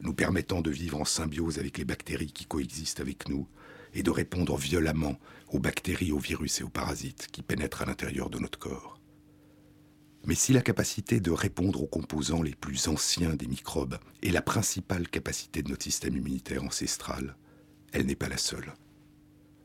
nous 0.00 0.12
permettant 0.12 0.60
de 0.60 0.72
vivre 0.72 1.00
en 1.00 1.04
symbiose 1.04 1.60
avec 1.60 1.78
les 1.78 1.84
bactéries 1.84 2.32
qui 2.32 2.46
coexistent 2.46 2.98
avec 2.98 3.28
nous 3.28 3.46
et 3.94 4.02
de 4.02 4.10
répondre 4.10 4.56
violemment 4.56 5.20
aux 5.52 5.60
bactéries, 5.60 6.10
aux 6.10 6.18
virus 6.18 6.62
et 6.62 6.64
aux 6.64 6.68
parasites 6.68 7.28
qui 7.30 7.42
pénètrent 7.42 7.82
à 7.82 7.86
l'intérieur 7.86 8.28
de 8.28 8.40
notre 8.40 8.58
corps. 8.58 9.00
Mais 10.26 10.34
si 10.34 10.52
la 10.52 10.62
capacité 10.62 11.20
de 11.20 11.30
répondre 11.30 11.80
aux 11.80 11.86
composants 11.86 12.42
les 12.42 12.56
plus 12.56 12.88
anciens 12.88 13.36
des 13.36 13.46
microbes 13.46 14.00
est 14.24 14.32
la 14.32 14.42
principale 14.42 15.08
capacité 15.08 15.62
de 15.62 15.70
notre 15.70 15.84
système 15.84 16.16
immunitaire 16.16 16.64
ancestral, 16.64 17.36
elle 17.92 18.06
n'est 18.06 18.16
pas 18.16 18.28
la 18.28 18.36
seule. 18.36 18.74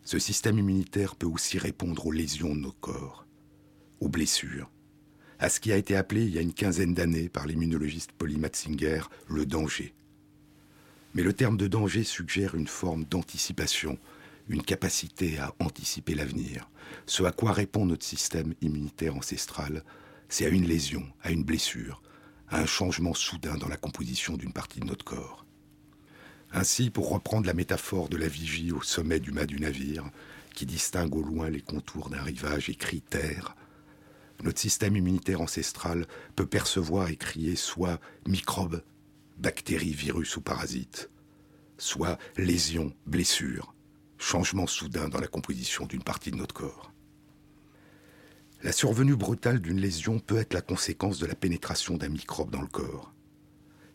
Ce 0.03 0.19
système 0.19 0.59
immunitaire 0.59 1.15
peut 1.15 1.27
aussi 1.27 1.57
répondre 1.57 2.05
aux 2.05 2.11
lésions 2.11 2.53
de 2.53 2.59
nos 2.59 2.73
corps, 2.73 3.25
aux 4.01 4.09
blessures, 4.09 4.69
à 5.39 5.49
ce 5.49 5.59
qui 5.59 5.71
a 5.71 5.77
été 5.77 5.95
appelé 5.95 6.23
il 6.23 6.33
y 6.33 6.37
a 6.37 6.41
une 6.41 6.53
quinzaine 6.53 6.93
d'années 6.93 7.29
par 7.29 7.47
l'immunologiste 7.47 8.11
Polly 8.11 8.37
Matzinger 8.37 9.03
le 9.27 9.45
danger. 9.45 9.93
Mais 11.13 11.23
le 11.23 11.33
terme 11.33 11.57
de 11.57 11.67
danger 11.67 12.03
suggère 12.03 12.55
une 12.55 12.67
forme 12.67 13.05
d'anticipation, 13.05 13.97
une 14.49 14.63
capacité 14.63 15.37
à 15.37 15.53
anticiper 15.59 16.15
l'avenir. 16.15 16.69
Ce 17.05 17.23
à 17.23 17.31
quoi 17.31 17.53
répond 17.53 17.85
notre 17.85 18.05
système 18.05 18.53
immunitaire 18.61 19.15
ancestral, 19.15 19.83
c'est 20.27 20.45
à 20.45 20.49
une 20.49 20.67
lésion, 20.67 21.03
à 21.21 21.31
une 21.31 21.43
blessure, 21.43 22.01
à 22.49 22.59
un 22.59 22.65
changement 22.65 23.13
soudain 23.13 23.55
dans 23.55 23.69
la 23.69 23.77
composition 23.77 24.35
d'une 24.35 24.53
partie 24.53 24.79
de 24.79 24.85
notre 24.85 25.05
corps. 25.05 25.42
Ainsi, 26.53 26.91
pour 26.91 27.09
reprendre 27.09 27.47
la 27.47 27.53
métaphore 27.53 28.09
de 28.09 28.17
la 28.17 28.27
vigie 28.27 28.71
au 28.71 28.81
sommet 28.81 29.19
du 29.19 29.31
mât 29.31 29.47
du 29.47 29.59
navire, 29.59 30.05
qui 30.53 30.67
distingue 30.67 31.15
au 31.15 31.23
loin 31.23 31.49
les 31.49 31.61
contours 31.61 32.09
d'un 32.09 32.21
rivage 32.21 32.69
écrit 32.69 33.01
terre, 33.01 33.55
notre 34.43 34.59
système 34.59 34.95
immunitaire 34.95 35.41
ancestral 35.41 36.05
peut 36.35 36.45
percevoir 36.45 37.07
et 37.07 37.15
crier 37.15 37.55
soit 37.55 37.99
microbes, 38.27 38.83
bactéries, 39.37 39.93
virus 39.93 40.35
ou 40.35 40.41
parasites, 40.41 41.09
soit 41.77 42.19
lésions, 42.37 42.93
blessures, 43.07 43.73
changement 44.17 44.67
soudain 44.67 45.09
dans 45.09 45.19
la 45.19 45.27
composition 45.27 45.85
d'une 45.85 46.03
partie 46.03 46.31
de 46.31 46.37
notre 46.37 46.53
corps. 46.53 46.91
La 48.63 48.71
survenue 48.71 49.15
brutale 49.15 49.59
d'une 49.59 49.79
lésion 49.79 50.19
peut 50.19 50.37
être 50.37 50.53
la 50.53 50.61
conséquence 50.61 51.19
de 51.19 51.25
la 51.25 51.35
pénétration 51.35 51.97
d'un 51.97 52.09
microbe 52.09 52.51
dans 52.51 52.61
le 52.61 52.67
corps. 52.67 53.13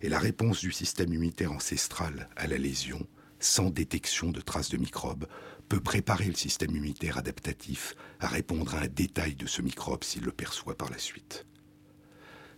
Et 0.00 0.08
la 0.08 0.18
réponse 0.18 0.60
du 0.60 0.70
système 0.70 1.12
immunitaire 1.12 1.52
ancestral 1.52 2.28
à 2.36 2.46
la 2.46 2.56
lésion, 2.56 3.06
sans 3.40 3.70
détection 3.70 4.30
de 4.30 4.40
traces 4.40 4.70
de 4.70 4.76
microbes, 4.76 5.26
peut 5.68 5.80
préparer 5.80 6.26
le 6.26 6.34
système 6.34 6.70
immunitaire 6.70 7.18
adaptatif 7.18 7.94
à 8.20 8.28
répondre 8.28 8.74
à 8.74 8.82
un 8.82 8.86
détail 8.86 9.34
de 9.34 9.46
ce 9.46 9.60
microbe 9.60 10.04
s'il 10.04 10.22
le 10.22 10.32
perçoit 10.32 10.76
par 10.76 10.90
la 10.90 10.98
suite. 10.98 11.46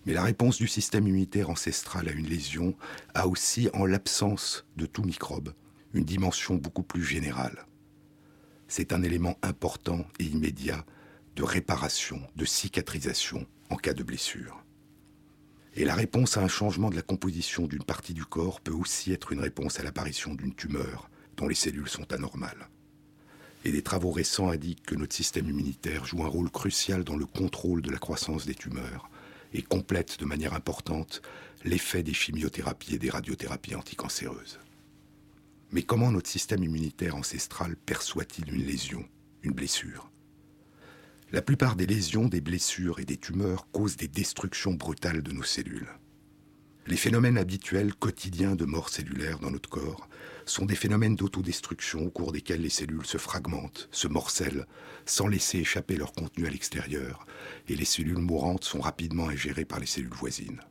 Mais 0.06 0.12
la 0.14 0.22
réponse 0.22 0.56
du 0.56 0.68
système 0.68 1.06
immunitaire 1.06 1.50
ancestral 1.50 2.08
à 2.08 2.12
une 2.12 2.26
lésion 2.26 2.74
a 3.14 3.26
aussi, 3.26 3.68
en 3.74 3.84
l'absence 3.84 4.64
de 4.76 4.86
tout 4.86 5.02
microbe, 5.02 5.52
une 5.92 6.04
dimension 6.04 6.54
beaucoup 6.54 6.82
plus 6.82 7.04
générale. 7.04 7.66
C'est 8.68 8.92
un 8.92 9.02
élément 9.02 9.36
important 9.42 10.06
et 10.18 10.24
immédiat 10.24 10.86
de 11.36 11.42
réparation, 11.42 12.20
de 12.36 12.44
cicatrisation 12.44 13.46
en 13.68 13.76
cas 13.76 13.94
de 13.94 14.02
blessure. 14.02 14.64
Et 15.76 15.84
la 15.84 15.94
réponse 15.94 16.36
à 16.36 16.42
un 16.42 16.48
changement 16.48 16.90
de 16.90 16.96
la 16.96 17.02
composition 17.02 17.66
d'une 17.66 17.84
partie 17.84 18.14
du 18.14 18.24
corps 18.24 18.60
peut 18.60 18.72
aussi 18.72 19.12
être 19.12 19.32
une 19.32 19.40
réponse 19.40 19.78
à 19.78 19.82
l'apparition 19.82 20.34
d'une 20.34 20.54
tumeur 20.54 21.08
dont 21.36 21.46
les 21.46 21.54
cellules 21.54 21.88
sont 21.88 22.12
anormales. 22.12 22.68
Et 23.64 23.72
des 23.72 23.82
travaux 23.82 24.10
récents 24.10 24.50
indiquent 24.50 24.84
que 24.84 24.94
notre 24.94 25.14
système 25.14 25.48
immunitaire 25.48 26.04
joue 26.06 26.24
un 26.24 26.28
rôle 26.28 26.50
crucial 26.50 27.04
dans 27.04 27.16
le 27.16 27.26
contrôle 27.26 27.82
de 27.82 27.90
la 27.90 27.98
croissance 27.98 28.46
des 28.46 28.54
tumeurs 28.54 29.10
et 29.52 29.62
complète 29.62 30.18
de 30.18 30.24
manière 30.24 30.54
importante 30.54 31.22
l'effet 31.64 32.02
des 32.02 32.14
chimiothérapies 32.14 32.94
et 32.94 32.98
des 32.98 33.10
radiothérapies 33.10 33.74
anticancéreuses. 33.74 34.58
Mais 35.72 35.82
comment 35.82 36.10
notre 36.10 36.28
système 36.28 36.64
immunitaire 36.64 37.16
ancestral 37.16 37.76
perçoit-il 37.76 38.52
une 38.52 38.64
lésion, 38.64 39.04
une 39.42 39.52
blessure? 39.52 40.10
La 41.32 41.42
plupart 41.42 41.76
des 41.76 41.86
lésions, 41.86 42.26
des 42.26 42.40
blessures 42.40 42.98
et 42.98 43.04
des 43.04 43.16
tumeurs 43.16 43.70
causent 43.70 43.96
des 43.96 44.08
destructions 44.08 44.74
brutales 44.74 45.22
de 45.22 45.30
nos 45.30 45.44
cellules. 45.44 45.88
Les 46.88 46.96
phénomènes 46.96 47.38
habituels 47.38 47.94
quotidiens 47.94 48.56
de 48.56 48.64
mort 48.64 48.88
cellulaire 48.88 49.38
dans 49.38 49.52
notre 49.52 49.68
corps 49.68 50.08
sont 50.44 50.66
des 50.66 50.74
phénomènes 50.74 51.14
d'autodestruction 51.14 52.04
au 52.04 52.10
cours 52.10 52.32
desquels 52.32 52.62
les 52.62 52.68
cellules 52.68 53.06
se 53.06 53.16
fragmentent, 53.16 53.88
se 53.92 54.08
morcellent, 54.08 54.66
sans 55.06 55.28
laisser 55.28 55.58
échapper 55.58 55.94
leur 55.94 56.12
contenu 56.12 56.48
à 56.48 56.50
l'extérieur, 56.50 57.26
et 57.68 57.76
les 57.76 57.84
cellules 57.84 58.18
mourantes 58.18 58.64
sont 58.64 58.80
rapidement 58.80 59.28
ingérées 59.28 59.64
par 59.64 59.78
les 59.78 59.86
cellules 59.86 60.12
voisines. 60.12 60.62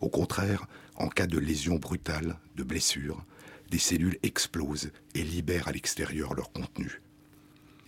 Au 0.00 0.08
contraire, 0.08 0.66
en 0.96 1.08
cas 1.08 1.26
de 1.26 1.38
lésion 1.38 1.76
brutale, 1.76 2.38
de 2.56 2.62
blessure, 2.62 3.22
des 3.70 3.78
cellules 3.78 4.18
explosent 4.22 4.92
et 5.14 5.22
libèrent 5.22 5.68
à 5.68 5.72
l'extérieur 5.72 6.32
leur 6.32 6.52
contenu. 6.52 7.02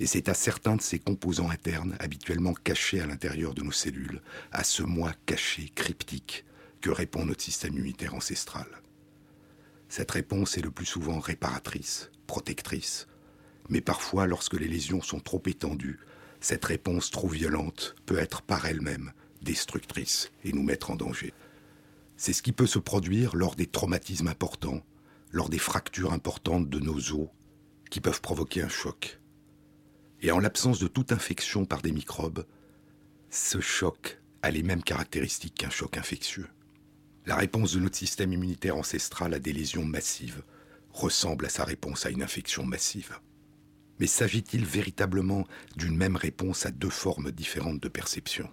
Et 0.03 0.07
c'est 0.07 0.29
à 0.29 0.35
certains 0.35 0.75
de 0.75 0.83
ces 0.83 0.99
composants 0.99 1.51
internes, 1.51 1.95
habituellement 2.01 2.55
cachés 2.55 3.01
à 3.01 3.07
l'intérieur 3.07 3.55
de 3.55 3.63
nos 3.63 3.71
cellules, 3.71 4.21
à 4.51 4.65
ce 4.65 4.83
moi 4.83 5.13
caché, 5.27 5.71
cryptique, 5.77 6.45
que 6.81 6.91
répond 6.91 7.25
notre 7.25 7.45
système 7.45 7.75
immunitaire 7.75 8.17
ancestral. 8.17 8.67
Cette 9.89 10.11
réponse 10.11 10.59
est 10.59 10.63
le 10.63 10.73
plus 10.73 10.87
souvent 10.87 11.21
réparatrice, 11.21 12.11
protectrice, 12.27 13.07
mais 13.69 13.81
parfois, 13.81 14.27
lorsque 14.27 14.59
les 14.59 14.67
lésions 14.67 15.03
sont 15.03 15.21
trop 15.21 15.41
étendues, 15.47 16.01
cette 16.41 16.65
réponse 16.65 17.13
trop 17.13 17.29
violente 17.29 17.95
peut 18.05 18.19
être 18.19 18.43
par 18.43 18.67
elle-même 18.67 19.13
destructrice 19.41 20.33
et 20.43 20.53
nous 20.53 20.65
mettre 20.65 20.91
en 20.91 20.97
danger. 20.97 21.33
C'est 22.17 22.33
ce 22.33 22.43
qui 22.43 22.51
peut 22.51 22.67
se 22.67 22.81
produire 22.81 23.37
lors 23.37 23.55
des 23.55 23.69
traumatismes 23.69 24.27
importants, 24.27 24.83
lors 25.31 25.49
des 25.49 25.61
fractures 25.61 26.13
importantes 26.13 26.69
de 26.69 26.81
nos 26.81 27.13
os, 27.13 27.29
qui 27.89 28.01
peuvent 28.01 28.21
provoquer 28.21 28.63
un 28.63 28.69
choc. 28.69 29.22
Et 30.23 30.31
en 30.31 30.39
l'absence 30.39 30.79
de 30.79 30.87
toute 30.87 31.11
infection 31.11 31.65
par 31.65 31.83
des 31.83 31.91
microbes, 31.91 32.47
ce 33.29 33.61
choc 33.61 34.21
a 34.43 34.53
les 34.53 34.63
mêmes 34.63 34.85
caractéristiques 34.85 35.57
qu'un 35.57 35.71
choc 35.71 35.97
infectieux. 35.97 36.47
La 37.27 37.35
réponse 37.35 37.75
de 37.75 37.81
notre 37.81 37.97
système 37.97 38.33
immunitaire 38.33 38.77
ancestral 38.77 39.35
à 39.35 39.41
des 39.41 39.53
lésions 39.53 39.85
massives 39.85 40.43
ressemble 40.93 41.47
à 41.47 41.49
sa 41.49 41.65
réponse 41.65 42.07
à 42.07 42.11
une 42.11 42.23
infection 42.23 42.65
massive. 42.65 43.19
Mais 43.99 44.07
s'agit-il 44.07 44.65
véritablement 44.65 45.45
d'une 45.77 45.97
même 45.97 46.17
réponse 46.17 46.67
à 46.67 46.71
deux 46.71 46.91
formes 46.91 47.33
différentes 47.33 47.81
de 47.81 47.89
perception? 47.89 48.49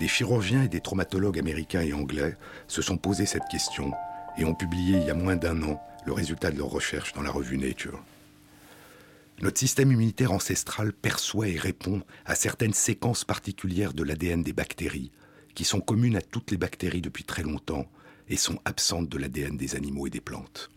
Des 0.00 0.08
chirurgiens 0.08 0.62
et 0.62 0.68
des 0.68 0.80
traumatologues 0.80 1.38
américains 1.38 1.82
et 1.82 1.92
anglais 1.92 2.36
se 2.66 2.80
sont 2.80 2.96
posé 2.96 3.26
cette 3.26 3.48
question 3.50 3.92
et 4.38 4.44
ont 4.44 4.54
publié 4.54 4.98
il 4.98 5.06
y 5.06 5.10
a 5.10 5.14
moins 5.14 5.36
d'un 5.36 5.62
an 5.62 5.82
le 6.06 6.12
résultat 6.12 6.50
de 6.50 6.58
leurs 6.58 6.70
recherches 6.70 7.12
dans 7.12 7.22
la 7.22 7.30
revue 7.30 7.58
Nature. 7.58 8.02
Notre 9.40 9.58
système 9.58 9.92
immunitaire 9.92 10.32
ancestral 10.32 10.92
perçoit 10.92 11.48
et 11.48 11.58
répond 11.58 12.02
à 12.24 12.34
certaines 12.34 12.72
séquences 12.72 13.24
particulières 13.24 13.92
de 13.92 14.02
l'ADN 14.02 14.42
des 14.42 14.52
bactéries, 14.52 15.12
qui 15.54 15.64
sont 15.64 15.80
communes 15.80 16.16
à 16.16 16.22
toutes 16.22 16.50
les 16.50 16.56
bactéries 16.56 17.02
depuis 17.02 17.24
très 17.24 17.42
longtemps 17.42 17.90
et 18.28 18.36
sont 18.36 18.58
absentes 18.64 19.08
de 19.08 19.18
l'ADN 19.18 19.56
des 19.56 19.74
animaux 19.74 20.06
et 20.06 20.10
des 20.10 20.20
plantes. 20.20 20.70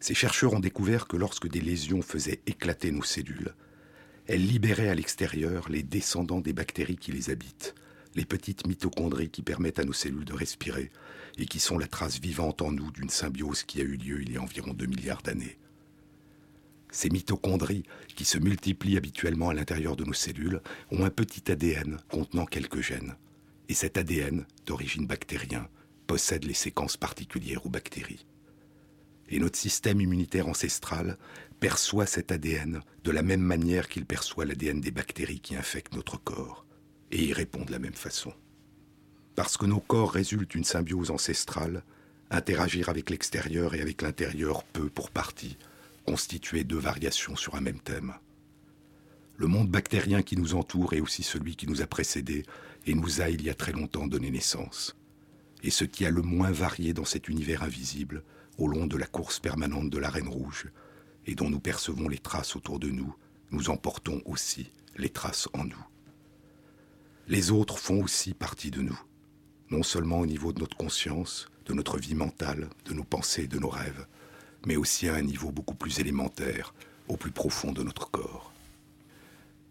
Ces 0.00 0.14
chercheurs 0.14 0.54
ont 0.54 0.60
découvert 0.60 1.06
que 1.06 1.16
lorsque 1.16 1.48
des 1.48 1.60
lésions 1.60 2.02
faisaient 2.02 2.40
éclater 2.46 2.90
nos 2.90 3.02
cellules, 3.02 3.54
elles 4.26 4.46
libéraient 4.46 4.88
à 4.88 4.94
l'extérieur 4.94 5.68
les 5.68 5.82
descendants 5.82 6.40
des 6.40 6.52
bactéries 6.52 6.96
qui 6.96 7.12
les 7.12 7.30
habitent, 7.30 7.74
les 8.18 8.24
petites 8.24 8.66
mitochondries 8.66 9.30
qui 9.30 9.42
permettent 9.42 9.78
à 9.78 9.84
nos 9.84 9.92
cellules 9.92 10.24
de 10.24 10.32
respirer 10.32 10.90
et 11.38 11.46
qui 11.46 11.60
sont 11.60 11.78
la 11.78 11.86
trace 11.86 12.18
vivante 12.18 12.62
en 12.62 12.72
nous 12.72 12.90
d'une 12.90 13.10
symbiose 13.10 13.62
qui 13.62 13.80
a 13.80 13.84
eu 13.84 13.96
lieu 13.96 14.20
il 14.22 14.32
y 14.32 14.36
a 14.36 14.42
environ 14.42 14.74
2 14.74 14.86
milliards 14.86 15.22
d'années. 15.22 15.56
Ces 16.90 17.10
mitochondries, 17.10 17.84
qui 18.16 18.24
se 18.24 18.38
multiplient 18.38 18.96
habituellement 18.96 19.50
à 19.50 19.54
l'intérieur 19.54 19.94
de 19.94 20.04
nos 20.04 20.14
cellules, 20.14 20.60
ont 20.90 21.04
un 21.04 21.10
petit 21.10 21.52
ADN 21.52 21.98
contenant 22.10 22.44
quelques 22.44 22.80
gènes. 22.80 23.14
Et 23.68 23.74
cet 23.74 23.96
ADN, 23.96 24.46
d'origine 24.66 25.06
bactérien, 25.06 25.68
possède 26.08 26.44
les 26.44 26.54
séquences 26.54 26.96
particulières 26.96 27.66
aux 27.66 27.70
bactéries. 27.70 28.26
Et 29.28 29.38
notre 29.38 29.58
système 29.58 30.00
immunitaire 30.00 30.48
ancestral 30.48 31.18
perçoit 31.60 32.06
cet 32.06 32.32
ADN 32.32 32.80
de 33.04 33.10
la 33.12 33.22
même 33.22 33.42
manière 33.42 33.88
qu'il 33.88 34.06
perçoit 34.06 34.44
l'ADN 34.44 34.80
des 34.80 34.90
bactéries 34.90 35.40
qui 35.40 35.54
infectent 35.54 35.94
notre 35.94 36.16
corps, 36.16 36.64
et 37.10 37.24
y 37.24 37.32
répond 37.32 37.64
de 37.64 37.72
la 37.72 37.78
même 37.78 37.94
façon. 37.94 38.32
Parce 39.34 39.56
que 39.56 39.66
nos 39.66 39.80
corps 39.80 40.12
résultent 40.12 40.50
d'une 40.50 40.64
symbiose 40.64 41.10
ancestrale, 41.10 41.82
interagir 42.30 42.88
avec 42.88 43.10
l'extérieur 43.10 43.74
et 43.74 43.80
avec 43.80 44.02
l'intérieur 44.02 44.64
peut, 44.64 44.90
pour 44.90 45.10
partie, 45.10 45.56
constituer 46.04 46.64
deux 46.64 46.78
variations 46.78 47.36
sur 47.36 47.54
un 47.54 47.60
même 47.60 47.80
thème. 47.80 48.14
Le 49.36 49.46
monde 49.46 49.70
bactérien 49.70 50.22
qui 50.22 50.36
nous 50.36 50.54
entoure 50.54 50.94
est 50.94 51.00
aussi 51.00 51.22
celui 51.22 51.54
qui 51.54 51.68
nous 51.68 51.82
a 51.82 51.86
précédés 51.86 52.44
et 52.86 52.94
nous 52.94 53.20
a 53.20 53.28
il 53.28 53.42
y 53.42 53.50
a 53.50 53.54
très 53.54 53.72
longtemps 53.72 54.06
donné 54.06 54.30
naissance. 54.30 54.96
Et 55.62 55.70
ce 55.70 55.84
qui 55.84 56.04
a 56.06 56.10
le 56.10 56.22
moins 56.22 56.50
varié 56.50 56.92
dans 56.92 57.04
cet 57.04 57.28
univers 57.28 57.62
invisible, 57.62 58.24
au 58.58 58.66
long 58.66 58.86
de 58.86 58.96
la 58.96 59.06
course 59.06 59.38
permanente 59.38 59.90
de 59.90 59.98
la 59.98 60.10
Reine 60.10 60.28
Rouge, 60.28 60.66
et 61.26 61.34
dont 61.34 61.50
nous 61.50 61.60
percevons 61.60 62.08
les 62.08 62.18
traces 62.18 62.56
autour 62.56 62.78
de 62.78 62.88
nous, 62.88 63.14
nous 63.50 63.70
emportons 63.70 64.20
aussi 64.24 64.70
les 64.96 65.10
traces 65.10 65.48
en 65.52 65.64
nous. 65.64 65.86
Les 67.30 67.50
autres 67.50 67.78
font 67.78 68.02
aussi 68.02 68.32
partie 68.32 68.70
de 68.70 68.80
nous, 68.80 68.98
non 69.70 69.82
seulement 69.82 70.20
au 70.20 70.24
niveau 70.24 70.54
de 70.54 70.60
notre 70.60 70.78
conscience, 70.78 71.50
de 71.66 71.74
notre 71.74 71.98
vie 71.98 72.14
mentale, 72.14 72.70
de 72.86 72.94
nos 72.94 73.04
pensées, 73.04 73.46
de 73.46 73.58
nos 73.58 73.68
rêves, 73.68 74.06
mais 74.64 74.76
aussi 74.76 75.10
à 75.10 75.14
un 75.14 75.20
niveau 75.20 75.52
beaucoup 75.52 75.74
plus 75.74 76.00
élémentaire, 76.00 76.72
au 77.06 77.18
plus 77.18 77.30
profond 77.30 77.72
de 77.72 77.82
notre 77.82 78.10
corps. 78.10 78.50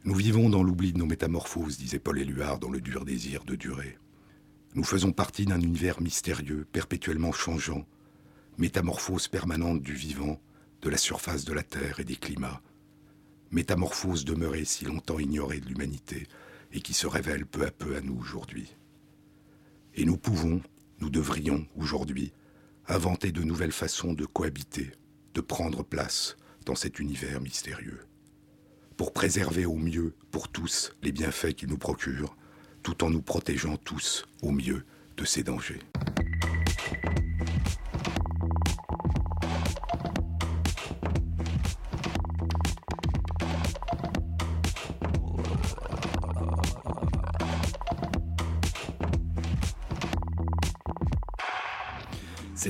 Nous 0.04 0.14
vivons 0.14 0.52
dans 0.52 0.62
l'oubli 0.62 0.94
de 0.94 1.00
nos 1.00 1.08
métamorphoses, 1.08 1.80
disait 1.80 1.98
Paul 1.98 2.20
Éluard 2.20 2.60
dans 2.60 2.70
Le 2.70 2.80
dur 2.80 3.06
désir 3.06 3.44
de 3.44 3.56
durer. 3.56 3.98
Nous 4.76 4.84
faisons 4.84 5.12
partie 5.12 5.46
d'un 5.46 5.60
univers 5.60 6.00
mystérieux, 6.00 6.68
perpétuellement 6.72 7.32
changeant, 7.32 7.88
métamorphose 8.60 9.30
permanente 9.30 9.82
du 9.82 9.94
vivant, 9.94 10.40
de 10.84 10.90
la 10.90 10.98
surface 10.98 11.44
de 11.44 11.54
la 11.54 11.64
Terre 11.64 12.00
et 12.00 12.06
des 12.06 12.18
climats, 12.18 12.62
métamorphose 13.50 14.26
demeurée 14.26 14.64
si 14.64 14.86
longtemps 14.86 15.18
ignorée 15.18 15.60
de 15.60 15.66
l'humanité 15.66 16.28
et 16.72 16.82
qui 16.82 16.94
se 16.94 17.08
révèle 17.08 17.46
peu 17.46 17.66
à 17.66 17.72
peu 17.72 17.96
à 17.96 18.02
nous 18.02 18.18
aujourd'hui. 18.18 18.76
Et 19.96 20.06
nous 20.06 20.18
pouvons, 20.18 20.62
nous 21.00 21.10
devrions 21.10 21.66
aujourd'hui 21.76 22.34
inventer 22.88 23.32
de 23.32 23.44
nouvelles 23.44 23.72
façons 23.72 24.14
de 24.14 24.26
cohabiter, 24.26 24.92
de 25.34 25.42
prendre 25.42 25.84
place 25.84 26.38
dans 26.66 26.76
cet 26.76 27.00
univers 27.00 27.42
mystérieux, 27.42 28.06
pour 28.96 29.14
préserver 29.14 29.66
au 29.66 29.76
mieux 29.76 30.14
pour 30.32 30.50
tous 30.50 30.94
les 31.02 31.12
bienfaits 31.12 31.54
qu'il 31.54 31.70
nous 31.70 31.78
procure, 31.78 32.36
tout 32.84 33.04
en 33.04 33.10
nous 33.10 33.22
protégeant 33.22 33.78
tous 33.78 34.26
au 34.42 34.52
mieux 34.52 34.86
de 35.18 35.26
ces 35.26 35.44
dangers. 35.44 35.82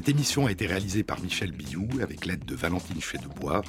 Cette 0.08 0.16
émission 0.16 0.46
a 0.46 0.52
été 0.52 0.68
réalisée 0.68 1.04
par 1.04 1.20
Michel 1.20 1.52
Billou 1.52 1.86
avec 2.02 2.26
l'aide 2.26 2.46
de 2.46 2.56
Valentine 2.56 3.02
Chédebois, 3.02 3.62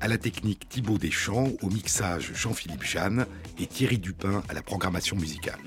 à 0.00 0.08
la 0.08 0.18
technique 0.18 0.68
Thibaut 0.68 0.98
Deschamps, 0.98 1.50
au 1.62 1.70
mixage 1.70 2.32
Jean-Philippe 2.34 2.82
Jeanne 2.82 3.26
et 3.60 3.68
Thierry 3.68 3.98
Dupin 3.98 4.42
à 4.48 4.54
la 4.54 4.62
programmation 4.62 5.14
musicale. 5.14 5.60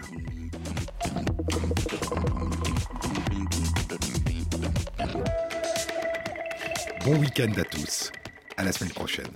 Bon 7.05 7.17
week-end 7.17 7.53
à 7.55 7.63
tous. 7.63 8.11
À 8.57 8.65
la 8.65 8.73
semaine 8.73 8.91
prochaine. 8.91 9.31